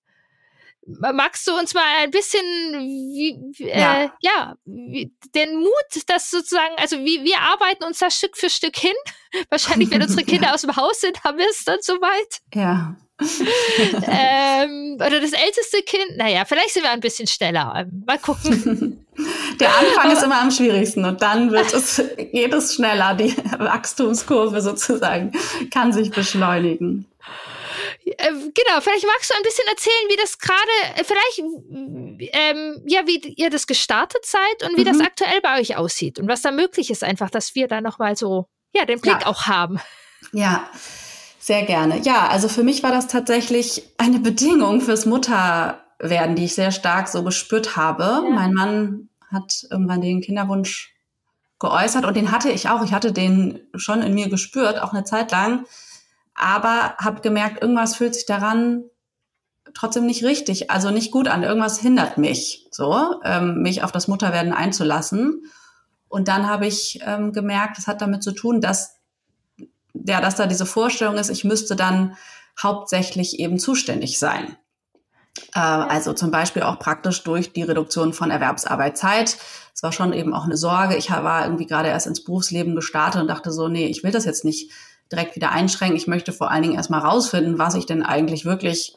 Magst 0.87 1.47
du 1.47 1.57
uns 1.57 1.75
mal 1.75 1.85
ein 1.99 2.11
bisschen, 2.11 2.43
wie, 2.43 3.64
äh, 3.64 4.09
ja, 4.21 4.57
wie, 4.64 5.12
den 5.35 5.59
Mut, 5.59 5.71
das 6.07 6.31
sozusagen, 6.31 6.75
also 6.79 6.99
wie 6.99 7.23
wir 7.23 7.38
arbeiten 7.38 7.85
uns 7.85 7.99
da 7.99 8.11
Stück 8.11 8.37
für 8.37 8.51
Stück 8.51 8.77
hin. 8.77 8.95
Wahrscheinlich, 9.51 9.90
wenn 9.90 10.03
unsere 10.03 10.25
Kinder 10.27 10.55
aus 10.55 10.62
dem 10.62 10.75
Haus 10.77 11.01
sind, 11.01 11.23
haben 11.23 11.38
wir 11.38 11.49
es 11.49 11.64
dann 11.64 11.79
soweit. 11.83 12.40
Ja. 12.55 12.97
Ähm, 13.21 14.95
oder 14.95 15.21
das 15.21 15.33
älteste 15.33 15.83
Kind, 15.83 16.17
naja, 16.17 16.45
vielleicht 16.45 16.71
sind 16.71 16.83
wir 16.83 16.91
ein 16.91 17.01
bisschen 17.01 17.27
schneller. 17.27 17.87
Mal 18.07 18.19
gucken. 18.19 19.07
Der 19.61 19.77
Anfang 19.77 20.11
ist 20.13 20.23
immer 20.23 20.41
am 20.41 20.51
schwierigsten 20.51 21.05
und 21.05 21.21
dann 21.21 21.51
wird 21.51 21.73
es, 21.75 22.03
geht 22.17 22.55
es 22.55 22.75
schneller. 22.75 23.15
Die 23.15 23.37
Wachstumskurve 23.59 24.63
sozusagen 24.63 25.33
kann 25.71 25.93
sich 25.93 26.11
beschleunigen. 26.11 27.07
Äh, 28.05 28.33
genau, 28.33 28.81
vielleicht 28.81 29.07
magst 29.07 29.31
du 29.31 29.35
ein 29.37 29.43
bisschen 29.43 29.67
erzählen, 29.69 30.09
wie 30.09 30.17
das 30.17 30.39
gerade, 30.39 31.05
vielleicht, 31.05 31.39
ähm, 32.33 32.83
ja, 32.87 33.07
wie 33.07 33.19
ihr 33.37 33.51
das 33.51 33.67
gestartet 33.67 34.25
seid 34.25 34.69
und 34.69 34.77
wie 34.77 34.83
mhm. 34.83 34.97
das 34.97 35.01
aktuell 35.01 35.41
bei 35.43 35.61
euch 35.61 35.77
aussieht 35.77 36.19
und 36.19 36.29
was 36.29 36.43
da 36.43 36.51
möglich 36.51 36.91
ist, 36.91 37.05
einfach, 37.05 37.31
dass 37.31 37.55
wir 37.55 37.69
da 37.69 37.81
nochmal 37.81 38.17
so, 38.17 38.47
ja, 38.75 38.85
den 38.85 39.01
Blick 39.01 39.21
ja. 39.21 39.27
auch 39.27 39.43
haben. 39.47 39.81
Ja, 40.33 40.69
sehr 41.40 41.64
gerne. 41.64 41.98
Ja, 42.00 42.29
also 42.29 42.48
für 42.48 42.62
mich 42.62 42.83
war 42.83 42.92
das 42.92 43.09
tatsächlich 43.09 43.83
eine 43.98 44.18
Bedingung 44.20 44.81
fürs 44.81 45.07
Mutterwerden, 45.07 46.37
die 46.37 46.44
ich 46.44 46.55
sehr 46.55 46.70
stark 46.70 47.09
so 47.09 47.24
gespürt 47.24 47.76
habe. 47.76 48.03
Ja. 48.03 48.31
Mein 48.31 48.53
Mann 48.53 49.09
hat 49.33 49.66
irgendwann 49.70 50.03
den 50.03 50.20
Kinderwunsch 50.20 50.94
geäußert 51.59 52.05
und 52.05 52.16
den 52.16 52.31
hatte 52.31 52.50
ich 52.50 52.68
auch. 52.68 52.85
Ich 52.85 52.92
hatte 52.92 53.12
den 53.12 53.61
schon 53.74 54.03
in 54.03 54.14
mir 54.14 54.29
gespürt, 54.29 54.81
auch 54.81 54.92
eine 54.92 55.05
Zeit 55.05 55.31
lang, 55.31 55.64
aber 56.35 56.94
habe 56.98 57.20
gemerkt, 57.20 57.62
irgendwas 57.62 57.96
fühlt 57.96 58.14
sich 58.14 58.26
daran 58.26 58.85
trotzdem 59.74 60.07
nicht 60.07 60.24
richtig, 60.24 60.70
also 60.70 60.90
nicht 60.90 61.11
gut 61.11 61.29
an. 61.29 61.42
Irgendwas 61.42 61.79
hindert 61.79 62.18
mich, 62.18 62.66
so 62.70 63.20
ähm, 63.24 63.62
mich 63.62 63.83
auf 63.83 63.92
das 63.92 64.09
Mutterwerden 64.09 64.53
einzulassen. 64.53 65.44
Und 66.09 66.29
dann 66.29 66.48
habe 66.48 66.66
ich 66.66 67.00
ähm, 67.07 67.33
gemerkt, 67.33 67.79
es 67.79 67.87
hat 67.87 68.03
damit 68.03 68.22
zu 68.22 68.33
tun, 68.33 68.61
dass 68.61 69.00
ja, 69.94 70.20
dass 70.20 70.37
da 70.37 70.46
diese 70.46 70.66
Vorstellung 70.66 71.16
ist, 71.16 71.31
ich 71.31 71.44
müsste 71.44 71.76
dann 71.76 72.16
hauptsächlich 72.61 73.38
eben 73.38 73.59
zuständig 73.59 74.18
sein. 74.18 74.57
Äh, 75.55 75.61
also 75.61 76.12
zum 76.12 76.31
Beispiel 76.31 76.62
auch 76.62 76.79
praktisch 76.79 77.22
durch 77.22 77.53
die 77.53 77.62
Reduktion 77.62 78.12
von 78.12 78.31
Erwerbsarbeitszeit. 78.31 79.37
Es 79.74 79.83
war 79.83 79.92
schon 79.92 80.12
eben 80.12 80.35
auch 80.35 80.44
eine 80.44 80.57
Sorge. 80.57 80.96
Ich 80.96 81.11
war 81.11 81.44
irgendwie 81.44 81.66
gerade 81.66 81.88
erst 81.88 82.07
ins 82.07 82.24
Berufsleben 82.24 82.74
gestartet 82.74 83.20
und 83.20 83.29
dachte 83.29 83.53
so, 83.53 83.68
nee, 83.68 83.87
ich 83.87 84.03
will 84.03 84.12
das 84.12 84.24
jetzt 84.24 84.44
nicht 84.44 84.70
direkt 85.11 85.37
wieder 85.37 85.50
einschränken. 85.50 85.96
Ich 85.96 86.07
möchte 86.07 86.33
vor 86.33 86.50
allen 86.50 86.62
Dingen 86.62 86.74
erstmal 86.74 87.00
rausfinden, 87.00 87.59
was 87.59 87.74
ich 87.74 87.87
denn 87.87 88.03
eigentlich 88.03 88.44
wirklich 88.44 88.96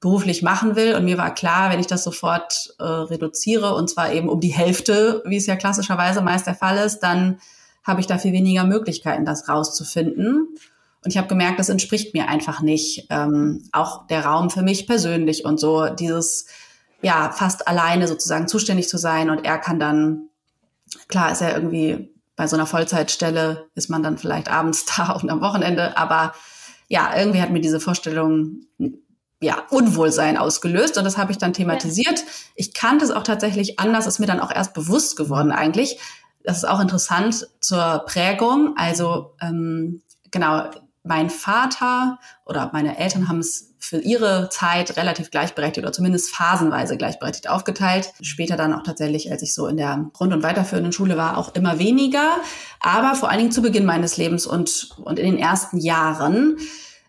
beruflich 0.00 0.42
machen 0.42 0.76
will. 0.76 0.94
Und 0.94 1.04
mir 1.04 1.18
war 1.18 1.34
klar, 1.34 1.70
wenn 1.70 1.80
ich 1.80 1.86
das 1.86 2.04
sofort 2.04 2.74
äh, 2.78 2.84
reduziere, 2.84 3.74
und 3.74 3.88
zwar 3.88 4.12
eben 4.12 4.28
um 4.28 4.40
die 4.40 4.48
Hälfte, 4.48 5.22
wie 5.26 5.36
es 5.36 5.46
ja 5.46 5.56
klassischerweise 5.56 6.22
meist 6.22 6.46
der 6.46 6.54
Fall 6.54 6.78
ist, 6.78 7.00
dann 7.00 7.38
habe 7.84 8.00
ich 8.00 8.06
da 8.06 8.18
viel 8.18 8.32
weniger 8.32 8.64
Möglichkeiten, 8.64 9.24
das 9.24 9.48
rauszufinden. 9.48 10.48
Und 11.02 11.10
ich 11.10 11.16
habe 11.16 11.28
gemerkt, 11.28 11.58
das 11.58 11.70
entspricht 11.70 12.14
mir 12.14 12.28
einfach 12.28 12.60
nicht. 12.60 13.06
Ähm, 13.10 13.68
auch 13.72 14.06
der 14.06 14.24
Raum 14.24 14.50
für 14.50 14.62
mich 14.62 14.86
persönlich 14.86 15.44
und 15.44 15.58
so, 15.58 15.86
dieses, 15.86 16.46
ja, 17.00 17.30
fast 17.30 17.66
alleine 17.68 18.06
sozusagen 18.06 18.48
zuständig 18.48 18.88
zu 18.88 18.98
sein. 18.98 19.30
Und 19.30 19.46
er 19.46 19.58
kann 19.58 19.80
dann, 19.80 20.28
klar 21.08 21.32
ist 21.32 21.40
er 21.40 21.54
irgendwie 21.54 22.12
bei 22.36 22.46
so 22.46 22.56
einer 22.56 22.66
Vollzeitstelle, 22.66 23.68
ist 23.74 23.90
man 23.90 24.02
dann 24.02 24.18
vielleicht 24.18 24.50
abends 24.50 24.84
da 24.96 25.12
und 25.12 25.30
am 25.30 25.40
Wochenende. 25.40 25.96
Aber 25.96 26.34
ja, 26.88 27.16
irgendwie 27.16 27.40
hat 27.40 27.50
mir 27.50 27.60
diese 27.60 27.80
Vorstellung 27.80 28.66
ja, 29.42 29.62
Unwohlsein 29.70 30.36
ausgelöst 30.36 30.98
und 30.98 31.04
das 31.04 31.16
habe 31.16 31.32
ich 31.32 31.38
dann 31.38 31.54
thematisiert. 31.54 32.24
Ich 32.56 32.74
kannte 32.74 33.06
es 33.06 33.10
auch 33.10 33.22
tatsächlich 33.22 33.78
anders, 33.78 34.06
ist 34.06 34.18
mir 34.18 34.26
dann 34.26 34.40
auch 34.40 34.54
erst 34.54 34.74
bewusst 34.74 35.16
geworden 35.16 35.50
eigentlich, 35.50 35.98
das 36.44 36.58
ist 36.58 36.64
auch 36.64 36.80
interessant 36.80 37.48
zur 37.60 38.04
Prägung. 38.06 38.74
Also 38.76 39.34
ähm, 39.40 40.02
genau, 40.30 40.70
mein 41.02 41.30
Vater 41.30 42.18
oder 42.44 42.70
meine 42.72 42.98
Eltern 42.98 43.28
haben 43.28 43.38
es 43.38 43.74
für 43.78 43.98
ihre 43.98 44.50
Zeit 44.50 44.96
relativ 44.98 45.30
gleichberechtigt 45.30 45.84
oder 45.84 45.92
zumindest 45.92 46.34
phasenweise 46.34 46.98
gleichberechtigt 46.98 47.48
aufgeteilt. 47.48 48.12
Später 48.20 48.56
dann 48.56 48.74
auch 48.74 48.82
tatsächlich, 48.82 49.32
als 49.32 49.42
ich 49.42 49.54
so 49.54 49.66
in 49.66 49.78
der 49.78 50.10
Grund- 50.12 50.34
und 50.34 50.42
weiterführenden 50.42 50.92
Schule 50.92 51.16
war, 51.16 51.38
auch 51.38 51.54
immer 51.54 51.78
weniger. 51.78 52.36
Aber 52.80 53.14
vor 53.14 53.30
allen 53.30 53.38
Dingen 53.38 53.52
zu 53.52 53.62
Beginn 53.62 53.86
meines 53.86 54.18
Lebens 54.18 54.46
und, 54.46 54.90
und 55.02 55.18
in 55.18 55.24
den 55.24 55.38
ersten 55.38 55.78
Jahren 55.78 56.58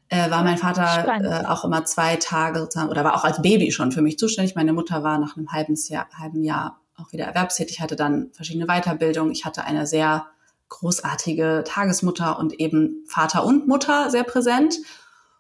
äh, 0.08 0.32
war 0.32 0.44
mein 0.44 0.58
Vater 0.58 1.08
äh, 1.22 1.46
auch 1.46 1.66
immer 1.66 1.86
zwei 1.86 2.16
Tage 2.16 2.60
sozusagen 2.60 2.90
oder 2.90 3.04
war 3.04 3.16
auch 3.16 3.26
als 3.26 3.42
Baby 3.42 3.72
schon 3.72 3.92
für 3.92 4.02
mich 4.02 4.18
zuständig. 4.18 4.56
Meine 4.56 4.74
Mutter 4.74 5.04
war 5.04 5.18
nach 5.18 5.36
einem 5.36 5.52
halben 5.52 5.76
Jahr, 5.76 6.08
halben 6.18 6.44
Jahr 6.44 6.81
auch 7.02 7.12
wieder 7.12 7.26
erwerbstätig, 7.26 7.82
hatte 7.82 7.96
dann 7.96 8.30
verschiedene 8.34 8.68
Weiterbildungen. 8.68 9.32
Ich 9.32 9.46
hatte 9.46 9.64
eine 9.64 9.88
sehr 9.88 10.28
großartige 10.70 11.64
Tagesmutter 11.66 12.40
und 12.40 12.60
eben 12.60 13.04
Vater 13.08 13.46
und 13.46 13.68
Mutter 13.68 14.10
sehr 14.10 14.24
präsent. 14.24 14.78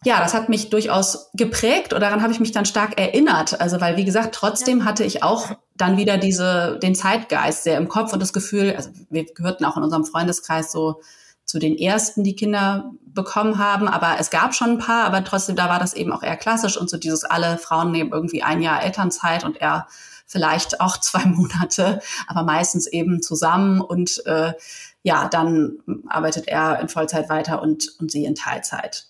Ja, 0.03 0.19
das 0.19 0.33
hat 0.33 0.49
mich 0.49 0.71
durchaus 0.71 1.29
geprägt 1.33 1.93
und 1.93 2.01
daran 2.01 2.23
habe 2.23 2.33
ich 2.33 2.39
mich 2.39 2.51
dann 2.51 2.65
stark 2.65 2.99
erinnert. 2.99 3.61
Also, 3.61 3.79
weil, 3.81 3.97
wie 3.97 4.05
gesagt, 4.05 4.33
trotzdem 4.33 4.83
hatte 4.83 5.03
ich 5.03 5.21
auch 5.21 5.51
dann 5.75 5.97
wieder 5.97 6.17
diese, 6.17 6.79
den 6.81 6.95
Zeitgeist 6.95 7.63
sehr 7.63 7.77
im 7.77 7.87
Kopf 7.87 8.11
und 8.11 8.19
das 8.19 8.33
Gefühl, 8.33 8.73
also 8.75 8.89
wir 9.09 9.25
gehörten 9.25 9.63
auch 9.63 9.77
in 9.77 9.83
unserem 9.83 10.03
Freundeskreis 10.03 10.71
so 10.71 11.01
zu 11.45 11.59
den 11.59 11.77
ersten, 11.77 12.23
die 12.23 12.35
Kinder 12.35 12.91
bekommen 13.05 13.59
haben. 13.59 13.87
Aber 13.87 14.15
es 14.19 14.31
gab 14.31 14.55
schon 14.55 14.71
ein 14.71 14.77
paar, 14.79 15.05
aber 15.05 15.23
trotzdem, 15.23 15.55
da 15.55 15.69
war 15.69 15.79
das 15.79 15.93
eben 15.93 16.11
auch 16.11 16.23
eher 16.23 16.37
klassisch 16.37 16.77
und 16.77 16.89
so 16.89 16.97
dieses 16.97 17.23
alle 17.23 17.57
Frauen 17.57 17.91
nehmen 17.91 18.11
irgendwie 18.11 18.41
ein 18.41 18.61
Jahr 18.61 18.83
Elternzeit 18.83 19.43
und 19.43 19.57
er 19.57 19.87
vielleicht 20.31 20.81
auch 20.81 20.97
zwei 21.01 21.25
Monate, 21.25 22.01
aber 22.27 22.43
meistens 22.43 22.87
eben 22.87 23.21
zusammen 23.21 23.81
und 23.81 24.25
äh, 24.25 24.53
ja, 25.03 25.27
dann 25.27 25.79
arbeitet 26.07 26.47
er 26.47 26.79
in 26.79 26.89
Vollzeit 26.89 27.29
weiter 27.29 27.61
und, 27.61 27.95
und 27.99 28.11
sie 28.11 28.25
in 28.25 28.35
Teilzeit. 28.35 29.07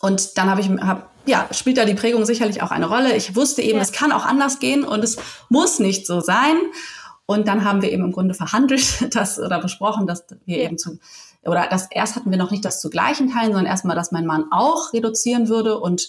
Und 0.00 0.36
dann 0.36 0.50
habe 0.50 0.60
ich, 0.60 0.68
hab, 0.68 1.10
ja, 1.24 1.48
spielt 1.52 1.78
da 1.78 1.84
die 1.84 1.94
Prägung 1.94 2.26
sicherlich 2.26 2.62
auch 2.62 2.72
eine 2.72 2.86
Rolle. 2.86 3.16
Ich 3.16 3.36
wusste 3.36 3.62
eben, 3.62 3.76
ja. 3.76 3.82
es 3.82 3.92
kann 3.92 4.12
auch 4.12 4.26
anders 4.26 4.58
gehen 4.58 4.84
und 4.84 5.02
es 5.02 5.16
muss 5.48 5.78
nicht 5.78 6.06
so 6.06 6.20
sein. 6.20 6.56
Und 7.26 7.48
dann 7.48 7.64
haben 7.64 7.80
wir 7.80 7.90
eben 7.90 8.04
im 8.04 8.12
Grunde 8.12 8.34
verhandelt, 8.34 9.14
das 9.14 9.38
oder 9.38 9.60
besprochen, 9.60 10.06
dass 10.06 10.26
wir 10.44 10.58
ja. 10.58 10.64
eben 10.64 10.78
zu 10.78 10.98
oder 11.46 11.66
das 11.70 11.88
erst 11.90 12.16
hatten 12.16 12.30
wir 12.30 12.38
noch 12.38 12.50
nicht 12.50 12.64
das 12.64 12.80
zu 12.80 12.88
gleichen 12.90 13.30
Teilen, 13.30 13.52
sondern 13.52 13.66
erstmal, 13.66 13.96
dass 13.96 14.12
mein 14.12 14.24
Mann 14.26 14.46
auch 14.50 14.92
reduzieren 14.92 15.48
würde 15.48 15.78
und 15.78 16.08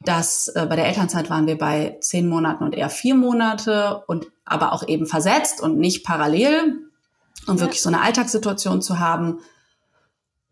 das 0.00 0.48
äh, 0.48 0.66
bei 0.68 0.76
der 0.76 0.86
Elternzeit 0.86 1.30
waren 1.30 1.46
wir 1.46 1.58
bei 1.58 1.96
zehn 2.00 2.28
Monaten 2.28 2.64
und 2.64 2.74
eher 2.74 2.90
vier 2.90 3.14
Monate 3.14 4.02
und 4.06 4.26
aber 4.44 4.72
auch 4.72 4.86
eben 4.86 5.06
versetzt 5.06 5.60
und 5.60 5.78
nicht 5.78 6.04
parallel, 6.04 6.90
um 7.46 7.56
ja. 7.56 7.60
wirklich 7.62 7.82
so 7.82 7.88
eine 7.88 8.02
Alltagssituation 8.02 8.82
zu 8.82 8.98
haben. 8.98 9.40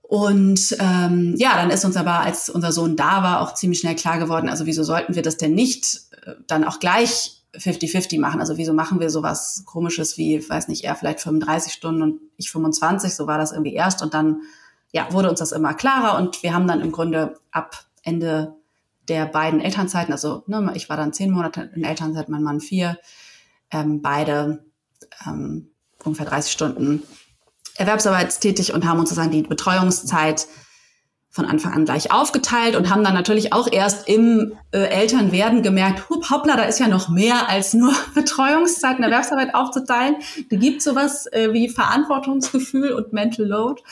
Und 0.02 0.76
ähm, 0.80 1.34
ja, 1.38 1.56
dann 1.56 1.70
ist 1.70 1.84
uns 1.84 1.96
aber, 1.96 2.20
als 2.20 2.48
unser 2.48 2.72
Sohn 2.72 2.96
da 2.96 3.22
war, 3.22 3.40
auch 3.40 3.54
ziemlich 3.54 3.80
schnell 3.80 3.96
klar 3.96 4.18
geworden, 4.18 4.48
also 4.48 4.66
wieso 4.66 4.82
sollten 4.84 5.14
wir 5.14 5.22
das 5.22 5.36
denn 5.36 5.54
nicht 5.54 6.00
äh, 6.24 6.34
dann 6.46 6.64
auch 6.64 6.78
gleich 6.78 7.42
50-50 7.56 8.20
machen. 8.20 8.40
Also 8.40 8.56
wieso 8.56 8.72
machen 8.72 9.00
wir 9.00 9.10
sowas 9.10 9.62
komisches 9.64 10.18
wie, 10.18 10.48
weiß 10.48 10.68
nicht, 10.68 10.84
er 10.84 10.94
vielleicht 10.96 11.20
35 11.20 11.72
Stunden 11.72 12.02
und 12.02 12.20
ich 12.36 12.50
25, 12.50 13.14
so 13.14 13.26
war 13.26 13.38
das 13.38 13.52
irgendwie 13.52 13.74
erst. 13.74 14.02
Und 14.02 14.14
dann 14.14 14.42
ja, 14.92 15.12
wurde 15.12 15.30
uns 15.30 15.38
das 15.38 15.52
immer 15.52 15.74
klarer 15.74 16.18
und 16.18 16.42
wir 16.42 16.54
haben 16.54 16.66
dann 16.66 16.80
im 16.80 16.92
Grunde 16.92 17.38
ab 17.50 17.84
Ende 18.02 18.54
der 19.08 19.26
beiden 19.26 19.60
Elternzeiten, 19.60 20.12
also 20.12 20.44
ne, 20.46 20.72
ich 20.74 20.88
war 20.88 20.96
dann 20.96 21.12
zehn 21.12 21.30
Monate 21.30 21.70
in 21.74 21.84
Elternzeit, 21.84 22.28
mein 22.28 22.42
Mann 22.42 22.60
vier, 22.60 22.98
ähm, 23.70 24.02
beide 24.02 24.64
ähm, 25.26 25.70
ungefähr 26.02 26.26
30 26.26 26.52
Stunden 26.52 27.02
erwerbsarbeitstätig 27.76 28.72
und 28.72 28.86
haben 28.86 29.00
uns 29.00 29.10
sozusagen 29.10 29.32
die 29.32 29.42
Betreuungszeit 29.42 30.46
von 31.34 31.46
Anfang 31.46 31.72
an 31.72 31.84
gleich 31.84 32.12
aufgeteilt 32.12 32.76
und 32.76 32.90
haben 32.90 33.02
dann 33.02 33.12
natürlich 33.12 33.52
auch 33.52 33.66
erst 33.70 34.08
im 34.08 34.52
äh, 34.70 34.84
Elternwerden 34.84 35.64
gemerkt, 35.64 36.08
hup, 36.08 36.30
hoppla, 36.30 36.56
da 36.56 36.62
ist 36.62 36.78
ja 36.78 36.86
noch 36.86 37.08
mehr 37.08 37.48
als 37.48 37.74
nur 37.74 37.92
Betreuungszeit 38.14 38.98
und 38.98 39.02
Erwerbsarbeit 39.02 39.52
aufzuteilen. 39.52 40.14
Da 40.48 40.56
gibt 40.56 40.80
sowas 40.80 41.26
äh, 41.32 41.52
wie 41.52 41.68
Verantwortungsgefühl 41.68 42.92
und 42.92 43.12
Mental 43.12 43.46
Load. 43.46 43.82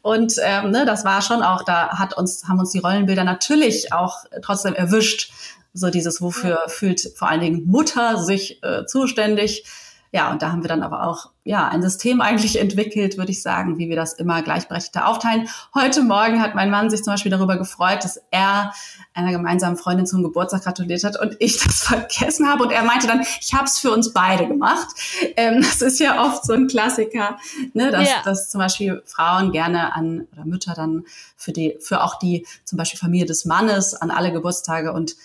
Und 0.00 0.36
ähm, 0.44 0.70
ne, 0.70 0.86
das 0.86 1.04
war 1.04 1.22
schon 1.22 1.42
auch, 1.42 1.64
da 1.64 1.98
hat 1.98 2.16
uns, 2.16 2.44
haben 2.46 2.60
uns 2.60 2.70
die 2.70 2.78
Rollenbilder 2.78 3.24
natürlich 3.24 3.92
auch 3.92 4.18
trotzdem 4.40 4.74
erwischt. 4.74 5.32
So 5.74 5.90
dieses, 5.90 6.22
wofür 6.22 6.60
fühlt 6.68 7.00
vor 7.16 7.28
allen 7.28 7.40
Dingen 7.40 7.66
Mutter 7.66 8.22
sich 8.22 8.62
äh, 8.62 8.86
zuständig 8.86 9.64
ja, 10.14 10.30
und 10.30 10.42
da 10.42 10.52
haben 10.52 10.62
wir 10.62 10.68
dann 10.68 10.82
aber 10.82 11.06
auch 11.06 11.30
ja 11.42 11.68
ein 11.68 11.80
System 11.80 12.20
eigentlich 12.20 12.60
entwickelt, 12.60 13.16
würde 13.16 13.32
ich 13.32 13.40
sagen, 13.40 13.78
wie 13.78 13.88
wir 13.88 13.96
das 13.96 14.12
immer 14.12 14.42
gleichberechtigter 14.42 15.08
aufteilen. 15.08 15.48
Heute 15.74 16.02
Morgen 16.02 16.42
hat 16.42 16.54
mein 16.54 16.70
Mann 16.70 16.90
sich 16.90 17.02
zum 17.02 17.14
Beispiel 17.14 17.30
darüber 17.30 17.56
gefreut, 17.56 18.04
dass 18.04 18.20
er 18.30 18.74
einer 19.14 19.32
gemeinsamen 19.32 19.78
Freundin 19.78 20.06
zum 20.06 20.22
Geburtstag 20.22 20.64
gratuliert 20.64 21.02
hat 21.04 21.18
und 21.18 21.36
ich 21.38 21.56
das 21.64 21.82
vergessen 21.82 22.46
habe. 22.46 22.62
Und 22.62 22.72
er 22.72 22.84
meinte 22.84 23.06
dann, 23.06 23.22
ich 23.40 23.54
habe 23.54 23.64
es 23.64 23.78
für 23.78 23.90
uns 23.90 24.12
beide 24.12 24.46
gemacht. 24.46 24.88
Ähm, 25.36 25.62
das 25.62 25.80
ist 25.80 25.98
ja 25.98 26.22
oft 26.22 26.44
so 26.44 26.52
ein 26.52 26.66
Klassiker, 26.68 27.38
ne, 27.72 27.90
dass, 27.90 28.06
ja. 28.06 28.16
dass 28.22 28.50
zum 28.50 28.58
Beispiel 28.58 29.02
Frauen 29.06 29.50
gerne 29.50 29.94
an 29.94 30.28
oder 30.32 30.44
Mütter 30.44 30.74
dann 30.74 31.04
für 31.36 31.52
die 31.52 31.78
für 31.80 32.04
auch 32.04 32.18
die 32.18 32.46
zum 32.64 32.76
Beispiel 32.76 33.00
Familie 33.00 33.24
des 33.24 33.46
Mannes 33.46 33.94
an 33.94 34.10
alle 34.10 34.30
Geburtstage 34.30 34.92
und 34.92 35.16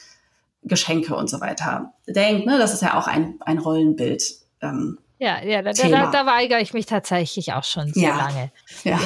Geschenke 0.63 1.13
und 1.15 1.29
so 1.29 1.41
weiter 1.41 1.93
denkt. 2.07 2.45
Ne? 2.45 2.57
Das 2.57 2.73
ist 2.73 2.81
ja 2.81 2.97
auch 2.97 3.07
ein, 3.07 3.35
ein 3.41 3.57
Rollenbild 3.57 4.46
ähm, 4.61 4.97
ja, 5.19 5.43
ja, 5.43 5.63
da, 5.63 5.73
da, 5.73 6.11
da, 6.11 6.25
weigere 6.27 6.61
ich 6.61 6.73
mich 6.73 6.85
tatsächlich 6.85 7.51
auch 7.53 7.63
schon 7.63 7.91
sehr 7.91 8.09
ja, 8.09 8.17
lange. 8.17 8.51
Ja. 8.83 8.99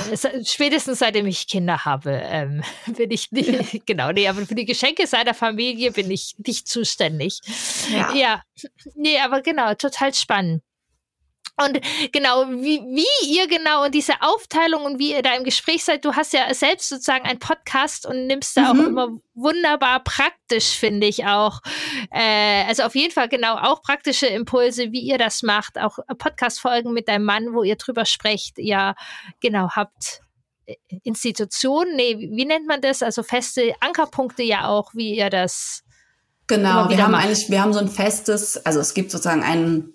Spätestens 0.43 0.99
seitdem 0.99 1.25
ich 1.25 1.47
Kinder 1.47 1.85
habe, 1.85 2.11
ähm, 2.11 2.63
bin 2.97 3.11
ich 3.11 3.31
nicht, 3.31 3.73
ja. 3.73 3.79
genau, 3.85 4.11
nee, 4.11 4.27
aber 4.27 4.45
für 4.45 4.55
die 4.55 4.65
Geschenke 4.65 5.07
seiner 5.07 5.33
Familie 5.33 5.91
bin 5.91 6.11
ich 6.11 6.35
nicht 6.45 6.67
zuständig. 6.67 7.39
Ja. 7.89 8.13
ja, 8.13 8.43
nee, 8.95 9.19
aber 9.19 9.41
genau, 9.41 9.73
total 9.75 10.13
spannend. 10.13 10.63
Und 11.65 11.79
genau, 12.11 12.45
wie, 12.49 12.79
wie 12.81 13.33
ihr 13.33 13.47
genau 13.47 13.85
und 13.85 13.95
diese 13.95 14.13
Aufteilung 14.21 14.83
und 14.83 14.99
wie 14.99 15.11
ihr 15.11 15.21
da 15.21 15.35
im 15.35 15.43
Gespräch 15.43 15.83
seid, 15.83 16.05
du 16.05 16.13
hast 16.13 16.33
ja 16.33 16.53
selbst 16.53 16.89
sozusagen 16.89 17.25
einen 17.25 17.39
Podcast 17.39 18.05
und 18.05 18.27
nimmst 18.27 18.57
da 18.57 18.73
mhm. 18.73 18.79
auch 18.79 18.85
immer 18.85 19.07
wunderbar 19.33 20.03
praktisch, 20.03 20.69
finde 20.77 21.07
ich 21.07 21.25
auch. 21.25 21.61
Äh, 22.11 22.65
also 22.67 22.83
auf 22.83 22.95
jeden 22.95 23.13
Fall 23.13 23.29
genau 23.29 23.55
auch 23.55 23.81
praktische 23.81 24.27
Impulse, 24.27 24.91
wie 24.91 25.01
ihr 25.01 25.17
das 25.17 25.43
macht. 25.43 25.79
Auch 25.79 25.99
Podcast-Folgen 26.17 26.93
mit 26.93 27.07
deinem 27.07 27.25
Mann, 27.25 27.53
wo 27.53 27.63
ihr 27.63 27.75
drüber 27.75 28.05
sprecht. 28.05 28.57
Ja, 28.57 28.95
genau, 29.39 29.69
habt 29.71 30.21
äh, 30.65 30.75
Institutionen, 31.03 31.95
nee, 31.95 32.17
wie 32.17 32.45
nennt 32.45 32.67
man 32.67 32.81
das? 32.81 33.03
Also 33.03 33.23
feste 33.23 33.73
Ankerpunkte 33.79 34.43
ja 34.43 34.67
auch, 34.67 34.93
wie 34.93 35.17
ihr 35.17 35.29
das. 35.29 35.83
Genau, 36.47 36.89
wir 36.89 37.01
haben 37.01 37.11
macht. 37.11 37.25
eigentlich, 37.25 37.49
wir 37.49 37.61
haben 37.61 37.73
so 37.73 37.79
ein 37.79 37.87
festes, 37.87 38.57
also 38.65 38.79
es 38.79 38.93
gibt 38.93 39.11
sozusagen 39.11 39.43
einen 39.43 39.93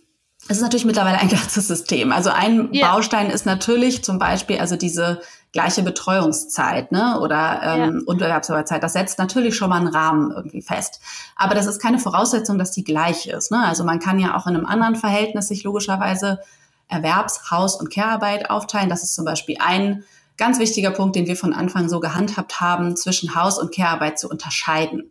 es 0.49 0.57
ist 0.57 0.63
natürlich 0.63 0.85
mittlerweile 0.85 1.19
ein 1.19 1.29
ganzes 1.31 1.67
System. 1.67 2.13
Also 2.13 2.31
ein 2.31 2.69
ja. 2.73 2.93
Baustein 2.93 3.31
ist 3.31 3.47
natürlich 3.47 4.05
zum 4.05 4.19
Beispiel 4.19 4.59
also 4.59 4.77
diese 4.77 5.21
gleiche 5.53 5.83
Betreuungszeit 5.83 6.93
ne? 6.93 7.19
oder 7.21 7.61
ähm, 7.63 7.81
ja. 7.81 8.03
Untererwerbsarbeitszeit. 8.07 8.83
Das 8.83 8.93
setzt 8.93 9.19
natürlich 9.19 9.57
schon 9.57 9.71
mal 9.71 9.79
einen 9.79 9.89
Rahmen 9.89 10.31
irgendwie 10.31 10.63
fest. 10.63 11.01
Aber 11.35 11.55
das 11.55 11.67
ist 11.67 11.81
keine 11.81 11.99
Voraussetzung, 11.99 12.59
dass 12.59 12.73
die 12.73 12.85
gleich 12.85 13.27
ist. 13.27 13.51
Ne? 13.51 13.65
Also 13.65 13.85
man 13.85 13.99
kann 13.99 14.19
ja 14.19 14.37
auch 14.37 14.47
in 14.47 14.55
einem 14.55 14.67
anderen 14.67 14.97
Verhältnis 14.97 15.49
sich 15.49 15.65
logischerweise 15.65 16.41
Erwerbs-, 16.89 17.51
Haus- 17.51 17.77
und 17.77 17.91
Care-Arbeit 17.91 18.51
aufteilen. 18.51 18.89
Das 18.89 19.03
ist 19.03 19.15
zum 19.15 19.25
Beispiel 19.25 19.57
ein 19.61 20.05
ganz 20.37 20.59
wichtiger 20.59 20.91
Punkt, 20.91 21.17
den 21.17 21.27
wir 21.27 21.37
von 21.37 21.55
Anfang 21.55 21.89
so 21.89 22.01
gehandhabt 22.01 22.61
haben, 22.61 22.97
zwischen 22.97 23.35
Haus- 23.35 23.59
und 23.59 23.75
Care-Arbeit 23.75 24.19
zu 24.19 24.29
unterscheiden. 24.29 25.11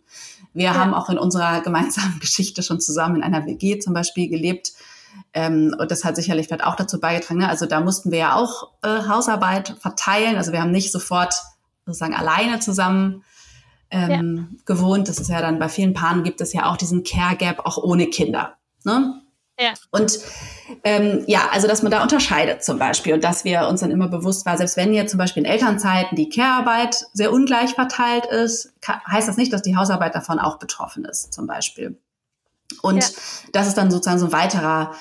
Wir 0.53 0.65
ja. 0.65 0.73
haben 0.75 0.93
auch 0.93 1.09
in 1.09 1.17
unserer 1.17 1.61
gemeinsamen 1.61 2.17
Geschichte 2.19 2.63
schon 2.63 2.79
zusammen 2.79 3.17
in 3.17 3.23
einer 3.23 3.45
WG 3.45 3.79
zum 3.79 3.93
Beispiel 3.93 4.29
gelebt, 4.29 4.73
ähm, 5.33 5.75
und 5.77 5.91
das 5.91 6.03
hat 6.03 6.15
sicherlich 6.15 6.47
vielleicht 6.47 6.63
auch 6.63 6.75
dazu 6.75 6.99
beigetragen. 6.99 7.41
Ne? 7.41 7.49
Also 7.49 7.65
da 7.65 7.81
mussten 7.81 8.11
wir 8.11 8.19
ja 8.19 8.35
auch 8.35 8.71
äh, 8.83 9.07
Hausarbeit 9.07 9.75
verteilen. 9.79 10.37
Also 10.37 10.51
wir 10.51 10.61
haben 10.61 10.71
nicht 10.71 10.91
sofort 10.91 11.33
sozusagen 11.85 12.15
alleine 12.15 12.59
zusammen 12.59 13.23
ähm, 13.91 14.49
ja. 14.51 14.57
gewohnt. 14.65 15.09
Das 15.09 15.19
ist 15.19 15.29
ja 15.29 15.41
dann 15.41 15.59
bei 15.59 15.69
vielen 15.69 15.93
Paaren 15.93 16.23
gibt 16.23 16.41
es 16.41 16.53
ja 16.53 16.65
auch 16.71 16.77
diesen 16.77 17.03
Care 17.03 17.35
Gap 17.35 17.65
auch 17.65 17.77
ohne 17.77 18.07
Kinder. 18.07 18.55
Ne? 18.83 19.21
Ja. 19.59 19.73
Und 19.91 20.19
ähm, 20.83 21.23
ja, 21.27 21.47
also 21.51 21.67
dass 21.67 21.81
man 21.81 21.91
da 21.91 22.03
unterscheidet 22.03 22.63
zum 22.63 22.77
Beispiel 22.77 23.13
und 23.13 23.23
dass 23.23 23.45
wir 23.45 23.67
uns 23.67 23.79
dann 23.79 23.91
immer 23.91 24.09
bewusst 24.09 24.45
war, 24.45 24.57
selbst 24.57 24.75
wenn 24.75 24.93
jetzt 24.93 25.11
zum 25.11 25.17
Beispiel 25.17 25.43
in 25.43 25.49
Elternzeiten 25.49 26.17
die 26.17 26.27
Care-Arbeit 26.27 27.05
sehr 27.13 27.31
ungleich 27.31 27.73
verteilt 27.73 28.25
ist, 28.25 28.73
heißt 28.85 29.29
das 29.29 29.37
nicht, 29.37 29.53
dass 29.53 29.61
die 29.61 29.77
Hausarbeit 29.77 30.13
davon 30.13 30.39
auch 30.39 30.59
betroffen 30.59 31.05
ist, 31.05 31.33
zum 31.33 31.47
Beispiel. 31.47 31.97
Und 32.81 33.03
ja. 33.03 33.09
das 33.51 33.67
ist 33.67 33.77
dann 33.77 33.91
sozusagen 33.91 34.19
so 34.19 34.27
ein 34.27 34.31
weiterer 34.31 34.93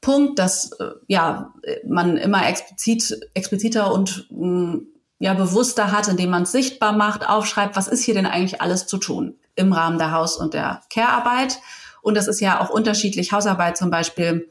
Punkt, 0.00 0.38
dass 0.38 0.72
äh, 0.72 0.90
ja 1.06 1.52
man 1.86 2.16
immer 2.16 2.48
explizit, 2.48 3.20
expliziter 3.34 3.92
und 3.92 4.26
mh, 4.30 4.46
mm, 4.46 4.86
ja 5.20 5.34
bewusster 5.34 5.92
hat, 5.92 6.08
indem 6.08 6.30
man 6.30 6.42
es 6.42 6.52
sichtbar 6.52 6.92
macht, 6.92 7.28
aufschreibt, 7.28 7.76
was 7.76 7.88
ist 7.88 8.02
hier 8.02 8.14
denn 8.14 8.26
eigentlich 8.26 8.62
alles 8.62 8.86
zu 8.86 8.96
tun 8.96 9.36
im 9.54 9.72
Rahmen 9.72 9.98
der 9.98 10.12
Haus- 10.12 10.36
und 10.36 10.54
der 10.54 10.82
Care-Arbeit. 10.92 11.58
Und 12.02 12.16
das 12.16 12.26
ist 12.26 12.40
ja 12.40 12.60
auch 12.60 12.70
unterschiedlich. 12.70 13.30
Hausarbeit 13.30 13.76
zum 13.76 13.90
Beispiel 13.90 14.48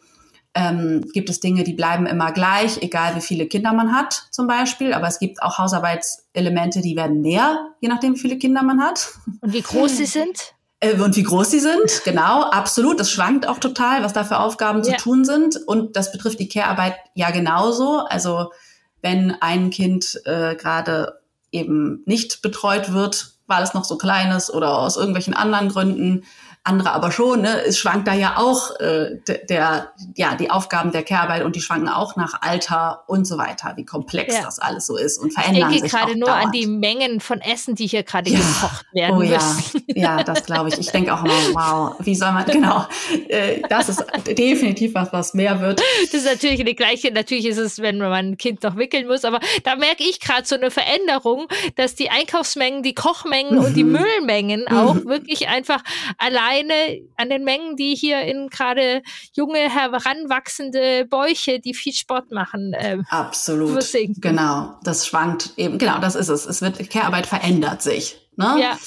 ähm, 0.54 1.04
gibt 1.12 1.30
es 1.30 1.40
Dinge, 1.40 1.64
die 1.64 1.74
bleiben 1.74 2.06
immer 2.06 2.32
gleich, 2.32 2.82
egal 2.82 3.16
wie 3.16 3.22
viele 3.22 3.48
Kinder 3.48 3.74
man 3.74 3.94
hat 3.94 4.28
zum 4.30 4.46
Beispiel. 4.46 4.94
Aber 4.94 5.08
es 5.08 5.18
gibt 5.18 5.42
auch 5.42 5.58
Hausarbeitselemente, 5.58 6.82
die 6.82 6.96
werden 6.96 7.22
mehr, 7.22 7.74
je 7.82 7.90
nachdem, 7.90 8.16
wie 8.16 8.20
viele 8.20 8.38
Kinder 8.38 8.62
man 8.62 8.82
hat. 8.82 9.10
Und 9.42 9.54
wie 9.54 9.62
groß 9.62 9.98
sie 9.98 10.06
sind? 10.06 10.54
Äh, 10.80 11.00
und 11.00 11.16
wie 11.16 11.24
groß 11.24 11.52
sie 11.52 11.60
sind, 11.60 12.02
genau, 12.04 12.44
absolut. 12.44 13.00
Das 13.00 13.12
schwankt 13.12 13.48
auch 13.48 13.60
total, 13.60 14.04
was 14.04 14.14
da 14.14 14.24
für 14.24 14.40
Aufgaben 14.40 14.84
ja. 14.84 14.98
zu 14.98 15.04
tun 15.04 15.26
sind. 15.26 15.58
Und 15.68 15.96
das 15.96 16.12
betrifft 16.12 16.40
die 16.40 16.50
Care-Arbeit 16.50 16.96
ja 17.14 17.32
genauso. 17.32 18.00
Also 18.00 18.52
wenn 19.02 19.36
ein 19.42 19.70
Kind 19.70 20.20
äh, 20.26 20.56
gerade 20.56 21.20
eben 21.52 22.04
nicht 22.06 22.42
betreut 22.42 22.94
wird, 22.94 23.34
weil 23.48 23.64
es 23.64 23.74
noch 23.74 23.86
so 23.86 23.98
klein 23.98 24.32
ist 24.32 24.52
oder 24.52 24.78
aus 24.78 24.98
irgendwelchen 24.98 25.34
anderen 25.34 25.70
Gründen 25.70 26.24
andere 26.64 26.92
aber 26.92 27.12
schon. 27.12 27.42
Ne? 27.42 27.64
Es 27.66 27.80
schwankt 27.80 28.08
da 28.08 28.14
ja 28.14 28.38
auch 28.38 28.78
äh, 28.80 29.18
der, 29.48 29.94
ja, 30.16 30.36
die 30.36 30.52
Aufgaben 30.52 30.92
der 30.92 31.04
Care-Arbeit 31.04 31.44
und 31.44 31.56
die 31.56 31.62
schwanken 31.62 31.88
auch 31.88 32.16
nach 32.16 32.42
Alter 32.42 33.04
und 33.08 33.26
so 33.26 33.38
weiter, 33.38 33.74
wie 33.78 33.86
komplex 33.86 34.36
ja. 34.36 34.44
das 34.44 34.60
alles 34.60 34.86
so 34.86 34.98
ist 34.98 35.18
und 35.18 35.34
verändern 35.34 35.72
sich. 35.72 35.84
Ich 35.84 35.92
denke 35.92 35.98
gerade 35.98 36.20
nur 36.20 36.28
dauernd. 36.28 36.46
an 36.48 36.52
die 36.52 36.68
Mengen 36.68 37.22
von 37.22 37.40
Essen, 37.40 37.76
die 37.76 37.88
hier 37.88 38.04
gerade 38.04 38.30
ja. 38.30 38.40
gekocht 38.40 38.86
werden 38.94 39.18
oh, 39.18 39.22
ja. 39.22 39.40
Ja, 39.96 40.24
das 40.24 40.46
glaube 40.46 40.70
ich. 40.70 40.78
Ich 40.78 40.92
denke 40.92 41.14
auch 41.14 41.24
immer, 41.24 41.34
wow, 41.54 41.96
wie 42.00 42.16
soll 42.16 42.32
man, 42.34 42.46
genau, 42.46 42.86
äh, 43.30 43.62
das 43.70 43.90
ist 43.90 44.06
definitiv 44.28 44.94
was, 44.94 45.14
was 45.14 45.34
mehr 45.34 45.62
wird. 45.62 45.82
Das 46.04 46.14
ist 46.14 46.26
natürlich 46.26 46.60
eine 46.60 46.76
gleiche, 46.76 47.12
natürlich 47.12 47.46
ist 47.46 47.58
es, 47.58 47.80
wenn 47.80 48.00
man 48.00 48.12
ein 48.12 48.38
Kind 48.38 48.64
noch 48.64 48.76
wickeln 48.76 49.08
muss, 49.08 49.24
aber 49.24 49.40
da 49.64 49.76
merke 49.76 50.04
ich 50.04 50.20
gerade 50.20 50.46
so 50.46 50.56
eine 50.56 50.72
Veränderung, 50.72 51.48
dass 51.76 51.96
die 51.96 52.10
Einkaufsmengen, 52.10 52.84
die 52.84 52.94
Kochmengen 52.94 53.58
mhm. 53.58 53.64
und 53.64 53.74
die 53.76 53.84
mhm. 53.84 53.94
Müllmengen 53.94 54.66
mhm. 54.70 54.78
auch 54.78 54.96
wirklich 55.06 55.48
einfach 55.48 55.82
allein 56.18 56.49
alleine 56.50 57.02
an 57.18 57.30
den 57.30 57.44
Mengen, 57.44 57.76
die 57.76 57.96
hier 57.96 58.22
in 58.22 58.50
gerade 58.50 59.02
junge, 59.34 59.60
heranwachsende 59.60 61.06
Bäuche, 61.06 61.60
die 61.60 61.74
viel 61.74 61.94
Sport 61.94 62.32
machen. 62.32 62.74
Äh, 62.74 63.00
Absolut. 63.10 63.86
Genau, 64.18 64.76
das 64.84 65.08
schwankt 65.08 65.54
eben. 65.58 65.78
Genau, 65.78 66.00
das 66.00 66.16
ist 66.16 66.30
es. 66.30 66.46
Es 66.46 66.62
wird 66.62 66.90
Care-Arbeit 66.90 67.28
verändert 67.28 67.82
sich. 67.82 68.18
Ne? 68.36 68.58
Ja. 68.60 68.78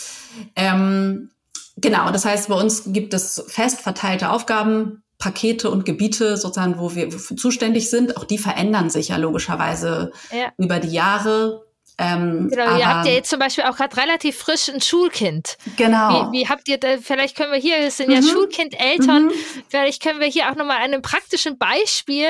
Ähm, 0.56 1.30
genau, 1.76 2.10
das 2.10 2.24
heißt, 2.24 2.48
bei 2.48 2.54
uns 2.54 2.84
gibt 2.86 3.14
es 3.14 3.44
fest 3.48 3.80
verteilte 3.80 4.30
Aufgaben, 4.30 5.02
Pakete 5.18 5.70
und 5.70 5.84
Gebiete 5.84 6.36
sozusagen, 6.36 6.78
wo 6.78 6.94
wir 6.94 7.08
zuständig 7.10 7.90
sind. 7.90 8.16
Auch 8.16 8.24
die 8.24 8.38
verändern 8.38 8.90
sich 8.90 9.08
ja 9.08 9.16
logischerweise 9.16 10.12
ja. 10.32 10.52
über 10.58 10.80
die 10.80 10.92
Jahre. 10.92 11.64
Ähm, 11.98 12.48
genau, 12.48 12.64
aber, 12.64 12.78
ihr 12.78 12.88
habt 12.88 13.06
ja 13.06 13.12
jetzt 13.12 13.30
zum 13.30 13.38
Beispiel 13.38 13.64
auch 13.64 13.76
gerade 13.76 13.96
relativ 13.96 14.38
frisch 14.38 14.68
ein 14.68 14.80
Schulkind. 14.80 15.56
Genau. 15.76 16.32
Wie, 16.32 16.38
wie 16.38 16.48
habt 16.48 16.68
ihr 16.68 16.78
da, 16.78 16.96
vielleicht 17.00 17.36
können 17.36 17.52
wir 17.52 17.58
hier, 17.58 17.78
es 17.78 17.98
sind 17.98 18.08
mhm. 18.08 18.14
ja 18.14 18.22
Schulkindeltern, 18.22 19.26
mhm. 19.26 19.32
vielleicht 19.68 20.02
können 20.02 20.20
wir 20.20 20.26
hier 20.26 20.50
auch 20.50 20.56
nochmal 20.56 20.78
an 20.78 20.84
einem 20.84 21.02
praktischen 21.02 21.58
Beispiel, 21.58 22.28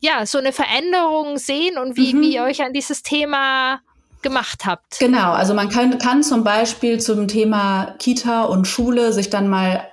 ja, 0.00 0.24
so 0.24 0.38
eine 0.38 0.52
Veränderung 0.52 1.38
sehen 1.38 1.78
und 1.78 1.96
wie, 1.96 2.14
mhm. 2.14 2.20
wie 2.20 2.34
ihr 2.34 2.44
euch 2.44 2.62
an 2.62 2.72
dieses 2.72 3.02
Thema 3.02 3.80
gemacht 4.22 4.64
habt. 4.64 4.98
Genau, 5.00 5.32
also 5.32 5.52
man 5.52 5.68
kann, 5.68 5.98
kann 5.98 6.22
zum 6.22 6.44
Beispiel 6.44 7.00
zum 7.00 7.28
Thema 7.28 7.96
Kita 7.98 8.44
und 8.44 8.66
Schule 8.66 9.12
sich 9.12 9.30
dann 9.30 9.48
mal 9.48 9.91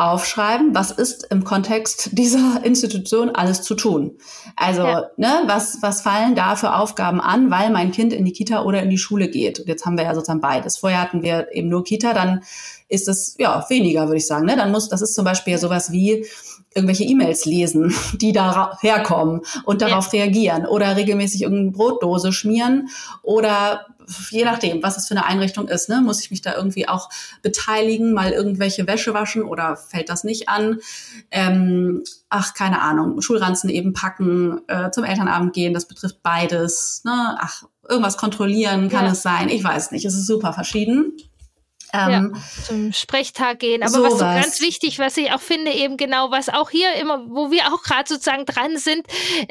aufschreiben, 0.00 0.74
was 0.74 0.90
ist 0.90 1.26
im 1.30 1.44
Kontext 1.44 2.10
dieser 2.12 2.60
Institution 2.64 3.30
alles 3.30 3.62
zu 3.62 3.74
tun. 3.74 4.16
Also, 4.56 4.82
ja. 4.82 5.10
ne, 5.16 5.42
was, 5.46 5.78
was 5.82 6.00
fallen 6.00 6.34
da 6.34 6.56
für 6.56 6.74
Aufgaben 6.74 7.20
an, 7.20 7.50
weil 7.50 7.70
mein 7.70 7.92
Kind 7.92 8.12
in 8.12 8.24
die 8.24 8.32
Kita 8.32 8.64
oder 8.64 8.82
in 8.82 8.90
die 8.90 8.98
Schule 8.98 9.28
geht. 9.28 9.60
Und 9.60 9.68
jetzt 9.68 9.84
haben 9.84 9.98
wir 9.98 10.04
ja 10.04 10.14
sozusagen 10.14 10.40
beides. 10.40 10.78
Vorher 10.78 11.02
hatten 11.02 11.22
wir 11.22 11.48
eben 11.52 11.68
nur 11.68 11.84
Kita, 11.84 12.14
dann 12.14 12.42
ist 12.88 13.08
es 13.08 13.36
ja 13.38 13.64
weniger, 13.68 14.06
würde 14.06 14.16
ich 14.16 14.26
sagen. 14.26 14.46
Ne? 14.46 14.56
Dann 14.56 14.72
muss, 14.72 14.88
das 14.88 15.02
ist 15.02 15.14
zum 15.14 15.24
Beispiel 15.24 15.58
sowas 15.58 15.92
wie 15.92 16.26
irgendwelche 16.74 17.04
E-Mails 17.04 17.44
lesen, 17.44 17.94
die 18.14 18.32
da 18.32 18.78
herkommen 18.80 19.42
und 19.64 19.82
darauf 19.82 20.12
ja. 20.12 20.22
reagieren 20.22 20.66
oder 20.66 20.96
regelmäßig 20.96 21.42
irgendeine 21.42 21.72
Brotdose 21.72 22.32
schmieren 22.32 22.88
oder 23.22 23.86
je 24.30 24.44
nachdem, 24.44 24.82
was 24.82 24.96
es 24.96 25.06
für 25.06 25.14
eine 25.14 25.26
Einrichtung 25.26 25.68
ist, 25.68 25.88
ne, 25.88 26.00
muss 26.00 26.20
ich 26.20 26.30
mich 26.30 26.42
da 26.42 26.54
irgendwie 26.56 26.88
auch 26.88 27.10
beteiligen, 27.42 28.12
mal 28.12 28.32
irgendwelche 28.32 28.86
Wäsche 28.86 29.14
waschen 29.14 29.42
oder 29.42 29.76
fällt 29.76 30.08
das 30.08 30.24
nicht 30.24 30.48
an? 30.48 30.78
Ähm, 31.30 32.02
ach, 32.28 32.54
keine 32.54 32.82
Ahnung, 32.82 33.20
Schulranzen 33.20 33.70
eben 33.70 33.92
packen, 33.92 34.60
äh, 34.68 34.90
zum 34.90 35.04
Elternabend 35.04 35.52
gehen, 35.52 35.74
das 35.74 35.86
betrifft 35.86 36.22
beides. 36.22 37.02
Ne? 37.04 37.36
Ach, 37.38 37.64
irgendwas 37.88 38.16
kontrollieren 38.16 38.88
kann 38.88 39.06
ja. 39.06 39.12
es 39.12 39.22
sein, 39.22 39.48
ich 39.48 39.62
weiß 39.62 39.92
nicht, 39.92 40.04
es 40.04 40.14
ist 40.14 40.26
super 40.26 40.52
verschieden. 40.52 41.12
Ähm, 41.92 42.32
ja, 42.34 42.64
zum 42.64 42.92
Sprechtag 42.92 43.58
gehen. 43.58 43.82
Aber 43.82 43.90
sowas. 43.90 44.12
was 44.12 44.18
so 44.18 44.24
ganz 44.24 44.60
wichtig, 44.60 44.98
was 44.98 45.16
ich 45.16 45.32
auch 45.32 45.40
finde, 45.40 45.72
eben 45.72 45.96
genau, 45.96 46.30
was 46.30 46.48
auch 46.48 46.70
hier 46.70 46.92
immer, 46.94 47.24
wo 47.28 47.50
wir 47.50 47.72
auch 47.72 47.82
gerade 47.82 48.08
sozusagen 48.08 48.46
dran 48.46 48.76
sind, 48.78 49.06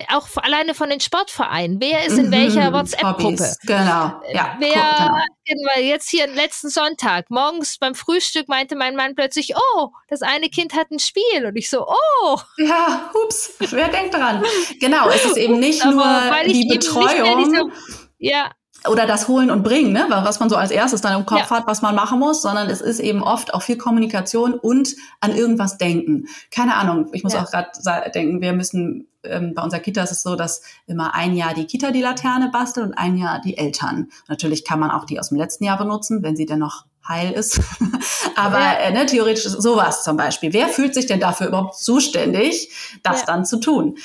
auch 0.09 0.27
alleine 0.35 0.73
von 0.73 0.89
den 0.89 0.99
Sportvereinen. 0.99 1.79
Wer 1.79 2.05
ist 2.05 2.17
in 2.17 2.27
mhm, 2.27 2.31
welcher 2.31 2.73
WhatsApp-Gruppe? 2.73 3.55
Genau. 3.63 4.21
Ja, 4.33 4.55
Wer, 4.59 5.11
genau. 5.45 5.79
jetzt 5.81 6.09
hier 6.09 6.27
letzten 6.27 6.69
Sonntag, 6.69 7.29
morgens 7.29 7.77
beim 7.77 7.95
Frühstück 7.95 8.47
meinte 8.47 8.75
mein 8.75 8.95
Mann 8.95 9.15
plötzlich, 9.15 9.53
oh, 9.55 9.89
das 10.07 10.21
eine 10.21 10.49
Kind 10.49 10.73
hat 10.73 10.91
ein 10.91 10.99
Spiel. 10.99 11.45
Und 11.45 11.55
ich 11.55 11.69
so, 11.69 11.87
oh. 11.87 12.39
Ja, 12.57 13.09
ups, 13.13 13.53
wer 13.59 13.89
denkt 13.89 14.13
dran? 14.13 14.43
Genau, 14.79 15.09
es 15.09 15.25
ist 15.25 15.37
eben 15.37 15.59
nicht 15.59 15.83
nur 15.85 16.05
die 16.45 16.65
Betreuung. 16.65 17.71
ja, 18.17 18.51
oder 18.87 19.05
das 19.05 19.27
Holen 19.27 19.51
und 19.51 19.63
Bringen, 19.63 19.91
ne? 19.91 20.05
was 20.09 20.39
man 20.39 20.49
so 20.49 20.55
als 20.55 20.71
erstes 20.71 21.01
dann 21.01 21.19
im 21.19 21.25
Kopf 21.25 21.49
ja. 21.49 21.57
hat, 21.57 21.67
was 21.67 21.81
man 21.81 21.95
machen 21.95 22.19
muss, 22.19 22.41
sondern 22.41 22.69
es 22.69 22.81
ist 22.81 22.99
eben 22.99 23.21
oft 23.21 23.53
auch 23.53 23.61
viel 23.61 23.77
Kommunikation 23.77 24.53
und 24.53 24.95
an 25.19 25.35
irgendwas 25.35 25.77
denken. 25.77 26.27
Keine 26.51 26.75
Ahnung, 26.75 27.09
ich 27.11 27.23
muss 27.23 27.33
ja. 27.33 27.43
auch 27.43 27.51
gerade 27.51 27.69
denken, 28.11 28.41
wir 28.41 28.53
müssen, 28.53 29.07
ähm, 29.23 29.53
bei 29.53 29.61
unserer 29.61 29.81
Kita 29.81 30.01
ist 30.03 30.11
es 30.11 30.21
so, 30.21 30.35
dass 30.35 30.61
immer 30.87 31.13
ein 31.13 31.35
Jahr 31.35 31.53
die 31.53 31.65
Kita 31.65 31.91
die 31.91 32.01
Laterne 32.01 32.49
bastelt 32.51 32.87
und 32.87 32.93
ein 32.93 33.17
Jahr 33.17 33.41
die 33.41 33.57
Eltern. 33.57 34.09
Natürlich 34.27 34.63
kann 34.63 34.79
man 34.79 34.91
auch 34.91 35.05
die 35.05 35.19
aus 35.19 35.29
dem 35.29 35.37
letzten 35.37 35.65
Jahr 35.65 35.77
benutzen, 35.77 36.23
wenn 36.23 36.37
sie 36.37 36.45
denn 36.45 36.59
noch 36.59 36.85
heil 37.07 37.31
ist. 37.31 37.59
Aber 38.35 38.59
ja. 38.59 38.73
äh, 38.73 38.91
ne, 38.93 39.05
theoretisch 39.05 39.43
sowas 39.43 40.03
zum 40.03 40.15
Beispiel. 40.15 40.53
Wer 40.53 40.69
fühlt 40.69 40.93
sich 40.93 41.07
denn 41.07 41.19
dafür 41.19 41.47
überhaupt 41.47 41.75
zuständig, 41.75 42.71
das 43.03 43.25
dann 43.25 43.45
zu 43.45 43.59
tun? 43.59 43.97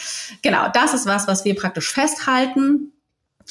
Genau, 0.43 0.69
das 0.73 0.95
ist 0.95 1.07
was, 1.07 1.29
was 1.29 1.45
wir 1.45 1.55
praktisch 1.55 1.93
festhalten 1.93 2.94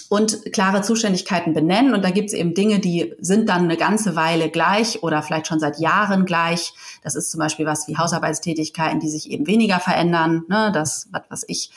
und 0.09 0.51
klare 0.53 0.81
Zuständigkeiten 0.81 1.53
benennen. 1.53 1.93
Und 1.93 2.03
da 2.03 2.09
gibt 2.09 2.29
es 2.29 2.33
eben 2.33 2.53
Dinge, 2.53 2.79
die 2.79 3.13
sind 3.19 3.49
dann 3.49 3.63
eine 3.63 3.77
ganze 3.77 4.15
Weile 4.15 4.49
gleich 4.49 5.03
oder 5.03 5.21
vielleicht 5.21 5.47
schon 5.47 5.59
seit 5.59 5.79
Jahren 5.79 6.25
gleich. 6.25 6.73
Das 7.03 7.15
ist 7.15 7.31
zum 7.31 7.39
Beispiel 7.39 7.65
was 7.65 7.87
wie 7.87 7.97
Hausarbeitstätigkeiten, 7.97 8.99
die 8.99 9.09
sich 9.09 9.29
eben 9.29 9.47
weniger 9.47 9.79
verändern. 9.79 10.43
Ne? 10.47 10.71
Das, 10.73 11.07
was, 11.11 11.21
was 11.29 11.45
ich, 11.47 11.71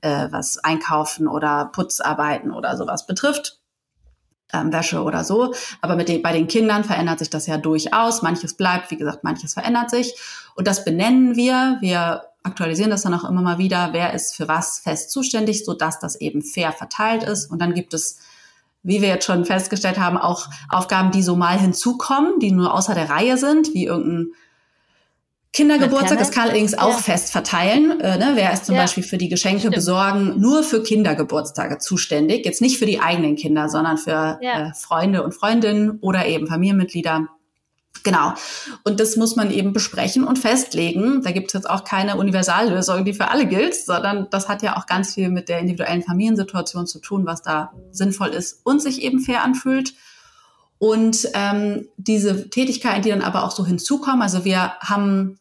äh, 0.00 0.28
was 0.30 0.58
Einkaufen 0.58 1.28
oder 1.28 1.70
Putzarbeiten 1.72 2.52
oder 2.52 2.76
sowas 2.76 3.06
betrifft. 3.06 3.58
Ähm, 4.52 4.72
Wäsche 4.72 5.02
oder 5.02 5.22
so. 5.22 5.54
Aber 5.80 5.94
mit 5.94 6.08
den, 6.08 6.22
bei 6.22 6.32
den 6.32 6.48
Kindern 6.48 6.82
verändert 6.82 7.20
sich 7.20 7.30
das 7.30 7.46
ja 7.46 7.56
durchaus. 7.56 8.22
Manches 8.22 8.54
bleibt, 8.54 8.90
wie 8.90 8.96
gesagt, 8.96 9.22
manches 9.22 9.54
verändert 9.54 9.90
sich. 9.90 10.14
Und 10.56 10.66
das 10.66 10.84
benennen 10.84 11.36
wir. 11.36 11.78
Wir 11.80 12.22
aktualisieren 12.42 12.90
das 12.90 13.02
dann 13.02 13.14
auch 13.14 13.28
immer 13.28 13.42
mal 13.42 13.58
wieder, 13.58 13.90
wer 13.92 14.14
ist 14.14 14.34
für 14.34 14.48
was 14.48 14.78
fest 14.78 15.10
zuständig, 15.10 15.64
so 15.64 15.74
dass 15.74 15.98
das 15.98 16.16
eben 16.20 16.42
fair 16.42 16.72
verteilt 16.72 17.22
ist. 17.22 17.50
Und 17.50 17.60
dann 17.60 17.74
gibt 17.74 17.94
es, 17.94 18.18
wie 18.82 19.02
wir 19.02 19.08
jetzt 19.08 19.26
schon 19.26 19.44
festgestellt 19.44 19.98
haben, 19.98 20.16
auch 20.16 20.48
Aufgaben, 20.68 21.10
die 21.10 21.22
so 21.22 21.36
mal 21.36 21.58
hinzukommen, 21.58 22.38
die 22.40 22.52
nur 22.52 22.74
außer 22.74 22.94
der 22.94 23.10
Reihe 23.10 23.36
sind, 23.36 23.74
wie 23.74 23.84
irgendein 23.84 24.32
Kindergeburtstag, 25.52 26.18
das 26.18 26.30
kann 26.30 26.44
allerdings 26.44 26.78
auch 26.78 26.92
ja. 26.92 26.98
fest 26.98 27.32
verteilen. 27.32 28.00
Äh, 28.00 28.18
ne? 28.18 28.32
Wer 28.34 28.52
ist 28.52 28.66
zum 28.66 28.76
ja. 28.76 28.82
Beispiel 28.82 29.02
für 29.02 29.18
die 29.18 29.28
Geschenke 29.28 29.60
Stimmt. 29.60 29.74
besorgen 29.74 30.38
nur 30.38 30.62
für 30.62 30.82
Kindergeburtstage 30.82 31.78
zuständig? 31.78 32.44
Jetzt 32.44 32.60
nicht 32.60 32.78
für 32.78 32.86
die 32.86 33.00
eigenen 33.00 33.34
Kinder, 33.34 33.68
sondern 33.68 33.98
für 33.98 34.38
ja. 34.40 34.68
äh, 34.68 34.74
Freunde 34.74 35.24
und 35.24 35.32
Freundinnen 35.32 35.98
oder 36.00 36.26
eben 36.26 36.46
Familienmitglieder. 36.46 37.26
Genau. 38.02 38.34
Und 38.84 39.00
das 39.00 39.16
muss 39.16 39.36
man 39.36 39.50
eben 39.50 39.72
besprechen 39.72 40.24
und 40.24 40.38
festlegen. 40.38 41.22
Da 41.22 41.32
gibt 41.32 41.48
es 41.48 41.52
jetzt 41.54 41.68
auch 41.68 41.84
keine 41.84 42.16
Universallösung, 42.16 43.04
die 43.04 43.12
für 43.12 43.28
alle 43.28 43.46
gilt, 43.46 43.74
sondern 43.74 44.28
das 44.30 44.48
hat 44.48 44.62
ja 44.62 44.76
auch 44.76 44.86
ganz 44.86 45.14
viel 45.14 45.28
mit 45.28 45.48
der 45.48 45.58
individuellen 45.58 46.02
Familiensituation 46.02 46.86
zu 46.86 46.98
tun, 47.00 47.26
was 47.26 47.42
da 47.42 47.72
sinnvoll 47.90 48.28
ist 48.28 48.60
und 48.64 48.80
sich 48.80 49.02
eben 49.02 49.20
fair 49.20 49.42
anfühlt. 49.42 49.94
Und 50.78 51.28
ähm, 51.34 51.88
diese 51.98 52.48
Tätigkeiten, 52.48 53.02
die 53.02 53.10
dann 53.10 53.20
aber 53.20 53.44
auch 53.44 53.50
so 53.50 53.66
hinzukommen, 53.66 54.22
also 54.22 54.46
wir 54.46 54.72
haben 54.80 55.38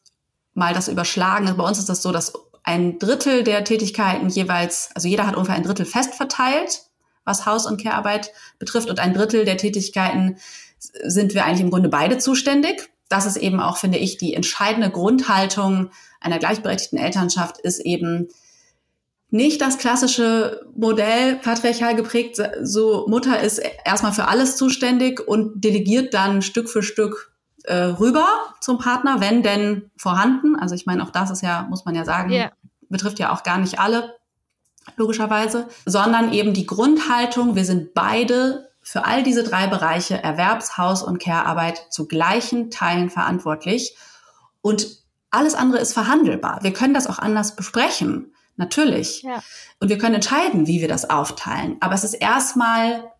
mal 0.53 0.73
das 0.73 0.89
überschlagen. 0.89 1.47
Also 1.47 1.57
bei 1.57 1.67
uns 1.67 1.79
ist 1.79 1.87
das 1.87 2.01
so, 2.01 2.11
dass 2.11 2.33
ein 2.63 2.99
Drittel 2.99 3.43
der 3.43 3.63
Tätigkeiten 3.63 4.27
jeweils, 4.27 4.89
also 4.93 5.07
jeder 5.07 5.25
hat 5.25 5.35
ungefähr 5.35 5.55
ein 5.55 5.63
Drittel 5.63 5.85
fest 5.85 6.13
verteilt, 6.13 6.81
was 7.23 7.45
Haus- 7.45 7.65
und 7.65 7.81
Care-Arbeit 7.81 8.31
betrifft, 8.59 8.89
und 8.89 8.99
ein 8.99 9.13
Drittel 9.13 9.45
der 9.45 9.57
Tätigkeiten 9.57 10.37
sind 10.79 11.33
wir 11.33 11.45
eigentlich 11.45 11.61
im 11.61 11.71
Grunde 11.71 11.89
beide 11.89 12.17
zuständig. 12.17 12.89
Das 13.09 13.25
ist 13.25 13.37
eben 13.37 13.59
auch, 13.59 13.77
finde 13.77 13.97
ich, 13.97 14.17
die 14.17 14.33
entscheidende 14.33 14.89
Grundhaltung 14.89 15.89
einer 16.21 16.39
gleichberechtigten 16.39 16.97
Elternschaft 16.97 17.59
ist 17.59 17.79
eben 17.79 18.29
nicht 19.31 19.61
das 19.61 19.77
klassische 19.77 20.65
Modell 20.75 21.35
patriarchal 21.35 21.95
geprägt, 21.95 22.41
so 22.63 23.05
Mutter 23.07 23.39
ist 23.39 23.61
erstmal 23.85 24.11
für 24.11 24.27
alles 24.27 24.57
zuständig 24.57 25.19
und 25.27 25.63
delegiert 25.63 26.13
dann 26.13 26.41
Stück 26.41 26.69
für 26.69 26.81
Stück 26.81 27.31
äh, 27.63 27.75
rüber 27.75 28.27
zum 28.59 28.79
Partner, 28.79 29.21
wenn 29.21 29.43
denn 29.43 29.91
vorhanden. 29.97 30.55
Also 30.55 30.73
ich 30.73 30.87
meine, 30.87 31.03
auch 31.03 31.11
das 31.11 31.29
ist 31.29 31.43
ja, 31.43 31.67
muss 31.69 31.85
man 31.85 31.93
ja 31.93 32.05
sagen, 32.05 32.31
yeah. 32.31 32.51
betrifft 32.89 33.19
ja 33.19 33.31
auch 33.31 33.43
gar 33.43 33.59
nicht 33.59 33.79
alle, 33.79 34.15
logischerweise, 34.97 35.67
sondern 35.85 36.33
eben 36.33 36.53
die 36.53 36.65
Grundhaltung, 36.65 37.55
wir 37.55 37.65
sind 37.65 37.93
beide 37.93 38.68
für 38.89 39.05
all 39.05 39.21
diese 39.21 39.43
drei 39.43 39.67
Bereiche 39.67 40.23
Erwerbs-, 40.23 40.75
Haus- 40.75 41.03
und 41.03 41.19
Care-Arbeit 41.19 41.85
zu 41.91 42.07
gleichen 42.07 42.71
Teilen 42.71 43.11
verantwortlich. 43.11 43.95
Und 44.61 45.03
alles 45.29 45.53
andere 45.53 45.79
ist 45.79 45.93
verhandelbar. 45.93 46.63
Wir 46.63 46.73
können 46.73 46.95
das 46.95 47.05
auch 47.05 47.19
anders 47.19 47.55
besprechen, 47.55 48.33
natürlich. 48.55 49.21
Ja. 49.21 49.43
Und 49.79 49.89
wir 49.89 49.99
können 49.99 50.15
entscheiden, 50.15 50.65
wie 50.65 50.81
wir 50.81 50.87
das 50.87 51.07
aufteilen. 51.07 51.77
Aber 51.81 51.93
es 51.93 52.03
ist 52.03 52.15
erstmal 52.15 53.11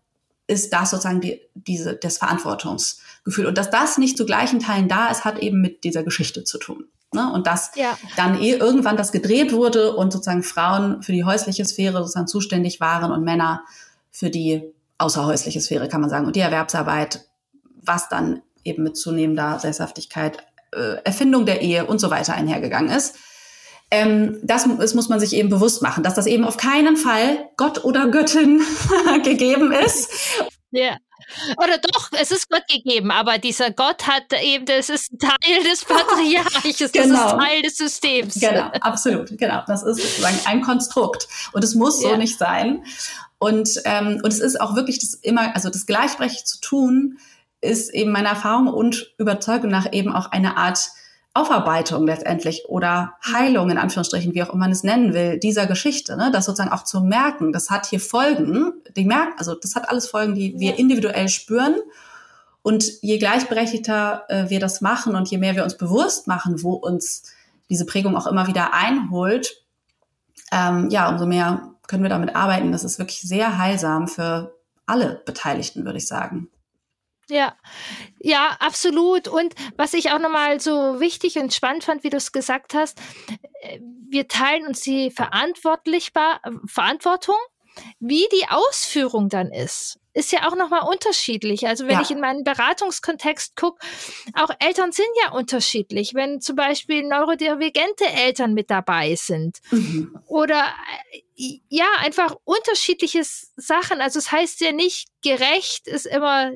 ist 0.48 0.72
das 0.72 0.90
sozusagen 0.90 1.20
die, 1.20 1.40
diese, 1.54 1.94
das 1.94 2.18
Verantwortungsgefühl. 2.18 3.46
Und 3.46 3.56
dass 3.56 3.70
das 3.70 3.96
nicht 3.96 4.16
zu 4.16 4.26
gleichen 4.26 4.58
Teilen 4.58 4.88
da 4.88 5.06
ist, 5.06 5.24
hat 5.24 5.38
eben 5.38 5.60
mit 5.60 5.84
dieser 5.84 6.02
Geschichte 6.02 6.42
zu 6.42 6.58
tun. 6.58 6.86
Ne? 7.12 7.32
Und 7.32 7.46
dass 7.46 7.70
ja. 7.76 7.96
dann 8.16 8.42
eh 8.42 8.54
irgendwann 8.54 8.96
das 8.96 9.12
gedreht 9.12 9.52
wurde 9.52 9.94
und 9.94 10.12
sozusagen 10.12 10.42
Frauen 10.42 11.04
für 11.04 11.12
die 11.12 11.22
häusliche 11.22 11.64
Sphäre 11.64 11.98
sozusagen 11.98 12.26
zuständig 12.26 12.80
waren 12.80 13.12
und 13.12 13.22
Männer 13.22 13.62
für 14.10 14.30
die 14.30 14.74
außerhäusliche 15.00 15.60
Sphäre, 15.60 15.88
kann 15.88 16.00
man 16.00 16.10
sagen, 16.10 16.26
und 16.26 16.36
die 16.36 16.40
Erwerbsarbeit, 16.40 17.26
was 17.82 18.08
dann 18.08 18.42
eben 18.64 18.82
mit 18.82 18.96
zunehmender 18.96 19.58
Sesshaftigkeit, 19.58 20.38
äh, 20.72 21.02
Erfindung 21.04 21.46
der 21.46 21.62
Ehe 21.62 21.86
und 21.86 21.98
so 21.98 22.10
weiter 22.10 22.34
einhergegangen 22.34 22.90
ist. 22.94 23.16
Ähm, 23.90 24.38
das, 24.42 24.68
das 24.78 24.94
muss 24.94 25.08
man 25.08 25.18
sich 25.18 25.34
eben 25.34 25.48
bewusst 25.48 25.82
machen, 25.82 26.04
dass 26.04 26.14
das 26.14 26.26
eben 26.26 26.44
auf 26.44 26.56
keinen 26.56 26.96
Fall 26.96 27.48
Gott 27.56 27.84
oder 27.84 28.08
Göttin 28.08 28.62
gegeben 29.24 29.72
ist. 29.72 30.10
Ja. 30.70 30.96
Oder 31.56 31.78
doch, 31.78 32.10
es 32.20 32.30
ist 32.30 32.48
Gott 32.48 32.66
gegeben, 32.68 33.10
aber 33.10 33.38
dieser 33.38 33.70
Gott 33.70 34.06
hat 34.06 34.32
eben, 34.42 34.66
das 34.66 34.88
ist 34.88 35.10
Teil 35.18 35.62
des 35.64 35.84
Patriarches, 35.84 36.78
das 36.78 36.92
genau. 36.92 37.26
ist 37.26 37.44
Teil 37.44 37.62
des 37.62 37.76
Systems. 37.76 38.34
Genau, 38.34 38.70
absolut, 38.80 39.36
genau. 39.36 39.62
Das 39.66 39.82
ist 39.82 40.00
sozusagen 40.00 40.38
ein 40.46 40.62
Konstrukt 40.62 41.28
und 41.52 41.62
es 41.62 41.74
muss 41.74 42.00
so 42.00 42.10
ja. 42.10 42.16
nicht 42.16 42.38
sein. 42.38 42.84
Und, 43.40 43.80
ähm, 43.86 44.20
und 44.22 44.32
es 44.32 44.38
ist 44.38 44.60
auch 44.60 44.76
wirklich 44.76 44.98
das 44.98 45.14
immer, 45.14 45.56
also 45.56 45.70
das 45.70 45.86
gleichberechtigt 45.86 46.46
zu 46.46 46.60
tun, 46.60 47.18
ist 47.62 47.92
eben 47.92 48.12
meine 48.12 48.28
Erfahrung 48.28 48.68
und 48.68 49.14
Überzeugung 49.16 49.70
nach 49.70 49.92
eben 49.92 50.12
auch 50.12 50.30
eine 50.30 50.58
Art 50.58 50.90
Aufarbeitung 51.32 52.06
letztendlich 52.06 52.64
oder 52.68 53.14
Heilung 53.24 53.70
in 53.70 53.78
Anführungsstrichen, 53.78 54.34
wie 54.34 54.42
auch 54.42 54.50
immer 54.50 54.60
man 54.60 54.72
es 54.72 54.82
nennen 54.82 55.14
will, 55.14 55.38
dieser 55.38 55.66
Geschichte, 55.66 56.16
ne? 56.16 56.30
das 56.30 56.44
sozusagen 56.44 56.72
auch 56.72 56.84
zu 56.84 57.00
merken, 57.00 57.52
das 57.52 57.70
hat 57.70 57.86
hier 57.86 58.00
Folgen, 58.00 58.72
die 58.94 59.06
merken, 59.06 59.32
also 59.38 59.54
das 59.54 59.74
hat 59.74 59.88
alles 59.88 60.08
Folgen, 60.08 60.34
die 60.34 60.58
wir 60.58 60.78
individuell 60.78 61.28
spüren. 61.28 61.76
Und 62.62 62.84
je 63.00 63.16
gleichberechtigter 63.16 64.24
äh, 64.28 64.50
wir 64.50 64.60
das 64.60 64.82
machen 64.82 65.14
und 65.14 65.30
je 65.30 65.38
mehr 65.38 65.56
wir 65.56 65.64
uns 65.64 65.78
bewusst 65.78 66.26
machen, 66.26 66.62
wo 66.62 66.72
uns 66.74 67.22
diese 67.70 67.86
Prägung 67.86 68.16
auch 68.16 68.26
immer 68.26 68.48
wieder 68.48 68.74
einholt, 68.74 69.64
ähm, 70.52 70.90
ja, 70.90 71.08
umso 71.08 71.24
mehr 71.24 71.69
können 71.90 72.04
wir 72.04 72.08
damit 72.08 72.36
arbeiten. 72.36 72.70
Das 72.70 72.84
ist 72.84 73.00
wirklich 73.00 73.20
sehr 73.20 73.58
heilsam 73.58 74.06
für 74.06 74.56
alle 74.86 75.22
Beteiligten, 75.26 75.84
würde 75.84 75.98
ich 75.98 76.06
sagen. 76.06 76.48
Ja, 77.28 77.56
ja, 78.20 78.56
absolut. 78.60 79.26
Und 79.26 79.54
was 79.76 79.92
ich 79.94 80.12
auch 80.12 80.20
nochmal 80.20 80.60
so 80.60 81.00
wichtig 81.00 81.36
und 81.36 81.52
spannend 81.52 81.82
fand, 81.82 82.04
wie 82.04 82.10
du 82.10 82.16
es 82.16 82.30
gesagt 82.30 82.74
hast, 82.74 83.00
äh, 83.60 83.80
wir 84.08 84.28
teilen 84.28 84.66
uns 84.66 84.82
die 84.82 85.10
Verantwortlichbar 85.10 86.40
Verantwortung. 86.64 87.36
Wie 87.98 88.26
die 88.32 88.48
Ausführung 88.48 89.28
dann 89.28 89.52
ist, 89.52 89.98
ist 90.12 90.32
ja 90.32 90.48
auch 90.48 90.56
nochmal 90.56 90.82
unterschiedlich. 90.82 91.66
Also 91.66 91.86
wenn 91.86 91.94
ja. 91.94 92.02
ich 92.02 92.10
in 92.10 92.20
meinen 92.20 92.44
Beratungskontext 92.44 93.56
gucke, 93.56 93.84
auch 94.34 94.50
Eltern 94.58 94.92
sind 94.92 95.08
ja 95.22 95.32
unterschiedlich. 95.32 96.14
Wenn 96.14 96.40
zum 96.40 96.56
Beispiel 96.56 97.02
neurodivergente 97.04 98.06
Eltern 98.06 98.54
mit 98.54 98.70
dabei 98.70 99.14
sind 99.14 99.58
mhm. 99.70 100.18
oder 100.26 100.72
äh, 101.36 101.60
ja, 101.68 101.86
einfach 101.98 102.36
unterschiedliche 102.44 103.22
Sachen. 103.24 104.00
Also 104.00 104.18
es 104.18 104.26
das 104.26 104.32
heißt 104.32 104.60
ja 104.60 104.72
nicht, 104.72 105.08
gerecht 105.22 105.86
ist 105.86 106.06
immer 106.06 106.52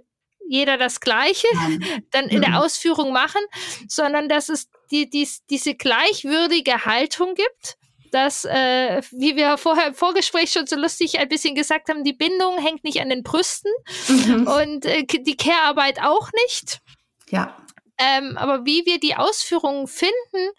jeder 0.47 0.77
das 0.77 1.01
Gleiche 1.01 1.47
dann 2.11 2.29
in 2.29 2.41
der 2.41 2.51
mhm. 2.51 2.57
Ausführung 2.57 3.13
machen, 3.13 3.41
sondern 3.89 4.29
dass 4.29 4.49
es 4.49 4.69
die, 4.91 5.09
die, 5.09 5.29
diese 5.49 5.75
gleichwürdige 5.75 6.85
Haltung 6.85 7.35
gibt, 7.35 7.77
dass, 8.15 8.45
äh, 8.45 9.03
wie 9.11 9.35
wir 9.35 9.59
vorher 9.59 9.89
im 9.89 9.95
Vorgespräch 9.95 10.53
schon 10.53 10.69
so 10.69 10.77
lustig 10.77 11.19
ein 11.19 11.29
bisschen 11.29 11.57
gesagt 11.57 11.89
haben, 11.89 12.05
die 12.05 12.13
Bindung 12.13 12.59
hängt 12.59 12.85
nicht 12.85 13.01
an 13.01 13.09
den 13.09 13.25
Brüsten 13.25 13.73
mhm. 14.09 14.47
und 14.47 14.87
äh, 14.87 15.05
die 15.05 15.37
Care-Arbeit 15.37 16.01
auch 16.01 16.31
nicht. 16.47 16.81
Ja. 17.31 17.57
Ähm, 17.99 18.37
aber 18.37 18.65
wie 18.65 18.87
wir 18.87 19.01
die 19.01 19.17
Ausführungen 19.17 19.89
finden 19.89 20.51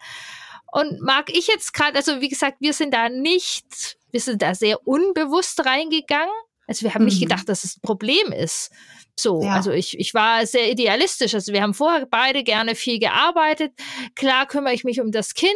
und 0.70 1.00
mag 1.00 1.30
ich 1.34 1.46
jetzt 1.46 1.72
gerade, 1.72 1.96
also 1.96 2.20
wie 2.20 2.28
gesagt, 2.28 2.58
wir 2.60 2.74
sind 2.74 2.92
da 2.92 3.08
nicht, 3.08 3.96
wir 4.10 4.20
sind 4.20 4.42
da 4.42 4.54
sehr 4.54 4.86
unbewusst 4.86 5.64
reingegangen. 5.64 6.34
Also 6.66 6.82
wir 6.82 6.94
haben 6.94 7.02
mhm. 7.02 7.08
nicht 7.08 7.20
gedacht, 7.20 7.48
dass 7.48 7.64
es 7.64 7.78
ein 7.78 7.82
Problem 7.82 8.32
ist. 8.32 8.70
So, 9.18 9.42
ja. 9.42 9.54
also 9.54 9.70
ich, 9.70 9.98
ich 9.98 10.12
war 10.12 10.44
sehr 10.46 10.70
idealistisch. 10.70 11.34
Also 11.34 11.54
wir 11.54 11.62
haben 11.62 11.72
vorher 11.72 12.06
beide 12.06 12.42
gerne 12.42 12.74
viel 12.74 12.98
gearbeitet. 12.98 13.72
Klar 14.14 14.46
kümmere 14.46 14.74
ich 14.74 14.84
mich 14.84 15.00
um 15.00 15.10
das 15.10 15.32
Kind. 15.32 15.52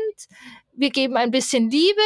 Wir 0.80 0.90
geben 0.90 1.16
ein 1.16 1.30
bisschen 1.30 1.70
Liebe 1.70 2.00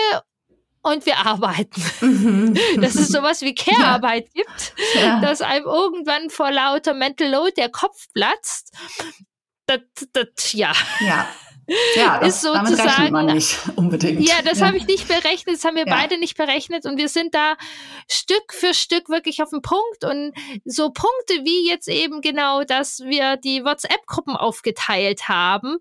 und 0.82 1.06
wir 1.06 1.16
arbeiten. 1.18 1.82
Mhm. 2.00 2.58
Dass 2.80 2.96
es 2.96 3.08
sowas 3.08 3.40
wie 3.42 3.54
Care-Arbeit 3.54 4.28
ja. 4.34 4.42
gibt, 4.42 4.74
ja. 4.94 5.20
dass 5.20 5.40
einem 5.40 5.64
irgendwann 5.64 6.28
vor 6.28 6.50
lauter 6.50 6.92
Mental 6.92 7.30
Load 7.30 7.52
der 7.56 7.70
Kopf 7.70 8.06
platzt. 8.12 8.76
Das, 9.66 9.80
das, 10.12 10.52
ja. 10.52 10.72
Ja. 11.00 11.28
Ja, 11.96 12.18
das, 12.20 12.34
ist 12.34 12.42
sozusagen, 12.42 12.76
damit 12.76 12.90
rechnet 12.90 13.12
man 13.12 13.26
nicht 13.26 13.58
unbedingt. 13.76 14.28
Ja, 14.28 14.42
das 14.44 14.58
ja. 14.58 14.66
habe 14.66 14.76
ich 14.76 14.86
nicht 14.86 15.08
berechnet, 15.08 15.56
das 15.56 15.64
haben 15.64 15.76
wir 15.76 15.86
ja. 15.86 15.94
beide 15.94 16.18
nicht 16.18 16.36
berechnet 16.36 16.84
und 16.84 16.98
wir 16.98 17.08
sind 17.08 17.34
da 17.34 17.56
Stück 18.10 18.52
für 18.52 18.74
Stück 18.74 19.08
wirklich 19.08 19.42
auf 19.42 19.50
dem 19.50 19.62
Punkt 19.62 20.04
und 20.04 20.34
so 20.64 20.90
Punkte 20.90 21.44
wie 21.44 21.66
jetzt 21.68 21.88
eben 21.88 22.20
genau, 22.20 22.64
dass 22.64 23.00
wir 23.00 23.36
die 23.36 23.64
WhatsApp-Gruppen 23.64 24.36
aufgeteilt 24.36 25.28
haben 25.28 25.78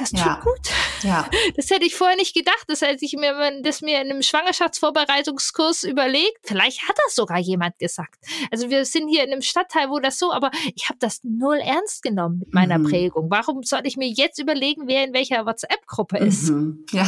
das 0.00 0.10
tut 0.10 0.20
ja. 0.20 0.40
gut. 0.42 0.70
Ja. 1.02 1.28
Das 1.56 1.70
hätte 1.70 1.84
ich 1.84 1.94
vorher 1.94 2.16
nicht 2.16 2.34
gedacht. 2.34 2.64
Das 2.68 2.80
hätte 2.80 3.04
ich 3.04 3.14
mir, 3.14 3.34
das 3.62 3.80
mir 3.82 4.00
in 4.00 4.10
einem 4.10 4.22
Schwangerschaftsvorbereitungskurs 4.22 5.84
überlegt. 5.84 6.38
Vielleicht 6.44 6.88
hat 6.88 6.96
das 7.04 7.14
sogar 7.14 7.38
jemand 7.38 7.78
gesagt. 7.78 8.16
Also 8.50 8.70
wir 8.70 8.84
sind 8.84 9.08
hier 9.08 9.24
in 9.24 9.32
einem 9.32 9.42
Stadtteil, 9.42 9.90
wo 9.90 9.98
das 9.98 10.18
so, 10.18 10.32
aber 10.32 10.50
ich 10.74 10.88
habe 10.88 10.98
das 10.98 11.20
null 11.22 11.58
ernst 11.58 12.02
genommen 12.02 12.38
mit 12.40 12.54
meiner 12.54 12.78
mhm. 12.78 12.84
Prägung. 12.84 13.30
Warum 13.30 13.62
soll 13.62 13.82
ich 13.84 13.96
mir 13.96 14.08
jetzt 14.08 14.38
überlegen, 14.38 14.82
wer 14.86 15.04
in 15.04 15.12
welcher 15.12 15.44
WhatsApp-Gruppe 15.44 16.18
ist? 16.18 16.50
Mhm. 16.50 16.86
Ja. 16.92 17.06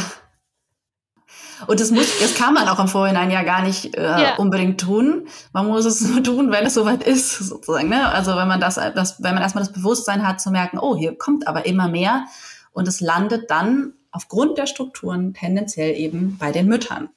Und 1.67 1.79
das 1.79 1.91
muss, 1.91 2.19
das 2.19 2.35
kann 2.35 2.53
man 2.53 2.67
auch 2.67 2.79
im 2.79 2.87
Vorhinein 2.87 3.31
ja 3.31 3.43
gar 3.43 3.61
nicht 3.61 3.95
äh, 3.95 4.03
ja. 4.03 4.35
unbedingt 4.35 4.81
tun. 4.81 5.27
Man 5.53 5.67
muss 5.67 5.85
es 5.85 6.01
nur 6.01 6.23
tun, 6.23 6.51
wenn 6.51 6.65
es 6.65 6.73
soweit 6.73 7.03
ist, 7.03 7.37
sozusagen. 7.39 7.89
Ne? 7.89 8.09
Also 8.09 8.35
wenn 8.35 8.47
man 8.47 8.59
das, 8.59 8.75
das, 8.75 9.21
wenn 9.23 9.33
man 9.33 9.43
erstmal 9.43 9.63
das 9.63 9.73
Bewusstsein 9.73 10.27
hat, 10.27 10.41
zu 10.41 10.51
merken, 10.51 10.77
oh, 10.79 10.95
hier 10.95 11.17
kommt 11.17 11.47
aber 11.47 11.65
immer 11.65 11.87
mehr 11.87 12.25
und 12.73 12.87
es 12.87 12.99
landet 12.99 13.49
dann 13.49 13.93
aufgrund 14.11 14.57
der 14.57 14.67
Strukturen 14.67 15.33
tendenziell 15.33 15.95
eben 15.95 16.37
bei 16.37 16.51
den 16.51 16.67
Müttern. 16.67 17.09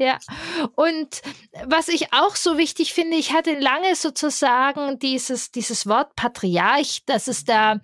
Ja, 0.00 0.18
und 0.76 1.22
was 1.64 1.88
ich 1.88 2.12
auch 2.12 2.36
so 2.36 2.56
wichtig 2.56 2.94
finde, 2.94 3.16
ich 3.16 3.32
hatte 3.32 3.58
lange 3.58 3.96
sozusagen 3.96 5.00
dieses, 5.00 5.50
dieses 5.50 5.88
Wort 5.88 6.14
Patriarch, 6.14 7.02
dass 7.04 7.26
es 7.26 7.44
da 7.44 7.80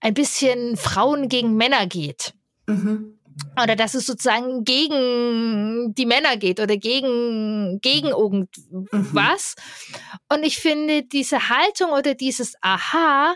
ein 0.00 0.14
bisschen 0.14 0.76
Frauen 0.76 1.28
gegen 1.28 1.56
Männer 1.56 1.88
geht. 1.88 2.34
Mhm. 2.66 3.18
Oder 3.60 3.74
dass 3.74 3.94
es 3.94 4.06
sozusagen 4.06 4.62
gegen 4.62 5.92
die 5.94 6.06
Männer 6.06 6.36
geht 6.36 6.60
oder 6.60 6.76
gegen, 6.76 7.80
gegen 7.82 8.08
irgendwas. 8.08 9.56
Mhm. 9.58 10.36
Und 10.36 10.44
ich 10.44 10.58
finde 10.58 11.02
diese 11.02 11.48
Haltung 11.48 11.90
oder 11.90 12.14
dieses 12.14 12.54
Aha, 12.62 13.34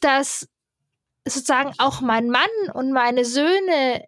dass 0.00 0.46
sozusagen 1.26 1.72
auch 1.78 2.00
mein 2.00 2.28
Mann 2.28 2.48
und 2.72 2.92
meine 2.92 3.24
Söhne 3.24 4.04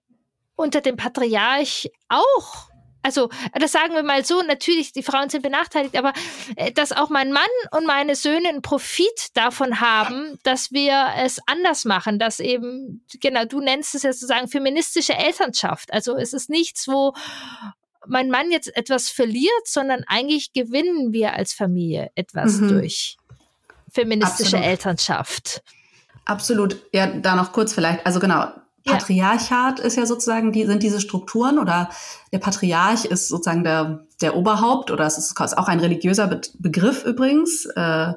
unter 0.57 0.81
dem 0.81 0.97
Patriarch 0.97 1.91
auch 2.09 2.69
also 3.03 3.31
das 3.59 3.73
sagen 3.73 3.95
wir 3.95 4.03
mal 4.03 4.25
so, 4.25 4.43
natürlich, 4.43 4.93
die 4.93 5.03
Frauen 5.03 5.31
sind 5.31 5.43
benachteiligt, 5.43 5.97
aber 5.97 6.13
äh, 6.57 6.73
dass 6.73 6.93
auch 6.93 7.09
mein 7.09 7.33
Mann 7.33 7.43
und 7.71 7.87
meine 7.87 8.17
Söhne 8.17 8.49
einen 8.49 8.61
Profit 8.61 9.29
davon 9.35 9.81
haben, 9.81 10.39
dass 10.43 10.73
wir 10.73 11.07
es 11.17 11.41
anders 11.47 11.85
machen, 11.87 12.19
dass 12.19 12.39
eben, 12.39 13.07
genau, 13.21 13.45
du 13.45 13.61
nennst 13.61 13.95
es 13.95 14.03
ja 14.03 14.13
sozusagen 14.13 14.49
feministische 14.49 15.15
Elternschaft. 15.15 15.93
Also 15.93 16.17
es 16.17 16.35
ist 16.35 16.51
nichts, 16.51 16.87
wo 16.89 17.15
mein 18.07 18.29
Mann 18.29 18.51
jetzt 18.51 18.77
etwas 18.77 19.09
verliert, 19.09 19.67
sondern 19.67 20.05
eigentlich 20.07 20.53
gewinnen 20.53 21.13
wir 21.13 21.35
als 21.35 21.53
Familie 21.53 22.11
etwas 22.14 22.59
mhm. 22.59 22.69
durch 22.69 23.16
feministische 23.91 24.57
Absolut. 24.57 24.66
Elternschaft. 24.66 25.62
Absolut. 26.29 26.76
Ja, 26.93 27.07
da 27.07 27.35
noch 27.35 27.53
kurz 27.53 27.72
vielleicht. 27.72 28.05
Also 28.05 28.20
genau, 28.20 28.49
Patriarchat 28.85 29.81
ist 29.81 29.97
ja 29.97 30.05
sozusagen, 30.05 30.53
die 30.53 30.66
sind 30.66 30.83
diese 30.83 31.01
Strukturen 31.01 31.59
oder 31.59 31.89
der 32.33 32.39
Patriarch 32.39 33.07
ist 33.07 33.29
sozusagen 33.29 33.64
der, 33.64 34.07
der 34.20 34.37
Oberhaupt 34.37 34.91
oder 34.91 35.07
es 35.07 35.16
ist 35.16 35.39
auch 35.59 35.68
ein 35.68 35.81
religiöser 35.81 36.26
Be 36.26 36.41
Begriff 36.59 37.05
übrigens 37.05 37.64
äh, 37.64 38.12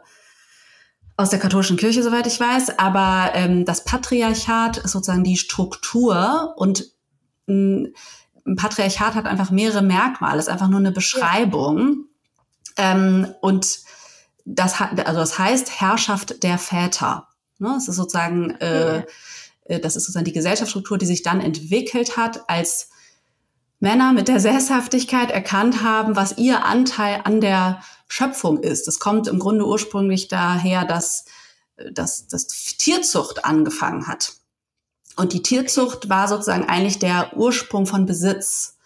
aus 1.16 1.30
der 1.30 1.40
katholischen 1.40 1.78
Kirche, 1.78 2.04
soweit 2.04 2.28
ich 2.28 2.40
weiß. 2.40 2.80
Aber 2.80 3.32
ähm, 3.34 3.64
das 3.64 3.86
Patriarchat 3.86 4.78
ist 4.78 4.92
sozusagen 4.92 5.24
die 5.24 5.38
Struktur 5.38 6.54
und 6.58 6.92
ein 7.48 7.94
Patriarchat 8.58 9.16
hat 9.16 9.26
einfach 9.26 9.52
mehrere 9.52 9.82
Merkmale, 9.82 10.40
ist 10.40 10.50
einfach 10.50 10.68
nur 10.68 10.80
eine 10.80 10.92
Beschreibung. 10.92 12.08
Ja. 12.78 12.92
Ähm, 12.92 13.34
und 13.40 13.80
das 14.44 14.82
hat, 14.82 15.00
also 15.08 15.22
das 15.22 15.40
heißt 15.40 15.80
Herrschaft 15.80 16.44
der 16.44 16.58
Väter. 16.58 17.28
Ne? 17.62 17.76
Es 17.78 17.88
ist 17.88 17.96
sozusagen, 17.96 18.52
äh, 18.60 19.06
äh, 19.66 19.80
das 19.80 19.96
ist 19.96 20.04
sozusagen 20.04 20.26
die 20.26 20.34
Gesellschaftsstruktur, 20.34 20.98
die 20.98 21.06
sich 21.06 21.22
dann 21.22 21.40
entwickelt 21.40 22.18
hat 22.18 22.50
als 22.50 22.90
Männer 23.80 24.14
mit 24.14 24.28
der 24.28 24.40
Sesshaftigkeit 24.40 25.32
erkannt 25.32 25.84
haben, 25.84 26.16
was 26.16 26.38
ihr 26.38 26.66
Anteil 26.66 27.22
an 27.24 27.42
der 27.42 27.82
Schöpfung 28.08 28.62
ist. 28.62 28.88
Es 28.88 29.00
kommt 29.00 29.28
im 29.28 29.40
Grunde 29.40 29.66
ursprünglich 29.66 30.28
daher, 30.28 30.86
dass, 30.86 31.26
dass, 31.92 32.28
dass 32.28 32.48
Tierzucht 32.48 33.46
angefangen 33.46 34.08
hat. 34.08 34.34
Und 35.16 35.34
die 35.34 35.42
Tierzucht 35.42 36.10
war 36.10 36.28
sozusagen 36.28 36.70
eigentlich 36.70 37.00
der 37.00 37.36
Ursprung 37.36 37.86
von 37.86 38.06
Besitz, 38.06 38.78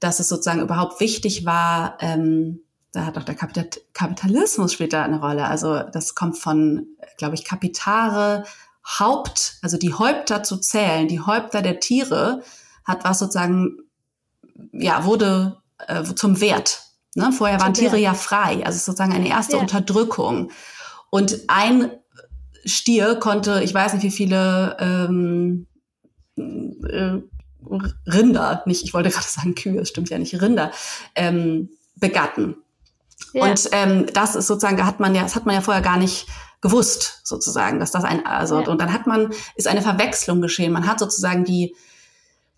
dass 0.00 0.20
es 0.20 0.28
sozusagen 0.28 0.60
überhaupt 0.60 1.00
wichtig 1.00 1.44
war, 1.44 1.96
ähm, 2.00 2.60
da 2.96 3.04
hat 3.04 3.18
auch 3.18 3.24
der 3.24 3.36
Kapitalismus 3.92 4.72
später 4.72 5.02
eine 5.02 5.20
Rolle. 5.20 5.46
Also 5.46 5.80
das 5.80 6.14
kommt 6.14 6.38
von, 6.38 6.86
glaube 7.18 7.34
ich, 7.34 7.44
Kapitare, 7.44 8.44
Haupt, 8.98 9.58
also 9.60 9.76
die 9.76 9.92
Häupter 9.92 10.42
zu 10.42 10.56
zählen, 10.56 11.06
die 11.06 11.20
Häupter 11.20 11.60
der 11.60 11.78
Tiere, 11.78 12.42
hat 12.84 13.04
was 13.04 13.18
sozusagen, 13.18 13.80
ja, 14.72 15.04
wurde 15.04 15.58
äh, 15.86 16.04
zum 16.04 16.40
Wert. 16.40 16.84
Ne? 17.14 17.32
Vorher 17.32 17.60
waren 17.60 17.74
Tiere 17.74 17.98
ja 17.98 18.14
frei, 18.14 18.64
also 18.64 18.78
sozusagen 18.78 19.12
eine 19.12 19.28
erste 19.28 19.56
ja. 19.56 19.62
Unterdrückung. 19.62 20.50
Und 21.10 21.40
ein 21.48 21.90
Stier 22.64 23.16
konnte, 23.16 23.62
ich 23.62 23.74
weiß 23.74 23.92
nicht 23.92 24.04
wie 24.04 24.10
viele 24.10 24.76
ähm, 24.80 25.66
äh, 26.38 27.18
Rinder, 28.06 28.62
nicht, 28.64 28.84
ich 28.84 28.94
wollte 28.94 29.10
gerade 29.10 29.26
sagen 29.26 29.54
Kühe, 29.54 29.76
das 29.76 29.90
stimmt 29.90 30.08
ja 30.08 30.18
nicht, 30.18 30.40
Rinder, 30.40 30.70
ähm, 31.14 31.68
begatten. 31.96 32.56
Ja. 33.36 33.44
Und 33.44 33.68
ähm, 33.72 34.06
das 34.14 34.34
ist 34.34 34.46
sozusagen, 34.46 34.84
hat 34.86 34.98
man 34.98 35.14
ja, 35.14 35.22
das 35.22 35.36
hat 35.36 35.44
man 35.44 35.54
ja 35.54 35.60
vorher 35.60 35.82
gar 35.82 35.98
nicht 35.98 36.26
gewusst, 36.62 37.20
sozusagen, 37.22 37.78
dass 37.78 37.90
das 37.90 38.04
ein, 38.04 38.24
also, 38.24 38.60
ja. 38.60 38.68
und 38.68 38.80
dann 38.80 38.94
hat 38.94 39.06
man, 39.06 39.30
ist 39.56 39.68
eine 39.68 39.82
Verwechslung 39.82 40.40
geschehen. 40.40 40.72
Man 40.72 40.86
hat 40.86 40.98
sozusagen 40.98 41.44
die, 41.44 41.76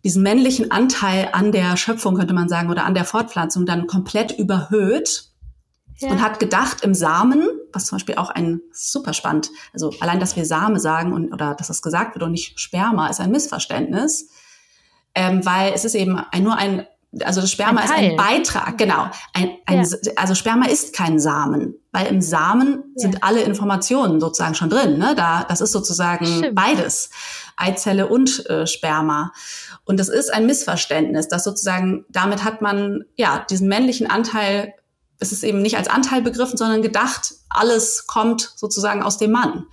diesen 0.05 0.23
männlichen 0.23 0.71
Anteil 0.71 1.31
an 1.33 1.51
der 1.51 1.77
Schöpfung, 1.77 2.15
könnte 2.15 2.33
man 2.33 2.49
sagen, 2.49 2.71
oder 2.71 2.85
an 2.85 2.95
der 2.95 3.05
Fortpflanzung 3.05 3.67
dann 3.67 3.89
komplett 3.89 4.39
überhöht 4.39 5.25
ja. 5.99 6.11
und 6.11 6.23
hat 6.23 6.39
gedacht, 6.39 6.83
im 6.83 6.95
Samen, 6.95 7.49
was 7.73 7.87
zum 7.87 7.97
Beispiel 7.97 8.15
auch 8.15 8.31
ein 8.31 8.61
super 8.71 9.15
spannend, 9.15 9.51
also 9.73 9.93
allein, 9.99 10.21
dass 10.21 10.37
wir 10.37 10.45
Same 10.45 10.79
sagen 10.79 11.13
und, 11.13 11.33
oder 11.33 11.57
dass 11.57 11.67
das 11.67 11.83
gesagt 11.83 12.15
wird 12.15 12.23
und 12.23 12.31
nicht 12.31 12.61
Sperma, 12.61 13.09
ist 13.09 13.21
ein 13.21 13.33
Missverständnis, 13.33 14.29
ähm, 15.17 15.45
weil 15.45 15.73
es 15.73 15.85
ist 15.85 15.97
eben 15.97 16.19
ein, 16.31 16.45
nur 16.45 16.55
ein 16.55 16.87
also 17.25 17.41
das 17.41 17.51
Sperma 17.51 17.81
ein 17.81 17.87
ist 17.87 17.93
ein 17.93 18.17
Beitrag, 18.17 18.79
genau. 18.79 19.11
Ein, 19.33 19.57
ein, 19.67 19.85
ja. 19.85 20.13
Also 20.17 20.35
Sperma 20.35 20.67
ist 20.67 20.93
kein 20.95 21.19
Samen, 21.19 21.75
weil 21.93 22.07
im 22.07 22.21
Samen 22.21 22.85
ja. 22.97 23.03
sind 23.03 23.25
alle 23.25 23.43
Informationen 23.43 24.21
sozusagen 24.21 24.55
schon 24.55 24.71
drin. 24.71 24.99
Ne? 24.99 25.15
Da, 25.17 25.45
das 25.49 25.61
ist 25.61 25.73
sozusagen 25.73 26.27
Stimmt. 26.27 26.55
beides, 26.55 27.11
Eizelle 27.57 28.07
und 28.07 28.49
äh, 28.49 28.67
Sperma. 28.67 29.33
Und 29.85 29.99
das 29.99 30.09
ist 30.09 30.33
ein 30.33 30.47
Missverständnis, 30.47 31.29
dass 31.29 31.45
sozusagen 31.45 32.05
damit 32.09 32.45
hat 32.45 32.63
man 32.63 33.05
ja 33.17 33.45
diesen 33.51 33.69
männlichen 33.69 34.09
Anteil. 34.11 34.75
Es 35.19 35.33
ist 35.33 35.43
eben 35.43 35.63
nicht 35.63 35.77
als 35.77 35.89
Anteil 35.89 36.23
begriffen, 36.23 36.57
sondern 36.57 36.83
gedacht, 36.83 37.35
alles 37.49 38.07
kommt 38.07 38.53
sozusagen 38.57 39.03
aus 39.03 39.19
dem 39.19 39.33
Mann 39.33 39.67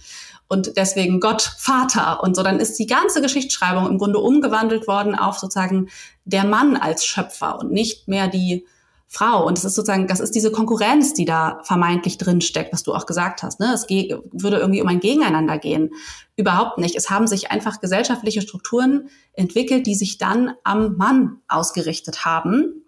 und 0.48 0.78
deswegen 0.78 1.20
Gott 1.20 1.42
Vater 1.42 2.22
und 2.24 2.36
so. 2.36 2.44
Dann 2.44 2.60
ist 2.60 2.78
die 2.78 2.88
ganze 2.88 3.22
Geschichtsschreibung 3.22 3.88
im 3.88 3.98
Grunde 3.98 4.20
umgewandelt 4.20 4.88
worden 4.88 5.16
auf 5.16 5.38
sozusagen 5.40 5.90
der 6.24 6.46
Mann 6.46 6.78
als 6.78 7.06
Schöpfer 7.06 7.60
und 7.60 7.72
nicht 7.72 8.08
mehr 8.08 8.28
die 8.28 8.66
Frau. 9.08 9.46
Und 9.46 9.58
es 9.58 9.66
ist 9.66 9.76
sozusagen, 9.76 10.08
das 10.08 10.20
ist 10.20 10.36
diese 10.36 10.52
Konkurrenz, 10.52 11.14
die 11.14 11.26
da 11.26 11.60
vermeintlich 11.64 12.18
drin 12.18 12.42
steckt, 12.42 12.74
was 12.74 12.84
du 12.84 12.94
auch 12.94 13.06
gesagt 13.06 13.44
hast. 13.44 13.60
Ne? 13.60 13.72
Es 13.74 13.88
würde 13.90 14.58
irgendwie 14.58 14.82
um 14.82 14.88
ein 14.88 15.00
Gegeneinander 15.00 15.58
gehen. 15.58 15.92
Überhaupt 16.36 16.78
nicht. 16.78 16.96
Es 16.96 17.10
haben 17.10 17.28
sich 17.28 17.52
einfach 17.52 17.80
gesellschaftliche 17.80 18.42
Strukturen 18.42 19.10
entwickelt, 19.34 19.88
die 19.88 19.96
sich 19.96 20.18
dann 20.18 20.54
am 20.64 20.98
Mann 20.98 21.38
ausgerichtet 21.48 22.26
haben, 22.26 22.84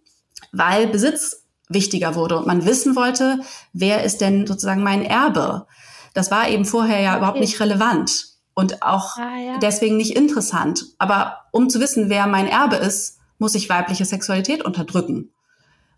weil 0.52 0.88
Besitz 0.88 1.46
wichtiger 1.70 2.16
wurde 2.16 2.38
und 2.38 2.48
man 2.48 2.66
wissen 2.66 2.96
wollte, 2.96 3.40
wer 3.74 4.04
ist 4.04 4.22
denn 4.22 4.48
sozusagen 4.48 4.84
mein 4.84 5.04
Erbe? 5.04 5.68
Das 6.18 6.32
war 6.32 6.50
eben 6.50 6.66
vorher 6.66 7.00
ja 7.00 7.12
okay. 7.12 7.18
überhaupt 7.20 7.40
nicht 7.40 7.60
relevant 7.60 8.26
und 8.56 8.82
auch 8.82 9.18
ah, 9.18 9.38
ja. 9.38 9.58
deswegen 9.60 9.98
nicht 9.98 10.16
interessant. 10.16 10.84
Aber 10.98 11.42
um 11.52 11.70
zu 11.70 11.80
wissen, 11.80 12.10
wer 12.10 12.26
mein 12.26 12.48
Erbe 12.48 12.78
ist, 12.78 13.20
muss 13.38 13.54
ich 13.54 13.70
weibliche 13.70 14.04
Sexualität 14.04 14.66
unterdrücken 14.66 15.32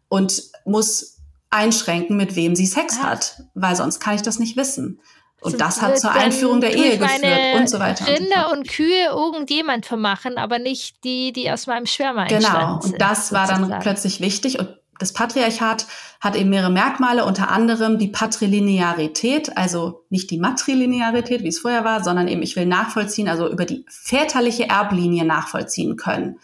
und 0.10 0.44
muss 0.66 1.20
einschränken, 1.50 2.18
mit 2.18 2.36
wem 2.36 2.54
sie 2.54 2.66
Sex 2.66 2.98
ah. 3.00 3.12
hat, 3.12 3.44
weil 3.54 3.78
sonst 3.78 4.02
kann 4.02 4.16
ich 4.16 4.22
das 4.22 4.40
nicht 4.40 4.58
wissen. 4.58 5.00
Und 5.40 5.54
so 5.54 5.58
das 5.58 5.82
hat 5.82 5.98
zur 5.98 6.12
Einführung 6.12 6.60
der 6.60 6.76
Ehe 6.76 6.98
geführt 6.98 7.56
und 7.56 7.70
so 7.70 7.80
weiter. 7.80 8.06
Rinder 8.06 8.52
und, 8.52 8.56
so 8.56 8.58
und 8.58 8.68
Kühe 8.68 9.06
irgendjemand 9.06 9.86
vermachen, 9.86 10.38
aber 10.38 10.60
nicht 10.60 11.02
die, 11.06 11.32
die 11.32 11.50
aus 11.50 11.66
meinem 11.66 11.86
Sperma 11.86 12.26
Genau, 12.26 12.82
und 12.84 13.00
das 13.00 13.32
war 13.32 13.48
dann 13.48 13.80
plötzlich 13.80 14.20
wichtig 14.20 14.60
und 14.60 14.79
das 15.00 15.14
Patriarchat 15.14 15.88
hat 16.20 16.36
eben 16.36 16.50
mehrere 16.50 16.72
Merkmale, 16.72 17.26
unter 17.26 17.50
anderem 17.50 17.98
die 17.98 18.10
Patrilinearität, 18.10 19.58
also 19.58 20.04
nicht 20.10 20.30
die 20.30 20.38
Matrilinearität, 20.38 21.42
wie 21.42 21.48
es 21.48 21.60
vorher 21.60 21.86
war, 21.86 22.04
sondern 22.04 22.28
eben 22.28 22.44
ich 22.44 22.56
will 22.56 22.66
nachvollziehen, 22.66 23.30
also 23.30 23.50
über 23.50 23.66
die 23.66 23.86
väterliche 23.90 24.70
Erblinie 24.70 25.26
nachvollziehen 25.26 25.96
können. 25.96 26.40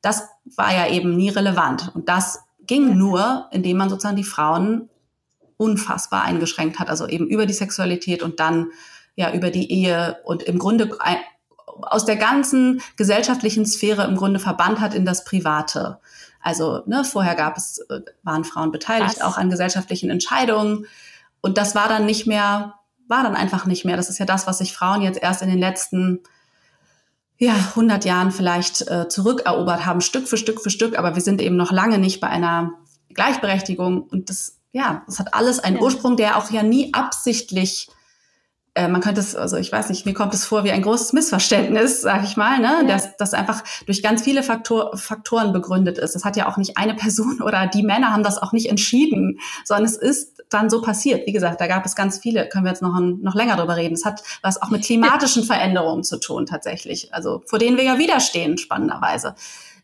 Das 0.00 0.24
war 0.56 0.74
ja 0.74 0.90
eben 0.90 1.16
nie 1.16 1.28
relevant. 1.28 1.92
Und 1.94 2.08
das 2.08 2.40
ging 2.66 2.96
nur, 2.96 3.48
indem 3.52 3.76
man 3.76 3.90
sozusagen 3.90 4.16
die 4.16 4.24
Frauen 4.24 4.88
unfassbar 5.58 6.22
eingeschränkt 6.22 6.78
hat, 6.78 6.88
also 6.88 7.06
eben 7.06 7.26
über 7.28 7.46
die 7.46 7.52
Sexualität 7.52 8.22
und 8.22 8.40
dann 8.40 8.68
ja 9.14 9.32
über 9.32 9.50
die 9.50 9.70
Ehe 9.70 10.16
und 10.24 10.42
im 10.42 10.58
Grunde 10.58 10.90
aus 11.82 12.04
der 12.04 12.16
ganzen 12.16 12.80
gesellschaftlichen 12.96 13.66
Sphäre 13.66 14.04
im 14.04 14.16
Grunde 14.16 14.40
verbannt 14.40 14.80
hat 14.80 14.94
in 14.94 15.04
das 15.04 15.24
Private. 15.24 15.98
Also 16.42 16.82
ne, 16.86 17.04
vorher 17.04 17.34
gab 17.34 17.56
es, 17.56 17.78
äh, 17.88 18.00
waren 18.22 18.44
Frauen 18.44 18.72
beteiligt 18.72 19.18
Krass. 19.18 19.22
auch 19.22 19.38
an 19.38 19.50
gesellschaftlichen 19.50 20.10
Entscheidungen. 20.10 20.86
Und 21.40 21.56
das 21.56 21.74
war 21.74 21.88
dann 21.88 22.04
nicht 22.04 22.26
mehr, 22.26 22.74
war 23.08 23.22
dann 23.22 23.36
einfach 23.36 23.64
nicht 23.66 23.84
mehr. 23.84 23.96
Das 23.96 24.10
ist 24.10 24.18
ja 24.18 24.26
das, 24.26 24.46
was 24.46 24.58
sich 24.58 24.74
Frauen 24.74 25.02
jetzt 25.02 25.22
erst 25.22 25.42
in 25.42 25.48
den 25.48 25.58
letzten 25.58 26.20
ja, 27.38 27.54
100 27.54 28.04
Jahren 28.04 28.30
vielleicht 28.30 28.88
äh, 28.88 29.08
zurückerobert 29.08 29.86
haben, 29.86 30.00
Stück 30.00 30.28
für 30.28 30.36
Stück 30.36 30.60
für 30.60 30.70
Stück. 30.70 30.98
Aber 30.98 31.14
wir 31.14 31.22
sind 31.22 31.40
eben 31.40 31.56
noch 31.56 31.72
lange 31.72 31.98
nicht 31.98 32.20
bei 32.20 32.28
einer 32.28 32.72
Gleichberechtigung. 33.14 34.02
Und 34.02 34.30
das, 34.30 34.58
ja, 34.72 35.02
das 35.06 35.18
hat 35.18 35.34
alles 35.34 35.58
einen 35.58 35.76
ja. 35.76 35.82
Ursprung, 35.82 36.16
der 36.16 36.36
auch 36.36 36.50
ja 36.50 36.62
nie 36.62 36.92
absichtlich 36.92 37.88
äh, 38.74 38.88
man 38.88 39.02
könnte 39.02 39.20
es, 39.20 39.36
also 39.36 39.56
ich 39.56 39.70
weiß 39.70 39.90
nicht, 39.90 40.06
mir 40.06 40.14
kommt 40.14 40.32
es 40.32 40.46
vor 40.46 40.64
wie 40.64 40.72
ein 40.72 40.82
großes 40.82 41.12
Missverständnis, 41.12 42.00
sag 42.02 42.24
ich 42.24 42.36
mal, 42.36 42.58
ne? 42.58 42.78
Ja. 42.80 42.82
dass 42.84 43.16
das 43.16 43.34
einfach 43.34 43.62
durch 43.86 44.02
ganz 44.02 44.22
viele 44.22 44.42
Faktor, 44.42 44.96
Faktoren 44.96 45.52
begründet 45.52 45.98
ist. 45.98 46.14
Das 46.14 46.24
hat 46.24 46.36
ja 46.36 46.48
auch 46.48 46.56
nicht 46.56 46.78
eine 46.78 46.94
Person 46.94 47.42
oder 47.44 47.66
die 47.66 47.82
Männer 47.82 48.12
haben 48.12 48.22
das 48.22 48.38
auch 48.38 48.52
nicht 48.52 48.70
entschieden, 48.70 49.38
sondern 49.64 49.84
es 49.84 49.96
ist 49.96 50.42
dann 50.48 50.70
so 50.70 50.80
passiert. 50.80 51.26
Wie 51.26 51.32
gesagt, 51.32 51.60
da 51.60 51.66
gab 51.66 51.84
es 51.84 51.94
ganz 51.94 52.18
viele, 52.18 52.48
können 52.48 52.64
wir 52.64 52.70
jetzt 52.70 52.82
noch, 52.82 52.98
noch 52.98 53.34
länger 53.34 53.56
drüber 53.56 53.76
reden. 53.76 53.94
Es 53.94 54.04
hat 54.04 54.22
was 54.42 54.60
auch 54.60 54.70
mit 54.70 54.84
klimatischen 54.84 55.44
Veränderungen 55.44 56.04
zu 56.04 56.18
tun 56.18 56.46
tatsächlich, 56.46 57.12
also 57.14 57.42
vor 57.46 57.58
denen 57.58 57.76
wir 57.76 57.84
ja 57.84 57.98
widerstehen, 57.98 58.58
spannenderweise. 58.58 59.34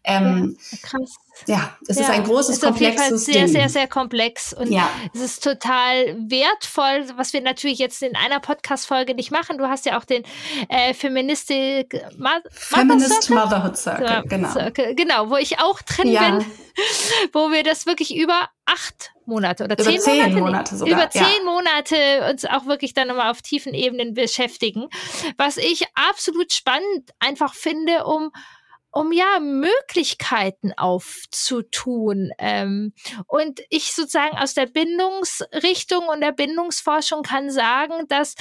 Ähm, 0.05 0.57
ja, 0.71 0.79
krass. 0.83 1.17
Ja, 1.47 1.77
es 1.87 1.97
ja, 1.97 2.03
ist 2.03 2.11
ein 2.11 2.25
großes, 2.25 2.57
ist 2.57 2.63
komplexes 2.63 3.25
sehr, 3.25 3.45
Ding. 3.45 3.49
sehr, 3.49 3.69
sehr 3.69 3.87
komplex. 3.87 4.53
Und 4.53 4.71
ja. 4.71 4.89
es 5.15 5.21
ist 5.21 5.45
total 5.45 6.17
wertvoll, 6.29 7.07
was 7.17 7.33
wir 7.33 7.41
natürlich 7.41 7.79
jetzt 7.79 8.03
in 8.03 8.17
einer 8.17 8.41
Podcast-Folge 8.41 9.15
nicht 9.15 9.31
machen. 9.31 9.59
Du 9.59 9.69
hast 9.69 9.87
ja 9.87 9.99
auch 9.99 10.05
den 10.05 10.25
äh, 10.69 10.95
Feministik 10.95 12.03
Ma 12.17 12.41
Feminist 12.51 13.31
Motherhood 13.31 13.77
Circle, 13.77 14.07
ja, 14.07 14.21
genau. 14.23 14.51
Circle, 14.51 14.95
genau, 14.95 15.31
wo 15.31 15.37
ich 15.37 15.61
auch 15.61 15.81
drin 15.83 16.15
bin, 16.15 16.47
wo 17.33 17.51
wir 17.51 17.63
das 17.63 17.87
wirklich 17.87 18.17
über 18.17 18.49
acht 18.67 19.13
Monate 19.27 19.65
oder 19.65 19.77
zehn, 19.77 20.01
zehn 20.01 20.17
Monate, 20.17 20.41
Monate 20.41 20.77
sogar, 20.77 20.95
über 20.95 21.11
zehn 21.11 21.45
Monate 21.45 22.31
uns 22.31 22.45
auch 22.47 22.67
wirklich 22.67 22.95
dann 22.95 23.09
nochmal 23.09 23.31
auf 23.31 23.43
tiefen 23.43 23.75
Ebenen 23.75 24.15
beschäftigen. 24.15 24.89
Was 25.37 25.57
ich 25.57 25.85
absolut 25.95 26.53
spannend 26.53 27.11
einfach 27.21 27.55
finde, 27.55 28.05
um 28.05 28.33
um 28.91 29.13
ja 29.13 29.39
Möglichkeiten 29.41 30.73
aufzutun. 30.77 32.31
Ähm, 32.39 32.93
und 33.27 33.61
ich 33.69 33.93
sozusagen 33.93 34.37
aus 34.39 34.55
der 34.55 34.67
Bindungsrichtung 34.67 36.07
und 36.09 36.21
der 36.21 36.33
Bindungsforschung 36.33 37.23
kann 37.23 37.51
sagen, 37.51 38.07
dass 38.09 38.35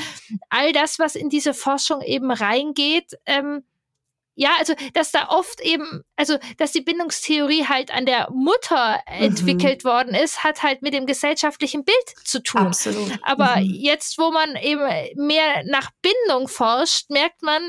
all 0.50 0.72
das, 0.72 1.00
was 1.00 1.16
in 1.16 1.30
diese 1.30 1.54
Forschung 1.54 2.02
eben 2.02 2.32
reingeht, 2.32 3.18
ähm, 3.26 3.64
ja, 4.40 4.52
also 4.60 4.76
dass 4.94 5.12
da 5.12 5.30
oft 5.30 5.62
eben, 5.62 6.04
also 6.16 6.38
dass 6.58 6.72
die 6.72 6.82
Bindungstheorie 6.82 7.66
halt 7.66 7.92
an 7.92 8.06
der 8.06 8.30
Mutter 8.32 9.02
mhm. 9.08 9.24
entwickelt 9.24 9.84
worden 9.84 10.14
ist, 10.14 10.44
hat 10.44 10.62
halt 10.62 10.84
mit 10.84 10.94
dem 10.94 11.08
gesellschaftlichen 11.08 11.84
Bild 11.84 12.14
zu 12.24 12.44
tun. 12.44 12.68
Absolut. 12.68 13.18
Aber 13.24 13.58
mhm. 13.58 13.64
jetzt, 13.64 14.20
wo 14.20 14.32
man 14.32 14.56
eben 14.56 14.88
mehr 15.16 15.64
nach 15.66 15.90
Bindung 16.04 16.48
forscht, 16.48 17.10
merkt 17.10 17.42
man, 17.42 17.62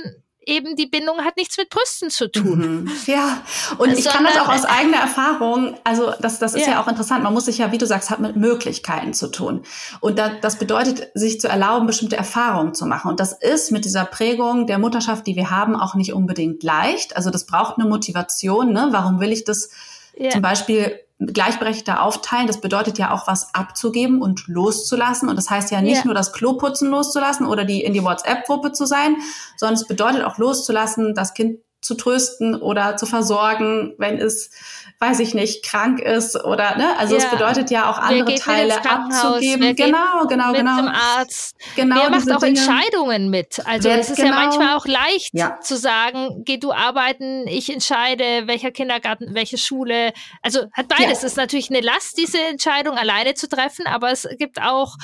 eben 0.48 0.76
die 0.76 0.86
Bindung 0.86 1.18
hat 1.24 1.36
nichts 1.36 1.56
mit 1.56 1.68
Brüsten 1.70 2.10
zu 2.10 2.30
tun. 2.30 2.84
Mhm. 2.84 2.90
Ja, 3.06 3.42
und 3.76 3.92
ich 3.92 4.06
kann 4.06 4.24
das 4.24 4.38
auch 4.38 4.48
aus 4.48 4.64
eigener 4.64 4.98
Erfahrung, 4.98 5.76
also 5.84 6.12
das, 6.20 6.38
das 6.38 6.54
ist 6.54 6.66
ja. 6.66 6.72
ja. 6.72 6.82
auch 6.82 6.88
interessant, 6.88 7.22
man 7.22 7.32
muss 7.32 7.44
sich 7.44 7.58
ja, 7.58 7.70
wie 7.70 7.78
du 7.78 7.86
sagst, 7.86 8.10
hat 8.10 8.20
mit 8.20 8.36
Möglichkeiten 8.36 9.12
zu 9.14 9.28
tun. 9.28 9.62
Und 10.00 10.18
da, 10.18 10.30
das 10.40 10.58
bedeutet, 10.58 11.08
sich 11.14 11.40
zu 11.40 11.48
erlauben, 11.48 11.86
bestimmte 11.86 12.16
Erfahrungen 12.16 12.74
zu 12.74 12.86
machen. 12.86 13.10
Und 13.10 13.20
das 13.20 13.32
ist 13.32 13.70
mit 13.70 13.84
dieser 13.84 14.04
Prägung 14.04 14.66
der 14.66 14.78
Mutterschaft, 14.78 15.26
die 15.26 15.36
wir 15.36 15.50
haben, 15.50 15.76
auch 15.76 15.94
nicht 15.94 16.12
unbedingt 16.12 16.62
leicht. 16.62 17.16
Also 17.16 17.30
das 17.30 17.46
braucht 17.46 17.78
eine 17.78 17.88
Motivation. 17.88 18.72
Ne? 18.72 18.88
Warum 18.90 19.20
will 19.20 19.32
ich 19.32 19.44
das 19.44 19.70
ja. 20.16 20.30
zum 20.30 20.42
Beispiel 20.42 20.98
gleichberechtigter 21.18 22.02
aufteilen, 22.02 22.46
das 22.46 22.60
bedeutet 22.60 22.98
ja 22.98 23.12
auch 23.12 23.26
was 23.26 23.54
abzugeben 23.54 24.22
und 24.22 24.46
loszulassen. 24.46 25.28
Und 25.28 25.36
das 25.36 25.50
heißt 25.50 25.70
ja 25.70 25.80
nicht 25.80 25.98
ja. 25.98 26.04
nur 26.04 26.14
das 26.14 26.32
Kloputzen 26.32 26.90
loszulassen 26.90 27.46
oder 27.46 27.64
die 27.64 27.82
in 27.82 27.92
die 27.92 28.04
WhatsApp-Gruppe 28.04 28.72
zu 28.72 28.86
sein, 28.86 29.16
sondern 29.56 29.74
es 29.74 29.86
bedeutet 29.86 30.24
auch 30.24 30.38
loszulassen, 30.38 31.14
das 31.14 31.34
Kind 31.34 31.58
zu 31.80 31.94
trösten 31.94 32.60
oder 32.60 32.96
zu 32.96 33.06
versorgen, 33.06 33.94
wenn 33.98 34.18
es, 34.18 34.50
weiß 34.98 35.20
ich 35.20 35.32
nicht, 35.32 35.64
krank 35.64 36.00
ist 36.00 36.36
oder 36.44 36.76
ne, 36.76 36.96
also 36.98 37.16
ja. 37.16 37.22
es 37.22 37.30
bedeutet 37.30 37.70
ja 37.70 37.88
auch 37.88 37.98
andere 37.98 38.34
Teile 38.34 38.74
abzugeben. 38.84 39.76
Genau, 39.76 40.26
genau, 40.28 40.48
mit 40.48 40.56
genau. 40.56 40.76
Zum 40.76 40.88
Arzt. 40.88 41.56
Genau. 41.76 41.96
Wer 41.96 42.10
macht 42.10 42.30
auch 42.32 42.40
Dinge. 42.40 42.58
Entscheidungen 42.58 43.30
mit? 43.30 43.64
Also 43.64 43.88
es 43.90 44.10
ist 44.10 44.16
genau. 44.16 44.30
ja 44.30 44.34
manchmal 44.34 44.76
auch 44.76 44.86
leicht 44.86 45.30
ja. 45.34 45.60
zu 45.60 45.76
sagen, 45.76 46.42
geh 46.44 46.56
du 46.56 46.72
arbeiten, 46.72 47.46
ich 47.46 47.72
entscheide, 47.72 48.46
welcher 48.46 48.72
Kindergarten, 48.72 49.34
welche 49.34 49.56
Schule. 49.56 50.12
Also 50.42 50.62
hat 50.72 50.88
beides. 50.88 51.06
Ja. 51.06 51.12
Es 51.12 51.24
ist 51.24 51.36
natürlich 51.36 51.70
eine 51.70 51.80
Last, 51.80 52.18
diese 52.18 52.40
Entscheidung 52.40 52.98
alleine 52.98 53.34
zu 53.34 53.48
treffen, 53.48 53.86
aber 53.86 54.10
es 54.10 54.28
gibt 54.36 54.60
auch 54.60 54.96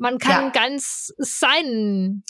man 0.00 0.18
kann 0.18 0.46
ja. 0.46 0.48
ganz 0.48 1.12
sein. 1.18 2.24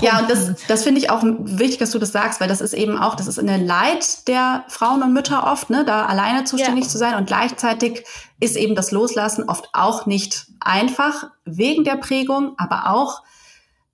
Ja, 0.00 0.20
und 0.20 0.30
das, 0.30 0.54
das 0.68 0.84
finde 0.84 1.00
ich 1.00 1.10
auch 1.10 1.24
wichtig, 1.24 1.78
dass 1.78 1.90
du 1.90 1.98
das 1.98 2.12
sagst, 2.12 2.40
weil 2.40 2.46
das 2.46 2.60
ist 2.60 2.72
eben 2.72 2.96
auch, 2.96 3.16
das 3.16 3.26
ist 3.26 3.38
in 3.38 3.48
der 3.48 3.58
Leid 3.58 4.28
der 4.28 4.64
Frauen 4.68 5.02
und 5.02 5.12
Mütter 5.12 5.44
oft, 5.44 5.68
ne, 5.68 5.84
da 5.84 6.06
alleine 6.06 6.44
zuständig 6.44 6.84
ja. 6.84 6.90
zu 6.90 6.98
sein. 6.98 7.16
Und 7.16 7.26
gleichzeitig 7.26 8.04
ist 8.38 8.56
eben 8.56 8.76
das 8.76 8.92
Loslassen 8.92 9.48
oft 9.48 9.68
auch 9.72 10.06
nicht 10.06 10.46
einfach, 10.60 11.30
wegen 11.44 11.82
der 11.82 11.96
Prägung, 11.96 12.54
aber 12.58 12.90
auch, 12.90 13.24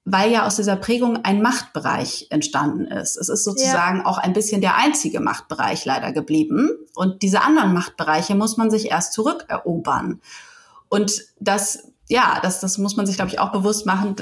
weil 0.04 0.30
ja 0.30 0.46
aus 0.46 0.56
dieser 0.56 0.76
Prägung 0.76 1.24
ein 1.24 1.40
Machtbereich 1.40 2.26
entstanden 2.28 2.84
ist. 2.84 3.16
Es 3.16 3.30
ist 3.30 3.44
sozusagen 3.44 4.00
ja. 4.00 4.06
auch 4.06 4.18
ein 4.18 4.34
bisschen 4.34 4.60
der 4.60 4.76
einzige 4.76 5.20
Machtbereich 5.20 5.86
leider 5.86 6.12
geblieben. 6.12 6.68
Und 6.94 7.22
diese 7.22 7.40
anderen 7.40 7.72
Machtbereiche 7.72 8.34
muss 8.34 8.58
man 8.58 8.70
sich 8.70 8.90
erst 8.90 9.14
zurückerobern. 9.14 10.20
Und 10.90 11.22
das 11.40 11.91
ja, 12.08 12.38
das, 12.42 12.60
das 12.60 12.78
muss 12.78 12.96
man 12.96 13.06
sich, 13.06 13.16
glaube 13.16 13.30
ich, 13.30 13.38
auch 13.38 13.52
bewusst 13.52 13.86
machen, 13.86 14.16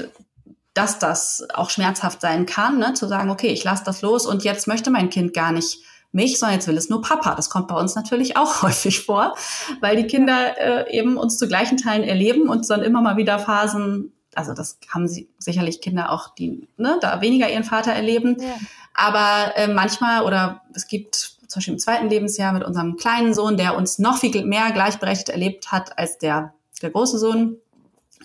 dass 0.73 0.99
das 0.99 1.45
auch 1.53 1.69
schmerzhaft 1.69 2.21
sein 2.21 2.45
kann, 2.45 2.77
ne? 2.77 2.93
zu 2.93 3.07
sagen, 3.07 3.29
okay, 3.29 3.47
ich 3.47 3.63
lasse 3.63 3.83
das 3.83 4.01
los 4.01 4.25
und 4.25 4.43
jetzt 4.43 4.67
möchte 4.67 4.89
mein 4.89 5.09
Kind 5.09 5.33
gar 5.33 5.51
nicht 5.51 5.79
mich, 6.13 6.39
sondern 6.39 6.55
jetzt 6.55 6.67
will 6.67 6.77
es 6.77 6.89
nur 6.89 7.01
Papa. 7.01 7.35
Das 7.35 7.49
kommt 7.49 7.67
bei 7.67 7.75
uns 7.75 7.95
natürlich 7.95 8.37
auch 8.37 8.61
häufig 8.61 9.01
vor, 9.01 9.35
weil 9.79 9.95
die 9.95 10.07
Kinder 10.07 10.57
äh, 10.57 10.97
eben 10.97 11.17
uns 11.17 11.37
zu 11.37 11.47
gleichen 11.47 11.77
Teilen 11.77 12.03
erleben 12.03 12.49
und 12.49 12.69
dann 12.69 12.83
immer 12.83 13.01
mal 13.01 13.17
wieder 13.17 13.39
Phasen, 13.39 14.13
also 14.33 14.53
das 14.53 14.79
haben 14.89 15.07
sie 15.07 15.29
sicherlich 15.37 15.81
Kinder 15.81 16.11
auch, 16.11 16.33
die 16.33 16.67
ne, 16.77 16.97
da 17.01 17.19
weniger 17.21 17.49
ihren 17.49 17.65
Vater 17.65 17.91
erleben. 17.91 18.37
Ja. 18.39 18.55
Aber 18.93 19.57
äh, 19.57 19.67
manchmal 19.67 20.23
oder 20.23 20.61
es 20.73 20.87
gibt 20.87 21.15
zum 21.47 21.59
Beispiel 21.59 21.73
im 21.73 21.79
zweiten 21.79 22.09
Lebensjahr 22.09 22.53
mit 22.53 22.63
unserem 22.63 22.95
kleinen 22.95 23.33
Sohn, 23.33 23.57
der 23.57 23.75
uns 23.75 23.99
noch 23.99 24.17
viel 24.17 24.45
mehr 24.45 24.71
gleichberechtigt 24.71 25.29
erlebt 25.29 25.71
hat 25.71 25.97
als 25.97 26.17
der, 26.17 26.53
der 26.81 26.91
große 26.91 27.19
Sohn, 27.19 27.57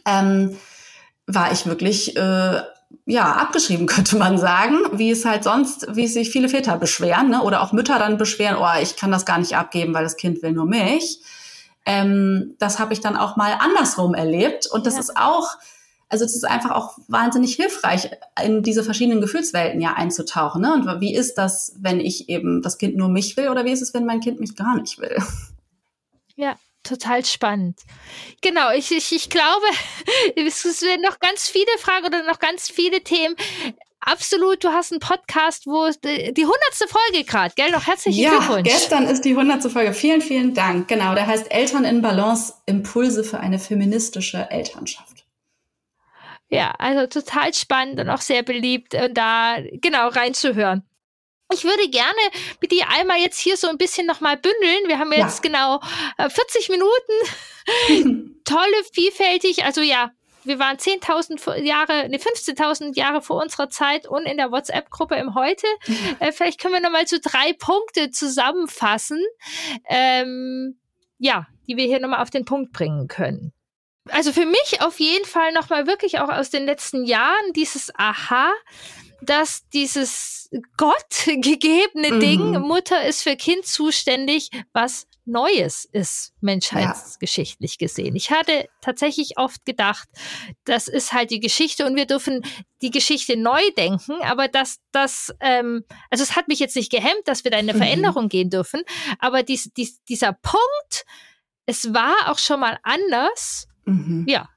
ähm, 0.06 0.56
war 1.26 1.52
ich 1.52 1.66
wirklich 1.66 2.16
äh, 2.16 2.60
ja 3.04 3.32
abgeschrieben, 3.32 3.86
könnte 3.86 4.16
man 4.16 4.38
sagen, 4.38 4.78
wie 4.92 5.10
es 5.10 5.24
halt 5.24 5.44
sonst, 5.44 5.94
wie 5.94 6.06
sich 6.06 6.30
viele 6.30 6.48
Väter 6.48 6.78
beschweren, 6.78 7.30
ne? 7.30 7.42
oder 7.42 7.62
auch 7.62 7.72
Mütter 7.72 7.98
dann 7.98 8.18
beschweren, 8.18 8.56
oh, 8.58 8.80
ich 8.80 8.96
kann 8.96 9.10
das 9.10 9.26
gar 9.26 9.38
nicht 9.38 9.56
abgeben, 9.56 9.92
weil 9.92 10.04
das 10.04 10.16
Kind 10.16 10.42
will 10.42 10.52
nur 10.52 10.66
mich. 10.66 11.20
Ähm, 11.84 12.54
das 12.58 12.78
habe 12.78 12.92
ich 12.92 13.00
dann 13.00 13.16
auch 13.16 13.36
mal 13.36 13.52
andersrum 13.58 14.14
erlebt 14.14 14.66
und 14.66 14.86
das 14.86 14.94
ja. 14.94 15.00
ist 15.00 15.16
auch 15.16 15.56
also 16.08 16.24
es 16.24 16.36
ist 16.36 16.44
einfach 16.44 16.70
auch 16.70 16.96
wahnsinnig 17.08 17.54
hilfreich, 17.56 18.10
in 18.44 18.62
diese 18.62 18.84
verschiedenen 18.84 19.20
Gefühlswelten 19.20 19.80
ja 19.80 19.94
einzutauchen. 19.94 20.62
Ne? 20.62 20.72
Und 20.72 21.00
wie 21.00 21.14
ist 21.14 21.34
das, 21.34 21.74
wenn 21.80 22.00
ich 22.00 22.28
eben 22.28 22.62
das 22.62 22.78
Kind 22.78 22.96
nur 22.96 23.08
mich 23.08 23.36
will 23.36 23.48
oder 23.48 23.64
wie 23.64 23.72
ist 23.72 23.82
es, 23.82 23.92
wenn 23.92 24.06
mein 24.06 24.20
Kind 24.20 24.38
mich 24.38 24.54
gar 24.56 24.76
nicht 24.76 24.98
will? 24.98 25.16
Ja, 26.38 26.54
total 26.86 27.24
spannend. 27.24 27.80
Genau, 28.42 28.70
ich, 28.72 28.90
ich, 28.92 29.12
ich 29.12 29.30
glaube, 29.30 29.66
es 30.36 30.82
werden 30.82 31.02
noch 31.02 31.20
ganz 31.20 31.48
viele 31.48 31.66
Fragen 31.78 32.06
oder 32.06 32.22
noch 32.24 32.38
ganz 32.38 32.70
viele 32.70 33.02
Themen. 33.02 33.36
Absolut, 34.00 34.62
du 34.62 34.68
hast 34.68 34.92
einen 34.92 35.00
Podcast, 35.00 35.66
wo 35.66 35.90
die 35.90 36.46
hundertste 36.46 36.86
Folge 36.86 37.24
gerade, 37.24 37.52
gell? 37.56 37.70
Noch 37.72 37.88
herzlichen 37.88 38.20
ja, 38.20 38.30
Glückwunsch. 38.30 38.68
Gestern 38.68 39.06
ist 39.06 39.24
die 39.24 39.34
hundertste 39.34 39.68
Folge. 39.68 39.92
Vielen, 39.92 40.20
vielen 40.20 40.54
Dank. 40.54 40.86
Genau, 40.86 41.14
der 41.14 41.26
heißt 41.26 41.50
Eltern 41.50 41.84
in 41.84 42.02
Balance, 42.02 42.54
Impulse 42.66 43.24
für 43.24 43.40
eine 43.40 43.58
feministische 43.58 44.48
Elternschaft. 44.50 45.24
Ja, 46.48 46.72
also 46.78 47.06
total 47.08 47.52
spannend 47.52 47.98
und 47.98 48.08
auch 48.08 48.20
sehr 48.20 48.44
beliebt, 48.44 48.94
und 48.94 49.14
da 49.14 49.56
genau 49.72 50.08
reinzuhören. 50.08 50.84
Ich 51.52 51.64
würde 51.64 51.88
gerne 51.88 52.18
mit 52.60 52.72
dir 52.72 52.88
einmal 52.88 53.18
jetzt 53.18 53.38
hier 53.38 53.56
so 53.56 53.68
ein 53.68 53.78
bisschen 53.78 54.06
nochmal 54.06 54.36
bündeln. 54.36 54.88
Wir 54.88 54.98
haben 54.98 55.12
jetzt 55.12 55.44
ja. 55.44 55.50
genau 55.50 55.80
40 56.18 56.68
äh, 56.68 56.72
Minuten. 56.72 58.40
Tolle, 58.44 58.84
vielfältig. 58.92 59.64
Also 59.64 59.80
ja, 59.80 60.10
wir 60.46 60.58
waren 60.58 60.76
10.000 60.76 61.62
Jahre, 61.62 62.08
ne, 62.08 62.18
15.000 62.18 62.96
Jahre 62.96 63.20
vor 63.20 63.42
unserer 63.42 63.68
Zeit 63.68 64.06
und 64.06 64.26
in 64.26 64.36
der 64.36 64.50
WhatsApp-Gruppe 64.50 65.16
im 65.16 65.34
Heute. 65.34 65.66
Äh, 66.18 66.32
vielleicht 66.32 66.60
können 66.60 66.72
wir 66.72 66.80
nochmal 66.80 67.06
so 67.06 67.18
drei 67.22 67.52
Punkte 67.52 68.10
zusammenfassen, 68.10 69.22
ähm, 69.88 70.78
ja, 71.18 71.46
die 71.66 71.76
wir 71.76 71.84
hier 71.84 72.00
nochmal 72.00 72.22
auf 72.22 72.30
den 72.30 72.44
Punkt 72.44 72.72
bringen 72.72 73.08
können. 73.08 73.52
Also 74.08 74.32
für 74.32 74.46
mich 74.46 74.80
auf 74.80 74.98
jeden 74.98 75.26
Fall 75.26 75.52
nochmal 75.52 75.86
wirklich 75.86 76.20
auch 76.20 76.28
aus 76.28 76.50
den 76.50 76.64
letzten 76.64 77.04
Jahren 77.04 77.52
dieses 77.54 77.92
Aha, 77.96 78.52
dass 79.22 79.68
dieses 79.70 80.48
Gott 80.76 81.24
gegebene 81.26 82.12
mhm. 82.12 82.20
Ding, 82.20 82.60
Mutter 82.60 83.06
ist 83.06 83.22
für 83.22 83.36
Kind 83.36 83.66
zuständig, 83.66 84.50
was 84.72 85.06
Neues 85.28 85.84
ist, 85.90 86.32
menschheitsgeschichtlich 86.40 87.72
ja. 87.72 87.86
gesehen. 87.86 88.14
Ich 88.14 88.30
hatte 88.30 88.68
tatsächlich 88.80 89.38
oft 89.38 89.64
gedacht, 89.64 90.08
das 90.64 90.86
ist 90.86 91.12
halt 91.12 91.32
die 91.32 91.40
Geschichte 91.40 91.84
und 91.84 91.96
wir 91.96 92.06
dürfen 92.06 92.42
die 92.80 92.92
Geschichte 92.92 93.36
neu 93.36 93.60
denken, 93.76 94.22
aber 94.22 94.46
dass 94.46 94.78
das, 94.92 95.34
ähm, 95.40 95.84
also 96.10 96.22
es 96.22 96.36
hat 96.36 96.46
mich 96.46 96.60
jetzt 96.60 96.76
nicht 96.76 96.92
gehemmt, 96.92 97.22
dass 97.24 97.42
wir 97.42 97.50
da 97.50 97.58
in 97.58 97.68
eine 97.68 97.74
mhm. 97.74 97.82
Veränderung 97.82 98.28
gehen 98.28 98.50
dürfen, 98.50 98.82
aber 99.18 99.42
dies, 99.42 99.72
dies, 99.76 100.00
dieser 100.04 100.32
Punkt, 100.32 101.04
es 101.66 101.92
war 101.92 102.14
auch 102.26 102.38
schon 102.38 102.60
mal 102.60 102.78
anders, 102.84 103.66
mhm. 103.84 104.26
ja, 104.28 104.48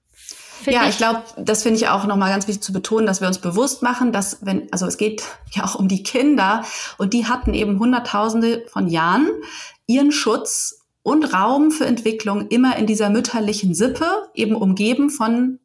ja, 0.65 0.83
ich, 0.83 0.89
ich 0.89 0.97
glaube, 0.97 1.23
das 1.37 1.63
finde 1.63 1.77
ich 1.77 1.87
auch 1.87 2.05
nochmal 2.05 2.31
ganz 2.31 2.47
wichtig 2.47 2.63
zu 2.63 2.73
betonen, 2.73 3.05
dass 3.05 3.21
wir 3.21 3.27
uns 3.27 3.39
bewusst 3.39 3.81
machen, 3.81 4.11
dass 4.11 4.39
wenn, 4.41 4.71
also 4.71 4.85
es 4.85 4.97
geht 4.97 5.23
ja 5.51 5.63
auch 5.65 5.75
um 5.75 5.87
die 5.87 6.03
Kinder 6.03 6.63
und 6.97 7.13
die 7.13 7.25
hatten 7.27 7.53
eben 7.53 7.79
Hunderttausende 7.79 8.65
von 8.67 8.87
Jahren 8.87 9.29
ihren 9.87 10.11
Schutz 10.11 10.85
und 11.01 11.33
Raum 11.33 11.71
für 11.71 11.85
Entwicklung 11.85 12.47
immer 12.49 12.75
in 12.77 12.85
dieser 12.85 13.09
mütterlichen 13.09 13.73
Sippe, 13.73 14.05
eben 14.33 14.55
umgeben 14.55 15.09
von 15.09 15.59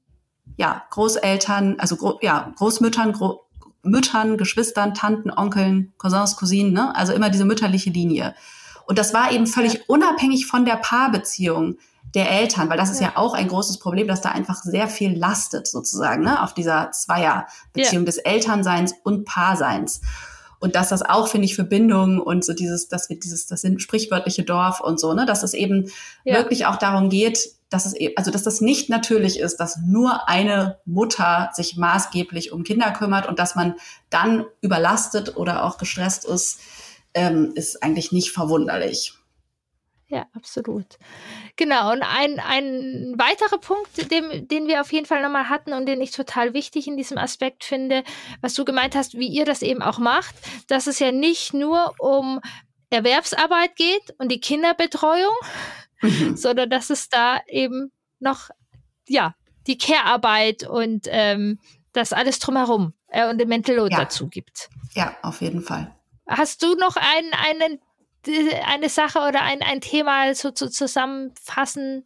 ja, 0.57 0.85
Großeltern, 0.91 1.77
also 1.79 1.97
gro 1.97 2.19
ja, 2.23 2.53
Großmüttern, 2.57 3.13
Gro 3.13 3.41
Müttern, 3.83 4.39
Geschwistern, 4.39 4.95
Tanten, 4.95 5.31
Onkeln, 5.31 5.93
Cousins, 5.99 6.37
Cousinen, 6.37 6.73
ne? 6.73 6.97
also 6.97 7.13
immer 7.13 7.29
diese 7.29 7.45
mütterliche 7.45 7.91
Linie. 7.91 8.35
Und 8.87 8.99
das 8.99 9.13
war 9.13 9.33
eben 9.33 9.47
völlig 9.47 9.89
unabhängig 9.89 10.47
von 10.47 10.65
der 10.65 10.77
Paarbeziehung 10.77 11.77
der 12.15 12.31
Eltern, 12.31 12.71
weil 12.71 12.79
das 12.79 12.91
ist 12.91 13.01
ja. 13.01 13.09
ja 13.09 13.17
auch 13.17 13.35
ein 13.35 13.49
großes 13.49 13.79
Problem, 13.79 14.07
dass 14.07 14.21
da 14.21 14.31
einfach 14.31 14.63
sehr 14.63 14.89
viel 14.89 15.17
lastet 15.17 15.67
sozusagen 15.67 16.23
ne, 16.23 16.43
auf 16.43 16.55
dieser 16.55 16.93
Zweierbeziehung 16.93 18.03
ja. 18.03 18.07
des 18.07 18.19
Elternseins 18.19 18.95
und 19.03 19.25
Paarseins. 19.25 20.01
Und 20.61 20.77
dass 20.77 20.89
das 20.89 21.03
auch, 21.03 21.29
finde 21.29 21.45
ich, 21.45 21.57
für 21.57 21.65
Bindung 21.65 22.21
und 22.21 22.45
so 22.45 22.55
dieses, 22.55 22.89
dass 22.89 23.11
wir 23.11 23.19
dieses, 23.19 23.47
das 23.47 23.61
sind 23.61 23.83
sprichwörtliche 23.83 24.45
Dorf 24.45 24.81
und 24.81 24.99
so, 24.99 25.13
ne, 25.13 25.27
dass 25.27 25.43
es 25.43 25.55
eben 25.55 25.91
ja. 26.25 26.37
wirklich 26.37 26.67
auch 26.67 26.77
darum 26.77 27.11
geht, 27.11 27.51
dass 27.69 27.87
es 27.87 27.93
eben, 27.93 28.17
also 28.17 28.31
dass 28.31 28.45
das 28.45 28.61
nicht 28.61 28.89
natürlich 28.89 29.41
ist, 29.41 29.57
dass 29.57 29.79
nur 29.85 30.29
eine 30.29 30.79
Mutter 30.85 31.51
sich 31.53 31.77
maßgeblich 31.77 32.53
um 32.53 32.63
Kinder 32.63 32.93
kümmert 32.93 33.27
und 33.27 33.41
dass 33.41 33.57
man 33.57 33.75
dann 34.11 34.45
überlastet 34.61 35.37
oder 35.37 35.65
auch 35.65 35.77
gestresst 35.77 36.25
ist, 36.25 36.61
ähm, 37.13 37.53
ist 37.57 37.83
eigentlich 37.83 38.13
nicht 38.13 38.31
verwunderlich. 38.31 39.15
Ja, 40.09 40.27
absolut. 40.35 40.99
Genau, 41.57 41.93
und 41.93 42.03
ein, 42.03 42.39
ein 42.39 43.15
weiterer 43.17 43.59
Punkt, 43.59 44.11
den, 44.11 44.47
den 44.49 44.69
wir 44.69 44.81
auf 44.81 44.93
jeden 44.93 45.07
Fall 45.07 45.23
nochmal 45.23 45.49
hatten 45.49 45.73
und 45.73 45.87
den 45.87 46.01
ich 46.01 46.11
total 46.11 46.53
wichtig 46.53 46.87
in 46.87 46.97
diesem 46.97 47.17
Aspekt 47.17 47.65
finde, 47.65 48.05
was 48.43 48.55
du 48.55 48.65
gemeint 48.65 48.95
hast, 48.95 49.15
wie 49.15 49.29
ihr 49.29 49.45
das 49.45 49.63
eben 49.63 49.83
auch 49.83 49.99
macht, 49.99 50.35
dass 50.69 50.87
es 50.87 50.99
ja 50.99 51.11
nicht 51.11 51.55
nur 51.55 51.95
um 51.99 52.41
Erwerbsarbeit 52.91 53.77
geht 53.77 54.15
und 54.19 54.31
die 54.31 54.41
Kinderbetreuung, 54.41 55.35
mhm. 56.03 56.37
sondern 56.37 56.69
dass 56.69 56.91
es 56.91 57.09
da 57.09 57.41
eben 57.49 57.91
noch, 58.21 58.51
ja, 59.09 59.35
die 59.67 59.79
Care-Arbeit 59.79 60.65
und 60.69 61.07
ähm, 61.09 61.59
das 61.93 62.13
alles 62.13 62.39
drumherum 62.39 62.93
äh, 63.09 63.29
und 63.29 63.39
den 63.39 63.49
Mental 63.49 63.77
Load 63.77 63.93
ja. 63.93 64.01
dazu 64.01 64.29
gibt. 64.29 64.69
Ja, 64.95 65.17
auf 65.23 65.41
jeden 65.41 65.63
Fall. 65.63 65.95
Hast 66.27 66.63
du 66.63 66.75
noch 66.75 66.97
einen, 66.97 67.33
einen 67.33 67.81
eine 68.67 68.89
Sache 68.89 69.19
oder 69.21 69.43
ein, 69.43 69.63
ein 69.63 69.81
Thema 69.81 70.35
so 70.35 70.51
zu 70.51 70.69
zusammenfassen? 70.69 72.05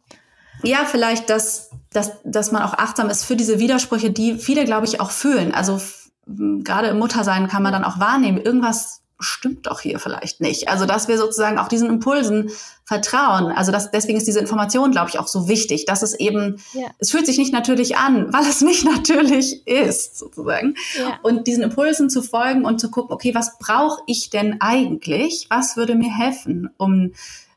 Ja, 0.63 0.85
vielleicht, 0.85 1.29
dass, 1.29 1.69
dass, 1.91 2.13
dass 2.23 2.51
man 2.51 2.63
auch 2.63 2.73
achtsam 2.73 3.09
ist 3.09 3.23
für 3.23 3.35
diese 3.35 3.59
Widersprüche, 3.59 4.11
die 4.11 4.37
viele, 4.37 4.65
glaube 4.65 4.85
ich, 4.85 4.99
auch 4.99 5.11
fühlen. 5.11 5.53
Also 5.53 5.79
gerade 6.25 6.87
im 6.89 6.99
Muttersein 6.99 7.47
kann 7.47 7.63
man 7.63 7.71
dann 7.71 7.83
auch 7.83 7.99
wahrnehmen, 7.99 8.39
irgendwas 8.39 9.01
stimmt 9.19 9.67
doch 9.67 9.81
hier 9.81 9.99
vielleicht 9.99 10.39
nicht. 10.39 10.69
Also 10.69 10.85
dass 10.85 11.07
wir 11.07 11.17
sozusagen 11.17 11.57
auch 11.57 11.67
diesen 11.67 11.89
Impulsen 11.89 12.51
vertrauen. 12.85 13.51
Also 13.51 13.71
das, 13.71 13.91
deswegen 13.91 14.17
ist 14.17 14.27
diese 14.27 14.39
Information, 14.39 14.91
glaube 14.91 15.09
ich, 15.09 15.19
auch 15.19 15.27
so 15.27 15.47
wichtig, 15.47 15.85
dass 15.85 16.01
es 16.01 16.13
eben, 16.13 16.61
ja. 16.73 16.87
es 16.97 17.11
fühlt 17.11 17.25
sich 17.25 17.37
nicht 17.37 17.53
natürlich 17.53 17.97
an, 17.97 18.31
weil 18.33 18.43
es 18.43 18.61
nicht 18.61 18.85
natürlich 18.85 19.67
ist, 19.67 20.17
sozusagen. 20.17 20.75
Ja. 20.97 21.19
Und 21.21 21.47
diesen 21.47 21.63
Impulsen 21.63 22.09
zu 22.09 22.21
folgen 22.21 22.65
und 22.65 22.79
zu 22.79 22.89
gucken, 22.89 23.13
okay, 23.13 23.35
was 23.35 23.57
brauche 23.59 24.01
ich 24.07 24.29
denn 24.29 24.61
eigentlich? 24.61 25.47
Was 25.49 25.75
würde 25.75 25.95
mir 25.95 26.15
helfen, 26.15 26.69
um 26.77 27.11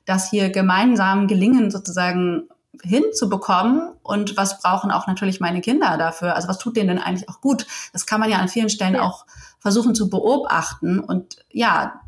das 0.04 0.30
hier 0.30 0.50
gemeinsam 0.50 1.28
gelingen, 1.28 1.70
sozusagen 1.70 2.48
hinzubekommen 2.82 3.92
und 4.02 4.36
was 4.36 4.60
brauchen 4.60 4.90
auch 4.90 5.06
natürlich 5.06 5.40
meine 5.40 5.60
Kinder 5.60 5.96
dafür? 5.98 6.34
Also 6.34 6.48
was 6.48 6.58
tut 6.58 6.76
denen 6.76 6.88
denn 6.88 6.98
eigentlich 6.98 7.28
auch 7.28 7.40
gut? 7.40 7.66
Das 7.92 8.06
kann 8.06 8.20
man 8.20 8.30
ja 8.30 8.38
an 8.38 8.48
vielen 8.48 8.70
Stellen 8.70 8.94
ja. 8.94 9.02
auch 9.02 9.26
versuchen 9.58 9.94
zu 9.94 10.08
beobachten 10.08 10.98
und 10.98 11.36
ja, 11.50 12.00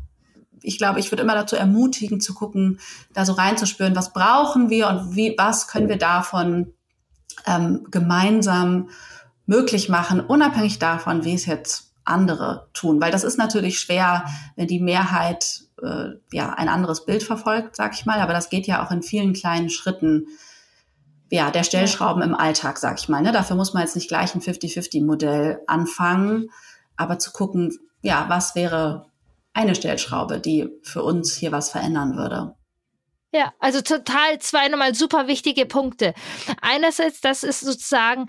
ich 0.61 0.79
glaube, 0.79 0.99
ich 0.99 1.11
würde 1.11 1.21
immer 1.21 1.35
dazu 1.35 1.55
ermutigen, 1.55 2.19
zu 2.19 2.33
gucken, 2.33 2.79
da 3.13 3.23
so 3.25 3.33
reinzuspüren, 3.33 3.95
was 3.95 4.13
brauchen 4.13 4.69
wir 4.69 4.87
und 4.87 5.15
wie, 5.15 5.35
was 5.37 5.67
können 5.67 5.89
wir 5.89 5.99
davon 5.99 6.73
ähm, 7.45 7.85
gemeinsam 7.91 8.89
möglich 9.45 9.89
machen, 9.89 10.19
unabhängig 10.19 10.79
davon, 10.79 11.23
wie 11.23 11.35
es 11.35 11.45
jetzt 11.45 11.93
andere 12.03 12.67
tun. 12.73 13.01
Weil 13.01 13.11
das 13.11 13.23
ist 13.23 13.37
natürlich 13.37 13.79
schwer, 13.79 14.25
wenn 14.55 14.67
die 14.67 14.79
Mehrheit 14.79 15.61
äh, 15.81 16.09
ja 16.31 16.53
ein 16.53 16.69
anderes 16.69 17.05
Bild 17.05 17.23
verfolgt, 17.23 17.75
sag 17.75 17.93
ich 17.93 18.05
mal. 18.05 18.19
Aber 18.19 18.33
das 18.33 18.49
geht 18.49 18.67
ja 18.67 18.85
auch 18.85 18.91
in 18.91 19.03
vielen 19.03 19.33
kleinen 19.33 19.69
Schritten 19.69 20.27
ja, 21.29 21.51
der 21.51 21.63
Stellschrauben 21.63 22.21
im 22.21 22.35
Alltag, 22.35 22.77
sag 22.77 22.99
ich 22.99 23.09
mal. 23.09 23.21
Ne? 23.21 23.31
Dafür 23.31 23.55
muss 23.55 23.73
man 23.73 23.83
jetzt 23.83 23.95
nicht 23.95 24.07
gleich 24.07 24.35
ein 24.35 24.41
50-50-Modell 24.41 25.61
anfangen, 25.67 26.49
aber 26.95 27.19
zu 27.19 27.31
gucken, 27.31 27.77
ja, 28.01 28.25
was 28.29 28.55
wäre 28.55 29.07
eine 29.53 29.73
Stellschraube, 29.73 30.39
die 30.39 30.69
für 30.83 31.01
uns 31.01 31.35
hier 31.35 31.51
was 31.51 31.71
verändern 31.71 32.17
würde. 32.17 32.55
Ja, 33.33 33.53
also 33.59 33.81
total 33.81 34.39
zwei 34.39 34.69
nochmal 34.69 34.95
super 34.95 35.27
wichtige 35.27 35.65
Punkte. 35.65 36.13
Einerseits, 36.61 37.19
dass 37.19 37.43
es 37.43 37.59
sozusagen 37.59 38.27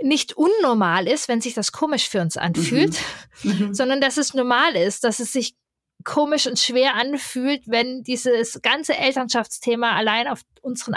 nicht 0.00 0.36
unnormal 0.36 1.08
ist, 1.08 1.28
wenn 1.28 1.40
sich 1.40 1.54
das 1.54 1.72
komisch 1.72 2.08
für 2.08 2.20
uns 2.20 2.36
anfühlt, 2.36 2.96
mhm. 3.42 3.74
Sondern 3.74 4.00
dass 4.00 4.16
es 4.16 4.34
normal 4.34 4.76
ist, 4.76 5.02
dass 5.02 5.18
es 5.18 5.32
sich 5.32 5.56
komisch 6.04 6.46
und 6.46 6.58
schwer 6.58 6.94
anfühlt, 6.94 7.62
wenn 7.66 8.02
dieses 8.02 8.60
ganze 8.62 8.96
Elternschaftsthema 8.96 9.96
allein 9.96 10.28
auf 10.28 10.42
unseren 10.60 10.94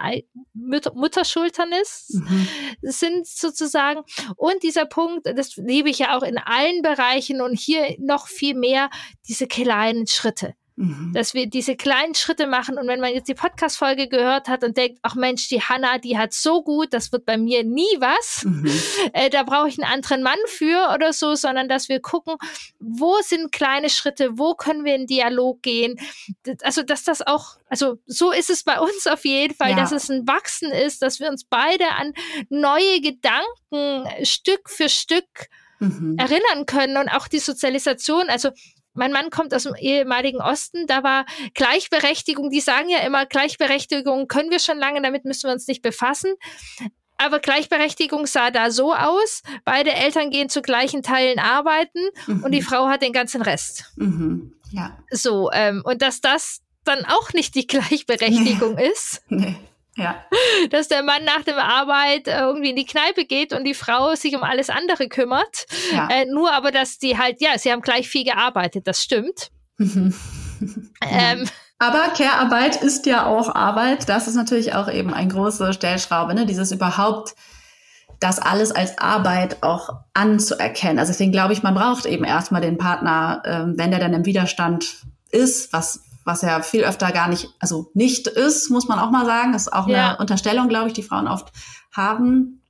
Mütter 0.54 0.94
Mutterschultern 0.94 1.72
ist, 1.82 2.14
mhm. 2.16 2.48
sind 2.82 3.28
sozusagen. 3.28 4.02
Und 4.36 4.64
dieser 4.64 4.86
Punkt, 4.86 5.26
das 5.26 5.56
liebe 5.56 5.90
ich 5.90 6.00
ja 6.00 6.18
auch 6.18 6.24
in 6.24 6.38
allen 6.38 6.82
Bereichen 6.82 7.42
und 7.42 7.58
hier 7.58 7.96
noch 8.00 8.28
viel 8.28 8.56
mehr, 8.56 8.90
diese 9.28 9.48
kleinen 9.48 10.08
Schritte. 10.08 10.54
Mhm. 10.80 11.12
Dass 11.12 11.34
wir 11.34 11.48
diese 11.48 11.76
kleinen 11.76 12.14
Schritte 12.14 12.46
machen 12.46 12.78
und 12.78 12.88
wenn 12.88 13.00
man 13.00 13.12
jetzt 13.12 13.28
die 13.28 13.34
Podcast-Folge 13.34 14.08
gehört 14.08 14.48
hat 14.48 14.64
und 14.64 14.78
denkt, 14.78 15.00
ach 15.02 15.16
Mensch, 15.16 15.48
die 15.50 15.60
Hanna, 15.60 15.98
die 15.98 16.20
hat 16.20 16.34
so 16.34 16.62
gut, 16.62 16.94
das 16.94 17.12
wird 17.12 17.26
bei 17.26 17.36
mir 17.36 17.64
nie 17.64 17.98
was, 17.98 18.46
mhm. 18.46 18.72
äh, 19.14 19.32
da 19.32 19.42
brauche 19.42 19.70
ich 19.70 19.82
einen 19.82 19.92
anderen 19.92 20.22
Mann 20.22 20.38
für 20.46 20.94
oder 20.94 21.14
so, 21.14 21.34
sondern 21.34 21.68
dass 21.68 21.90
wir 21.90 22.00
gucken, 22.00 22.36
wo 22.80 23.16
sind 23.24 23.52
kleine 23.52 23.90
Schritte, 23.90 24.38
wo 24.38 24.54
können 24.54 24.86
wir 24.86 24.94
in 24.94 25.08
Dialog 25.08 25.64
gehen. 25.64 26.00
Also, 26.62 26.84
dass 26.84 27.04
das 27.04 27.26
auch, 27.26 27.58
also 27.70 27.98
so 28.06 28.32
ist 28.32 28.52
es 28.52 28.64
bei 28.64 28.80
uns 28.80 29.08
auf 29.08 29.26
jeden 29.26 29.56
Fall, 29.56 29.72
ja. 29.72 29.78
dass 29.78 29.92
es 29.92 30.10
ein 30.12 30.28
Wachsen 30.28 30.72
ist, 30.72 31.02
dass 31.02 31.20
wir 31.20 31.30
uns 31.30 31.44
beide 31.44 31.90
an 31.90 32.14
neue 32.50 33.02
Gedanken 33.02 34.08
Stück 34.24 34.70
für 34.70 34.90
Stück 34.90 35.48
mhm. 35.80 36.18
erinnern 36.20 36.68
können 36.68 36.98
und 36.98 37.10
auch 37.10 37.28
die 37.28 37.40
Sozialisation, 37.40 38.30
also 38.30 38.52
mein 38.98 39.12
Mann 39.12 39.30
kommt 39.30 39.54
aus 39.54 39.64
dem 39.64 39.76
ehemaligen 39.76 40.42
Osten, 40.42 40.88
da 40.88 41.04
war 41.04 41.26
Gleichberechtigung, 41.54 42.50
die 42.50 42.62
sagen 42.62 42.90
ja 42.90 43.00
immer, 43.00 43.26
Gleichberechtigung 43.26 44.28
können 44.28 44.52
wir 44.52 44.60
schon 44.60 44.78
lange, 44.78 45.02
damit 45.02 45.26
müssen 45.26 45.48
wir 45.48 45.54
uns 45.54 45.68
nicht 45.68 45.82
befassen. 45.82 46.34
Aber 47.18 47.40
Gleichberechtigung 47.40 48.28
sah 48.28 48.52
da 48.52 48.70
so 48.70 48.94
aus, 48.94 49.42
beide 49.66 49.92
Eltern 49.92 50.30
gehen 50.30 50.50
zu 50.50 50.62
gleichen 50.62 51.02
Teilen 51.02 51.40
arbeiten 51.40 52.00
mhm. 52.28 52.44
und 52.44 52.52
die 52.52 52.62
Frau 52.62 52.88
hat 52.88 53.02
den 53.02 53.14
ganzen 53.14 53.42
Rest. 53.42 53.92
Mhm. 53.96 54.54
Ja. 54.72 54.98
So, 55.10 55.50
ähm, 55.52 55.82
und 55.84 56.02
dass 56.02 56.22
das 56.22 56.62
dann 56.84 57.06
auch 57.06 57.34
nicht 57.34 57.56
die 57.56 57.68
Gleichberechtigung 57.68 58.76
nee. 58.76 58.88
ist. 58.90 59.22
Nee. 59.30 59.56
Ja. 59.98 60.24
Dass 60.70 60.88
der 60.88 61.04
Mann 61.04 61.24
nach 61.26 61.44
der 61.44 61.58
Arbeit 61.58 62.28
irgendwie 62.28 62.70
in 62.70 62.76
die 62.76 62.86
Kneipe 62.86 63.26
geht 63.26 63.52
und 63.52 63.64
die 63.64 63.74
Frau 63.74 64.16
sich 64.16 64.36
um 64.36 64.44
alles 64.44 64.70
andere 64.70 65.10
kümmert. 65.10 65.66
Ja. 65.92 66.08
Äh, 66.10 66.26
nur 66.26 66.54
aber, 66.54 66.72
dass 66.72 67.00
die 67.00 67.18
halt, 67.18 67.42
ja, 67.42 67.58
sie 67.58 67.72
haben 67.72 67.82
gleich 67.82 68.08
viel 68.08 68.24
gearbeitet, 68.24 68.88
das 68.88 69.02
stimmt. 69.02 69.50
ähm, 69.80 70.14
aber 71.80 72.08
Care-Arbeit 72.16 72.82
ist 72.82 73.06
ja 73.06 73.26
auch 73.26 73.54
Arbeit. 73.54 74.10
Das 74.10 74.28
ist 74.28 74.36
natürlich 74.36 74.74
auch 74.74 74.92
eben 74.92 75.14
ein 75.14 75.30
große 75.30 75.74
Stellschraube, 75.74 76.34
ne? 76.34 76.46
Dieses 76.46 76.72
überhaupt 76.72 77.36
das 78.20 78.40
alles 78.40 78.72
als 78.72 78.98
Arbeit 78.98 79.62
auch 79.62 79.90
anzuerkennen. 80.14 80.98
Also 80.98 81.12
deswegen 81.12 81.32
glaube 81.32 81.54
ich, 81.54 81.62
man 81.62 81.76
braucht 81.76 82.06
eben 82.06 82.24
erstmal 82.24 82.62
den 82.62 82.78
Partner, 82.80 83.42
äh, 83.46 83.78
wenn 83.78 83.92
der 83.92 84.00
dann 84.00 84.14
im 84.14 84.26
Widerstand 84.26 85.06
ist, 85.30 85.72
was 85.72 86.02
was 86.28 86.42
ja 86.42 86.62
viel 86.62 86.84
öfter 86.84 87.12
gar 87.12 87.30
nicht, 87.30 87.50
also 87.60 87.90
nicht 87.94 88.28
ist, 88.28 88.70
muss 88.70 88.88
man 88.88 89.00
auch 89.00 89.10
mal 89.10 89.26
sagen. 89.26 89.54
Das 89.54 89.64
ist 89.64 89.74
auch 89.74 89.88
ja. 89.88 90.10
eine 90.10 90.18
Unterstellung, 90.20 90.68
glaube 90.68 90.88
ich, 90.88 90.94
die 90.94 91.02
Frauen 91.02 91.28
oft 91.28 91.52
haben. 91.92 92.62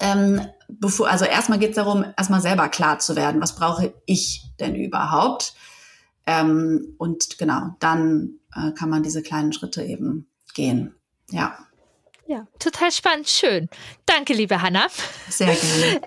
Ähm, 0.00 0.40
bevor, 0.68 1.08
also 1.08 1.24
erstmal 1.24 1.60
geht 1.60 1.70
es 1.70 1.76
darum, 1.76 2.04
erstmal 2.16 2.40
selber 2.40 2.68
klar 2.68 2.98
zu 2.98 3.14
werden, 3.14 3.40
was 3.40 3.54
brauche 3.54 3.94
ich 4.04 4.50
denn 4.58 4.74
überhaupt? 4.74 5.54
Ähm, 6.26 6.94
und 6.98 7.38
genau, 7.38 7.76
dann 7.78 8.40
äh, 8.54 8.72
kann 8.72 8.90
man 8.90 9.04
diese 9.04 9.22
kleinen 9.22 9.52
Schritte 9.52 9.84
eben 9.84 10.26
gehen. 10.52 10.94
Ja. 11.30 11.56
Ja, 12.26 12.46
total 12.58 12.90
spannend, 12.90 13.28
schön. 13.28 13.68
Danke, 14.06 14.32
liebe 14.32 14.60
Hanna. 14.60 14.86
Sehr 15.28 15.54
gerne. 15.54 16.00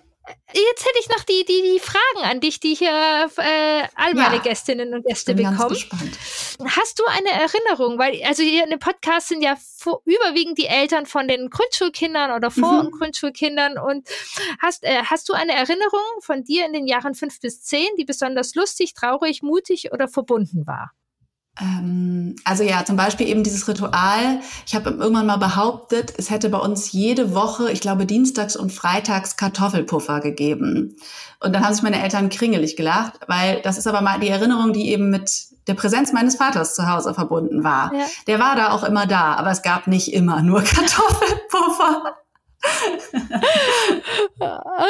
Jetzt 0.53 0.85
hätte 0.85 0.99
ich 0.99 1.09
noch 1.09 1.23
die, 1.23 1.45
die, 1.45 1.61
die 1.73 1.79
Fragen 1.79 2.29
an 2.29 2.39
dich, 2.39 2.59
die 2.59 2.73
hier 2.73 2.89
äh, 3.37 3.87
all 3.95 4.13
meine 4.13 4.37
ja, 4.37 4.41
Gästinnen 4.41 4.93
und 4.93 5.05
Gäste 5.05 5.33
bekommen. 5.33 5.57
Hast 5.57 6.99
du 6.99 7.03
eine 7.05 7.29
Erinnerung? 7.29 7.99
Weil, 7.99 8.21
also 8.23 8.43
hier 8.43 8.63
in 8.63 8.69
dem 8.69 8.79
Podcast 8.79 9.27
sind 9.27 9.41
ja 9.41 9.57
vor, 9.77 10.01
überwiegend 10.05 10.57
die 10.57 10.65
Eltern 10.65 11.05
von 11.05 11.27
den 11.27 11.49
Grundschulkindern 11.49 12.31
oder 12.31 12.49
Vor- 12.51 12.73
mhm. 12.73 12.79
und 12.79 12.91
Grundschulkindern. 12.91 13.77
Und 13.77 14.07
hast, 14.61 14.83
äh, 14.83 15.03
hast 15.03 15.29
du 15.29 15.33
eine 15.33 15.53
Erinnerung 15.53 16.21
von 16.21 16.43
dir 16.43 16.65
in 16.65 16.73
den 16.73 16.87
Jahren 16.87 17.13
fünf 17.13 17.39
bis 17.39 17.61
zehn, 17.61 17.89
die 17.97 18.05
besonders 18.05 18.55
lustig, 18.55 18.93
traurig, 18.93 19.43
mutig 19.43 19.91
oder 19.91 20.07
verbunden 20.07 20.65
war? 20.65 20.91
Ähm, 21.59 22.35
also 22.43 22.63
ja, 22.63 22.85
zum 22.85 22.95
Beispiel 22.95 23.27
eben 23.27 23.43
dieses 23.43 23.67
Ritual. 23.67 24.39
Ich 24.65 24.75
habe 24.75 24.89
irgendwann 24.91 25.25
mal 25.25 25.37
behauptet, 25.37 26.13
es 26.17 26.29
hätte 26.29 26.49
bei 26.49 26.59
uns 26.59 26.91
jede 26.91 27.33
Woche, 27.33 27.71
ich 27.71 27.81
glaube 27.81 28.05
dienstags 28.05 28.55
und 28.55 28.71
freitags 28.71 29.37
Kartoffelpuffer 29.37 30.19
gegeben. 30.19 30.95
Und 31.39 31.53
dann 31.53 31.63
haben 31.63 31.73
sich 31.73 31.83
meine 31.83 32.01
Eltern 32.01 32.29
kringelig 32.29 32.75
gelacht, 32.75 33.13
weil 33.27 33.61
das 33.61 33.77
ist 33.77 33.87
aber 33.87 34.01
mal 34.01 34.19
die 34.19 34.29
Erinnerung, 34.29 34.73
die 34.73 34.89
eben 34.89 35.09
mit 35.09 35.47
der 35.67 35.73
Präsenz 35.73 36.13
meines 36.13 36.35
Vaters 36.35 36.75
zu 36.75 36.89
Hause 36.89 37.13
verbunden 37.13 37.63
war. 37.63 37.93
Ja. 37.93 38.05
Der 38.27 38.39
war 38.39 38.55
da 38.55 38.71
auch 38.71 38.83
immer 38.83 39.05
da, 39.05 39.33
aber 39.35 39.51
es 39.51 39.61
gab 39.61 39.87
nicht 39.87 40.13
immer 40.13 40.41
nur 40.41 40.61
Kartoffelpuffer. 40.63 42.15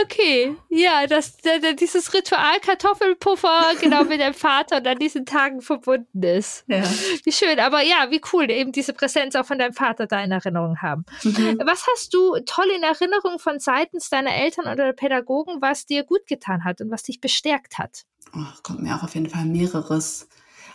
Okay, 0.03 0.55
ja, 0.69 1.05
das, 1.07 1.37
dieses 1.79 2.13
Ritual 2.13 2.59
Kartoffelpuffer 2.61 3.73
genau 3.79 4.03
mit 4.03 4.19
dem 4.19 4.33
Vater 4.33 4.77
und 4.77 4.87
an 4.87 4.97
diesen 4.97 5.25
Tagen 5.25 5.61
verbunden 5.61 6.23
ist. 6.23 6.63
Ja. 6.67 6.83
Wie 7.23 7.31
schön, 7.31 7.59
aber 7.59 7.81
ja, 7.81 8.09
wie 8.09 8.21
cool, 8.33 8.49
eben 8.49 8.71
diese 8.71 8.93
Präsenz 8.93 9.35
auch 9.35 9.45
von 9.45 9.59
deinem 9.59 9.73
Vater 9.73 10.07
da 10.07 10.23
in 10.23 10.31
Erinnerung 10.31 10.81
haben. 10.81 11.05
Mhm. 11.23 11.59
Was 11.65 11.85
hast 11.91 12.13
du 12.13 12.39
toll 12.45 12.67
in 12.75 12.83
Erinnerung 12.83 13.39
von 13.39 13.59
seitens 13.59 14.09
deiner 14.09 14.33
Eltern 14.33 14.67
oder 14.71 14.93
Pädagogen, 14.93 15.61
was 15.61 15.85
dir 15.85 16.03
gut 16.03 16.25
getan 16.27 16.63
hat 16.63 16.81
und 16.81 16.89
was 16.91 17.03
dich 17.03 17.21
bestärkt 17.21 17.77
hat? 17.77 18.05
Oh, 18.35 18.45
kommt 18.63 18.81
mir 18.81 18.95
auch 18.95 19.03
auf 19.03 19.15
jeden 19.15 19.29
Fall 19.29 19.45
mehreres. 19.45 20.27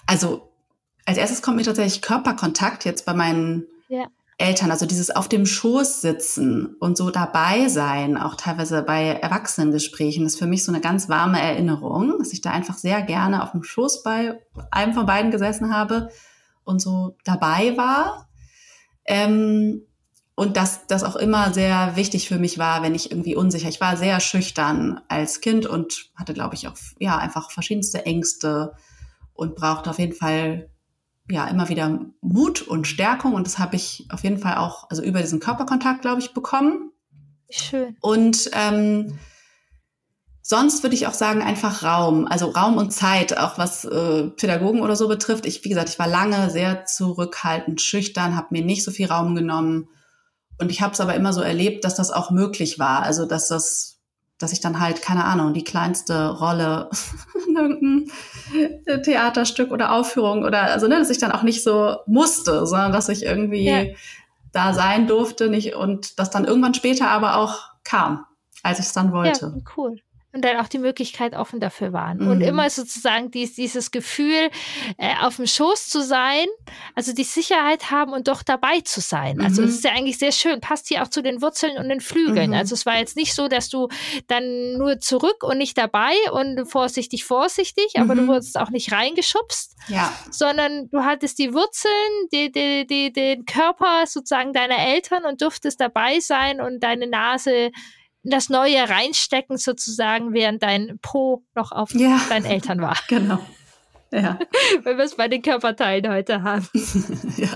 Also 0.06 0.52
als 1.04 1.18
erstes 1.18 1.42
kommt 1.42 1.56
mir 1.56 1.64
tatsächlich 1.64 2.02
Körperkontakt 2.02 2.84
jetzt 2.84 3.04
bei 3.06 3.14
meinen 3.14 3.66
ja. 3.88 4.06
Eltern, 4.38 4.70
also 4.70 4.86
dieses 4.86 5.10
auf 5.10 5.28
dem 5.28 5.46
Schoß 5.46 6.00
sitzen 6.00 6.74
und 6.80 6.96
so 6.96 7.10
dabei 7.10 7.68
sein, 7.68 8.16
auch 8.16 8.34
teilweise 8.34 8.82
bei 8.82 9.08
Erwachsenengesprächen, 9.08 10.26
ist 10.26 10.38
für 10.38 10.46
mich 10.46 10.64
so 10.64 10.72
eine 10.72 10.80
ganz 10.80 11.08
warme 11.08 11.40
Erinnerung, 11.40 12.18
dass 12.18 12.32
ich 12.32 12.40
da 12.40 12.50
einfach 12.50 12.78
sehr 12.78 13.02
gerne 13.02 13.42
auf 13.42 13.52
dem 13.52 13.62
Schoß 13.62 14.02
bei 14.02 14.40
einem 14.70 14.94
von 14.94 15.06
beiden 15.06 15.30
gesessen 15.30 15.74
habe 15.74 16.08
und 16.64 16.80
so 16.80 17.16
dabei 17.24 17.76
war. 17.76 18.28
Ähm, 19.04 19.82
und 20.34 20.56
dass 20.56 20.86
das 20.86 21.04
auch 21.04 21.16
immer 21.16 21.52
sehr 21.52 21.94
wichtig 21.94 22.26
für 22.26 22.38
mich 22.38 22.58
war, 22.58 22.82
wenn 22.82 22.94
ich 22.94 23.10
irgendwie 23.10 23.36
unsicher. 23.36 23.68
Ich 23.68 23.80
war 23.80 23.96
sehr 23.96 24.18
schüchtern 24.18 25.00
als 25.08 25.40
Kind 25.40 25.66
und 25.66 26.10
hatte, 26.16 26.32
glaube 26.32 26.54
ich, 26.54 26.66
auch 26.68 26.74
ja 26.98 27.18
einfach 27.18 27.50
verschiedenste 27.50 28.06
Ängste 28.06 28.72
und 29.34 29.54
brauchte 29.54 29.90
auf 29.90 29.98
jeden 29.98 30.14
Fall 30.14 30.70
ja 31.32 31.46
immer 31.46 31.68
wieder 31.68 32.00
Mut 32.20 32.62
und 32.62 32.86
Stärkung 32.86 33.34
und 33.34 33.46
das 33.46 33.58
habe 33.58 33.76
ich 33.76 34.06
auf 34.10 34.22
jeden 34.22 34.38
Fall 34.38 34.56
auch 34.56 34.88
also 34.90 35.02
über 35.02 35.20
diesen 35.20 35.40
Körperkontakt 35.40 36.02
glaube 36.02 36.20
ich 36.20 36.34
bekommen. 36.34 36.90
Schön. 37.50 37.96
Und 38.00 38.50
ähm, 38.52 39.18
sonst 40.42 40.82
würde 40.82 40.94
ich 40.94 41.06
auch 41.06 41.14
sagen, 41.14 41.42
einfach 41.42 41.82
Raum, 41.82 42.26
also 42.26 42.46
Raum 42.46 42.76
und 42.76 42.92
Zeit, 42.92 43.38
auch 43.38 43.58
was 43.58 43.84
äh, 43.84 44.28
Pädagogen 44.30 44.80
oder 44.80 44.96
so 44.96 45.08
betrifft. 45.08 45.46
Ich, 45.46 45.64
wie 45.64 45.68
gesagt, 45.68 45.88
ich 45.88 45.98
war 45.98 46.08
lange 46.08 46.50
sehr 46.50 46.84
zurückhaltend, 46.84 47.80
schüchtern, 47.80 48.36
habe 48.36 48.48
mir 48.50 48.64
nicht 48.64 48.84
so 48.84 48.90
viel 48.90 49.06
Raum 49.06 49.34
genommen. 49.34 49.88
Und 50.58 50.70
ich 50.70 50.82
habe 50.82 50.92
es 50.92 51.00
aber 51.00 51.14
immer 51.14 51.32
so 51.32 51.40
erlebt, 51.40 51.84
dass 51.84 51.94
das 51.94 52.10
auch 52.10 52.30
möglich 52.30 52.78
war. 52.78 53.02
Also 53.02 53.24
dass 53.26 53.48
das, 53.48 53.91
dass 54.42 54.52
ich 54.52 54.60
dann 54.60 54.80
halt, 54.80 55.02
keine 55.02 55.24
Ahnung, 55.24 55.54
die 55.54 55.64
kleinste 55.64 56.30
Rolle 56.30 56.90
in 57.48 57.56
irgendeinem 57.56 59.02
Theaterstück 59.02 59.70
oder 59.70 59.92
Aufführung 59.92 60.44
oder 60.44 60.62
also 60.62 60.88
ne, 60.88 60.98
dass 60.98 61.10
ich 61.10 61.18
dann 61.18 61.32
auch 61.32 61.42
nicht 61.42 61.62
so 61.62 61.96
musste, 62.06 62.66
sondern 62.66 62.92
dass 62.92 63.08
ich 63.08 63.24
irgendwie 63.24 63.64
ja. 63.64 63.84
da 64.52 64.74
sein 64.74 65.06
durfte 65.06 65.48
nicht 65.48 65.74
und 65.74 66.18
das 66.18 66.30
dann 66.30 66.44
irgendwann 66.44 66.74
später 66.74 67.08
aber 67.08 67.36
auch 67.36 67.60
kam, 67.84 68.24
als 68.62 68.78
ich 68.78 68.86
es 68.86 68.92
dann 68.92 69.12
wollte. 69.12 69.52
Ja, 69.54 69.72
cool 69.76 69.96
und 70.34 70.44
dann 70.44 70.56
auch 70.56 70.68
die 70.68 70.78
Möglichkeit 70.78 71.34
offen 71.34 71.60
dafür 71.60 71.92
waren. 71.92 72.18
Mhm. 72.18 72.30
Und 72.30 72.40
immer 72.40 72.68
sozusagen 72.70 73.30
dies, 73.30 73.54
dieses 73.54 73.90
Gefühl, 73.90 74.50
äh, 74.96 75.14
auf 75.20 75.36
dem 75.36 75.46
Schoß 75.46 75.88
zu 75.88 76.02
sein, 76.02 76.46
also 76.94 77.12
die 77.12 77.24
Sicherheit 77.24 77.90
haben 77.90 78.12
und 78.12 78.28
doch 78.28 78.42
dabei 78.42 78.80
zu 78.80 79.00
sein. 79.00 79.40
Also 79.40 79.62
mhm. 79.62 79.62
Also 79.62 79.64
es 79.64 79.74
ist 79.74 79.84
ja 79.84 79.92
eigentlich 79.92 80.18
sehr 80.18 80.32
schön, 80.32 80.60
passt 80.60 80.88
hier 80.88 81.02
auch 81.02 81.08
zu 81.08 81.22
den 81.22 81.42
Wurzeln 81.42 81.76
und 81.76 81.90
den 81.90 82.00
Flügeln. 82.00 82.50
Mhm. 82.50 82.56
Also 82.56 82.74
es 82.74 82.86
war 82.86 82.96
jetzt 82.96 83.16
nicht 83.16 83.34
so, 83.34 83.48
dass 83.48 83.68
du 83.68 83.88
dann 84.28 84.78
nur 84.78 84.98
zurück 84.98 85.42
und 85.42 85.58
nicht 85.58 85.76
dabei 85.76 86.14
und 86.32 86.64
vorsichtig, 86.66 87.24
vorsichtig, 87.24 87.98
aber 87.98 88.14
du 88.14 88.22
mhm. 88.22 88.28
wurdest 88.28 88.58
auch 88.58 88.70
nicht 88.70 88.90
reingeschubst, 88.92 89.76
ja. 89.88 90.10
sondern 90.30 90.88
du 90.88 91.04
hattest 91.04 91.38
die 91.38 91.52
Wurzeln, 91.52 91.92
die, 92.32 92.50
die, 92.50 92.86
die, 92.86 93.12
den 93.12 93.44
Körper 93.44 94.06
sozusagen 94.06 94.54
deiner 94.54 94.78
Eltern 94.78 95.26
und 95.26 95.42
durftest 95.42 95.78
dabei 95.78 96.20
sein 96.20 96.62
und 96.62 96.80
deine 96.80 97.06
Nase 97.06 97.70
das 98.22 98.48
Neue 98.48 98.88
reinstecken 98.88 99.58
sozusagen, 99.58 100.32
während 100.32 100.62
dein 100.62 100.98
Po 101.00 101.44
noch 101.54 101.72
auf 101.72 101.92
ja. 101.94 102.20
deinen 102.28 102.46
Eltern 102.46 102.80
war. 102.80 102.96
Genau. 103.08 103.38
Ja. 104.10 104.38
Wenn 104.82 104.98
wir 104.98 105.04
es 105.04 105.16
bei 105.16 105.28
den 105.28 105.42
Körperteilen 105.42 106.12
heute 106.12 106.42
haben. 106.42 106.68
ja. 107.36 107.48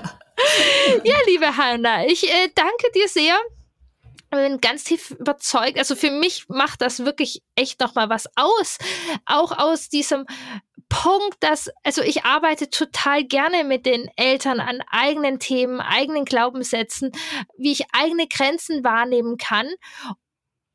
ja, 1.04 1.16
liebe 1.26 1.56
Hanna, 1.56 2.06
ich 2.06 2.24
äh, 2.24 2.48
danke 2.54 2.90
dir 2.94 3.08
sehr. 3.08 3.36
Ich 4.14 4.30
bin 4.30 4.60
ganz 4.60 4.84
tief 4.84 5.10
überzeugt. 5.10 5.78
Also 5.78 5.94
für 5.94 6.10
mich 6.10 6.48
macht 6.48 6.80
das 6.80 7.04
wirklich 7.04 7.42
echt 7.54 7.80
noch 7.80 7.94
mal 7.94 8.08
was 8.08 8.26
aus. 8.36 8.78
Auch 9.26 9.52
aus 9.52 9.88
diesem 9.88 10.26
Punkt, 10.88 11.36
dass, 11.40 11.70
also 11.84 12.02
ich 12.02 12.24
arbeite 12.24 12.70
total 12.70 13.24
gerne 13.24 13.64
mit 13.64 13.86
den 13.86 14.08
Eltern 14.16 14.60
an 14.60 14.82
eigenen 14.90 15.38
Themen, 15.38 15.80
eigenen 15.80 16.24
Glaubenssätzen, 16.24 17.12
wie 17.56 17.72
ich 17.72 17.84
eigene 17.92 18.28
Grenzen 18.28 18.84
wahrnehmen 18.84 19.36
kann. 19.36 19.68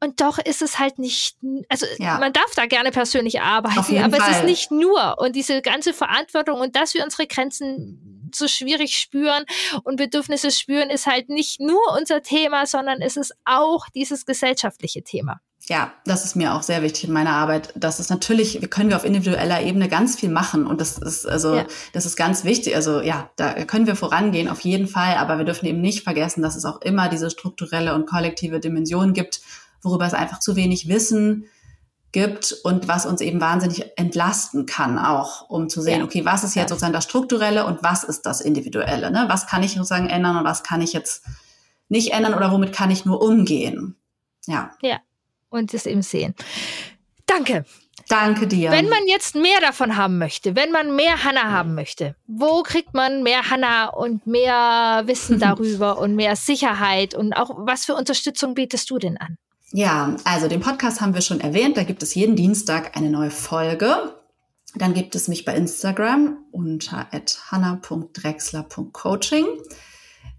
Und 0.04 0.20
doch 0.20 0.40
ist 0.40 0.64
es 0.64 0.80
halt 0.80 0.98
nicht, 0.98 1.38
also 1.70 1.86
ja. 2.00 2.18
man 2.18 2.34
darf 2.34 2.56
da 2.56 2.66
gerne 2.66 2.90
persönlich 2.92 3.42
arbeiten, 3.42 3.98
aber 4.00 4.18
Fall. 4.18 4.32
es 4.32 4.38
ist 4.38 4.46
nicht 4.46 4.72
nur. 4.72 5.20
Und 5.20 5.36
diese 5.36 5.62
ganze 5.62 5.94
Verantwortung 5.94 6.60
und 6.60 6.76
dass 6.76 6.96
wir 6.96 7.04
unsere 7.04 7.28
Grenzen 7.28 8.22
so 8.34 8.48
schwierig 8.48 8.98
spüren 8.98 9.46
und 9.84 9.98
Bedürfnisse 9.98 10.50
spüren, 10.50 10.90
ist 10.90 11.06
halt 11.06 11.30
nicht 11.30 11.60
nur 11.60 11.82
unser 11.98 12.24
Thema, 12.24 12.66
sondern 12.66 13.02
es 13.02 13.16
ist 13.16 13.34
auch 13.46 13.88
dieses 13.90 14.26
gesellschaftliche 14.26 15.04
Thema. 15.04 15.40
Ja, 15.68 15.94
das 16.06 16.26
ist 16.26 16.36
mir 16.36 16.56
auch 16.56 16.64
sehr 16.64 16.82
wichtig 16.82 17.04
in 17.04 17.14
meiner 17.14 17.34
Arbeit. 17.34 17.72
Das 17.76 18.00
ist 18.00 18.10
natürlich, 18.10 18.60
wir 18.62 18.68
können 18.68 18.90
wir 18.90 18.96
auf 18.96 19.06
individueller 19.06 19.62
Ebene 19.62 19.90
ganz 19.90 20.20
viel 20.20 20.30
machen 20.30 20.66
und 20.66 20.82
das 20.82 20.98
ist 20.98 21.28
also 21.28 21.56
ja. 21.56 21.66
das 21.94 22.08
ist 22.08 22.16
ganz 22.16 22.44
wichtig. 22.44 22.76
Also 22.76 23.00
ja, 23.02 23.30
da 23.36 23.54
können 23.66 23.86
wir 23.86 23.96
vorangehen 23.96 24.50
auf 24.50 24.62
jeden 24.62 24.88
Fall, 24.88 25.18
aber 25.18 25.38
wir 25.38 25.46
dürfen 25.46 25.68
eben 25.68 25.80
nicht 25.80 26.04
vergessen, 26.04 26.42
dass 26.42 26.56
es 26.56 26.66
auch 26.66 26.82
immer 26.82 27.10
diese 27.10 27.30
strukturelle 27.30 27.94
und 27.94 28.08
kollektive 28.08 28.60
Dimension 28.60 29.14
gibt 29.14 29.42
worüber 29.82 30.06
es 30.06 30.14
einfach 30.14 30.40
zu 30.40 30.56
wenig 30.56 30.88
Wissen 30.88 31.46
gibt 32.12 32.54
und 32.64 32.88
was 32.88 33.06
uns 33.06 33.22
eben 33.22 33.40
wahnsinnig 33.40 33.86
entlasten 33.98 34.66
kann 34.66 35.00
auch, 35.00 35.50
um 35.50 35.70
zu 35.70 35.82
sehen, 35.82 36.00
ja. 36.00 36.06
okay, 36.06 36.26
was 36.26 36.44
ist 36.44 36.56
jetzt 36.56 36.70
sozusagen 36.70 36.94
das 36.94 37.06
Strukturelle 37.06 37.66
und 37.66 37.84
was 37.84 38.04
ist 38.04 38.26
das 38.26 38.42
Individuelle? 38.42 39.12
Ne? 39.12 39.26
Was 39.28 39.48
kann 39.48 39.64
ich 39.64 39.74
sozusagen 39.74 40.10
ändern 40.10 40.38
und 40.38 40.44
was 40.44 40.64
kann 40.64 40.82
ich 40.82 40.94
jetzt 40.94 41.24
nicht 41.88 42.12
ändern 42.12 42.34
oder 42.34 42.52
womit 42.52 42.74
kann 42.74 42.92
ich 42.92 43.06
nur 43.06 43.22
umgehen? 43.22 43.96
Ja. 44.46 44.72
Ja, 44.82 45.00
und 45.50 45.74
es 45.74 45.86
eben 45.86 46.02
sehen. 46.02 46.36
Danke. 47.26 47.66
Danke 48.10 48.48
dir. 48.48 48.72
Wenn 48.72 48.90
man 48.90 49.08
jetzt 49.08 49.36
mehr 49.36 49.60
davon 49.62 49.96
haben 49.96 50.18
möchte, 50.18 50.56
wenn 50.56 50.72
man 50.72 50.96
mehr 50.96 51.24
Hanna 51.24 51.52
haben 51.52 51.76
möchte, 51.76 52.16
wo 52.28 52.62
kriegt 52.64 52.94
man 52.94 53.24
mehr 53.24 53.50
Hanna 53.50 53.88
und 53.88 54.28
mehr 54.28 55.04
Wissen 55.06 55.40
darüber 55.40 55.98
und 55.98 56.16
mehr 56.16 56.36
Sicherheit 56.36 57.14
und 57.14 57.34
auch 57.34 57.52
was 57.56 57.86
für 57.86 57.96
Unterstützung 57.96 58.54
bietest 58.54 58.90
du 58.90 58.98
denn 58.98 59.18
an? 59.18 59.38
Ja, 59.74 60.18
also 60.26 60.50
den 60.50 60.60
Podcast 60.60 61.00
haben 61.00 61.14
wir 61.14 61.22
schon 61.22 61.40
erwähnt. 61.40 61.78
Da 61.78 61.84
gibt 61.84 62.04
es 62.04 62.14
jeden 62.14 62.36
Dienstag 62.36 62.98
eine 62.98 63.10
neue 63.10 63.32
Folge. 63.32 64.16
Dann 64.76 64.94
gibt 64.94 65.16
es 65.16 65.30
mich 65.30 65.46
bei 65.46 65.56
Instagram 65.56 66.38
unter 66.52 67.08
hanna.drexler.coaching. 67.50 69.46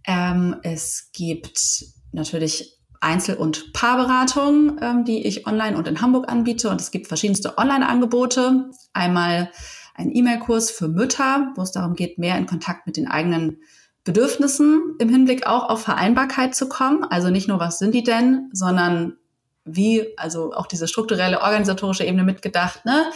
Ähm, 0.06 0.56
es 0.62 1.10
gibt 1.12 1.84
natürlich 2.12 2.78
Einzel- 3.00 3.36
und 3.36 3.72
Paarberatung, 3.72 4.78
ähm, 4.82 5.04
die 5.04 5.26
ich 5.26 5.46
online 5.46 5.76
und 5.78 5.88
in 5.88 6.02
Hamburg 6.02 6.30
anbiete. 6.30 6.68
Und 6.68 6.80
es 6.80 6.90
gibt 6.90 7.08
verschiedenste 7.08 7.56
Online-Angebote. 7.56 8.70
Einmal 8.92 9.50
ein 9.94 10.14
E-Mail-Kurs 10.14 10.70
für 10.70 10.88
Mütter, 10.88 11.52
wo 11.56 11.62
es 11.62 11.72
darum 11.72 11.94
geht, 11.94 12.18
mehr 12.18 12.36
in 12.36 12.44
Kontakt 12.46 12.86
mit 12.86 12.98
den 12.98 13.08
eigenen 13.08 13.62
Bedürfnissen 14.04 14.96
im 14.98 15.08
Hinblick 15.08 15.46
auch 15.46 15.68
auf 15.68 15.82
Vereinbarkeit 15.82 16.54
zu 16.54 16.68
kommen. 16.68 17.04
Also 17.04 17.30
nicht 17.30 17.48
nur, 17.48 17.60
was 17.60 17.78
sind 17.78 17.94
die 17.94 18.02
denn, 18.02 18.50
sondern 18.52 19.16
wie, 19.64 20.16
also 20.16 20.52
auch 20.52 20.66
diese 20.66 20.88
strukturelle, 20.88 21.40
organisatorische 21.40 22.04
Ebene 22.04 22.24
mitgedacht, 22.24 22.84
ne? 22.84 23.06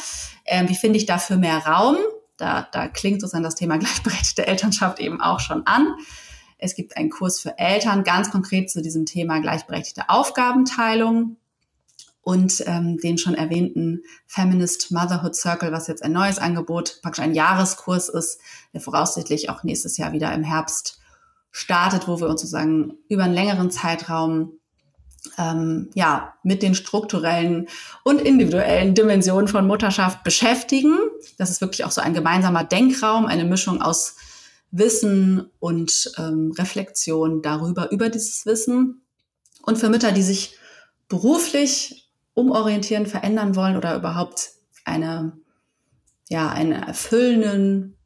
Ähm, 0.44 0.68
wie 0.68 0.76
finde 0.76 0.98
ich 0.98 1.06
dafür 1.06 1.36
mehr 1.36 1.58
Raum? 1.58 1.96
Da, 2.36 2.68
da 2.70 2.88
klingt 2.88 3.20
sozusagen 3.20 3.44
das 3.44 3.54
Thema 3.54 3.76
gleichberechtigte 3.78 4.46
Elternschaft 4.46 5.00
eben 5.00 5.20
auch 5.20 5.40
schon 5.40 5.66
an. 5.66 5.94
Es 6.58 6.74
gibt 6.74 6.96
einen 6.96 7.10
Kurs 7.10 7.40
für 7.40 7.58
Eltern, 7.58 8.04
ganz 8.04 8.30
konkret 8.30 8.70
zu 8.70 8.80
diesem 8.80 9.04
Thema 9.06 9.40
gleichberechtigte 9.40 10.08
Aufgabenteilung 10.08 11.36
und 12.22 12.64
ähm, 12.66 12.98
den 12.98 13.18
schon 13.18 13.34
erwähnten 13.34 14.02
Feminist 14.26 14.90
Motherhood 14.90 15.36
Circle, 15.36 15.70
was 15.70 15.86
jetzt 15.86 16.02
ein 16.02 16.12
neues 16.12 16.38
Angebot, 16.38 17.00
praktisch 17.02 17.22
ein 17.22 17.34
Jahreskurs 17.34 18.08
ist, 18.08 18.40
der 18.72 18.80
voraussichtlich 18.80 19.50
auch 19.50 19.62
nächstes 19.62 19.96
Jahr 19.96 20.12
wieder 20.12 20.32
im 20.32 20.42
Herbst 20.42 20.98
startet, 21.52 22.08
wo 22.08 22.20
wir 22.20 22.28
uns 22.28 22.40
sozusagen 22.40 22.94
über 23.08 23.24
einen 23.24 23.34
längeren 23.34 23.70
Zeitraum 23.70 24.55
ähm, 25.38 25.90
ja, 25.94 26.34
mit 26.42 26.62
den 26.62 26.74
strukturellen 26.74 27.68
und 28.04 28.20
individuellen 28.20 28.94
Dimensionen 28.94 29.48
von 29.48 29.66
Mutterschaft 29.66 30.24
beschäftigen. 30.24 30.96
Das 31.38 31.50
ist 31.50 31.60
wirklich 31.60 31.84
auch 31.84 31.90
so 31.90 32.00
ein 32.00 32.14
gemeinsamer 32.14 32.64
Denkraum, 32.64 33.26
eine 33.26 33.44
Mischung 33.44 33.82
aus 33.82 34.16
Wissen 34.70 35.50
und 35.58 36.12
ähm, 36.18 36.52
Reflexion 36.58 37.42
darüber, 37.42 37.90
über 37.90 38.08
dieses 38.08 38.46
Wissen. 38.46 39.02
Und 39.62 39.78
für 39.78 39.88
Mütter, 39.88 40.12
die 40.12 40.22
sich 40.22 40.56
beruflich 41.08 42.10
umorientieren, 42.34 43.06
verändern 43.06 43.56
wollen 43.56 43.76
oder 43.76 43.96
überhaupt 43.96 44.50
eine, 44.84 45.32
ja, 46.28 46.48
einen 46.50 46.72
erfüllenden, 46.72 47.96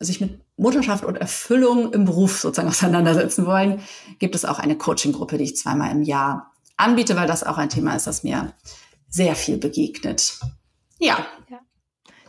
sich 0.00 0.20
mit 0.20 0.40
Mutterschaft 0.56 1.04
und 1.04 1.16
Erfüllung 1.16 1.92
im 1.92 2.04
Beruf 2.04 2.40
sozusagen 2.40 2.68
auseinandersetzen 2.70 3.46
wollen, 3.46 3.80
gibt 4.18 4.34
es 4.34 4.44
auch 4.44 4.58
eine 4.58 4.76
Coaching-Gruppe, 4.76 5.38
die 5.38 5.44
ich 5.44 5.56
zweimal 5.56 5.90
im 5.90 6.02
Jahr 6.02 6.52
anbiete, 6.76 7.16
weil 7.16 7.26
das 7.26 7.44
auch 7.44 7.58
ein 7.58 7.68
Thema 7.68 7.94
ist, 7.94 8.06
das 8.06 8.22
mir 8.22 8.52
sehr 9.08 9.34
viel 9.34 9.58
begegnet. 9.58 10.38
Ja. 10.98 11.26
ja. 11.48 11.60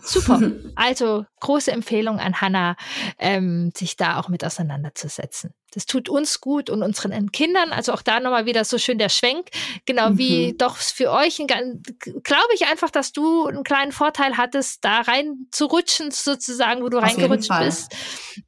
Super. 0.08 0.42
Also 0.76 1.26
große 1.40 1.72
Empfehlung 1.72 2.20
an 2.20 2.40
Hannah, 2.40 2.76
ähm, 3.20 3.72
sich 3.76 3.98
da 3.98 4.20
auch 4.20 4.30
mit 4.30 4.46
auseinanderzusetzen. 4.46 5.54
Das 5.74 5.86
tut 5.86 6.08
uns 6.08 6.40
gut 6.40 6.70
und 6.70 6.82
unseren 6.82 7.32
Kindern. 7.32 7.72
Also 7.72 7.94
auch 7.94 8.02
da 8.02 8.20
nochmal 8.20 8.46
wieder 8.46 8.64
so 8.64 8.78
schön 8.78 8.98
der 8.98 9.10
Schwenk. 9.10 9.50
Genau 9.86 10.12
mhm. 10.12 10.18
wie 10.18 10.56
doch 10.58 10.78
für 10.78 11.12
euch, 11.12 11.38
glaube 11.38 12.54
ich 12.54 12.68
einfach, 12.68 12.90
dass 12.90 13.12
du 13.12 13.48
einen 13.48 13.64
kleinen 13.64 13.92
Vorteil 13.92 14.38
hattest, 14.38 14.84
da 14.86 15.02
rein 15.02 15.48
zu 15.52 15.66
rutschen, 15.66 16.12
sozusagen, 16.12 16.84
wo 16.84 16.90
du 16.90 16.98
Auf 16.98 17.04
reingerutscht 17.04 17.52
bist, 17.60 17.96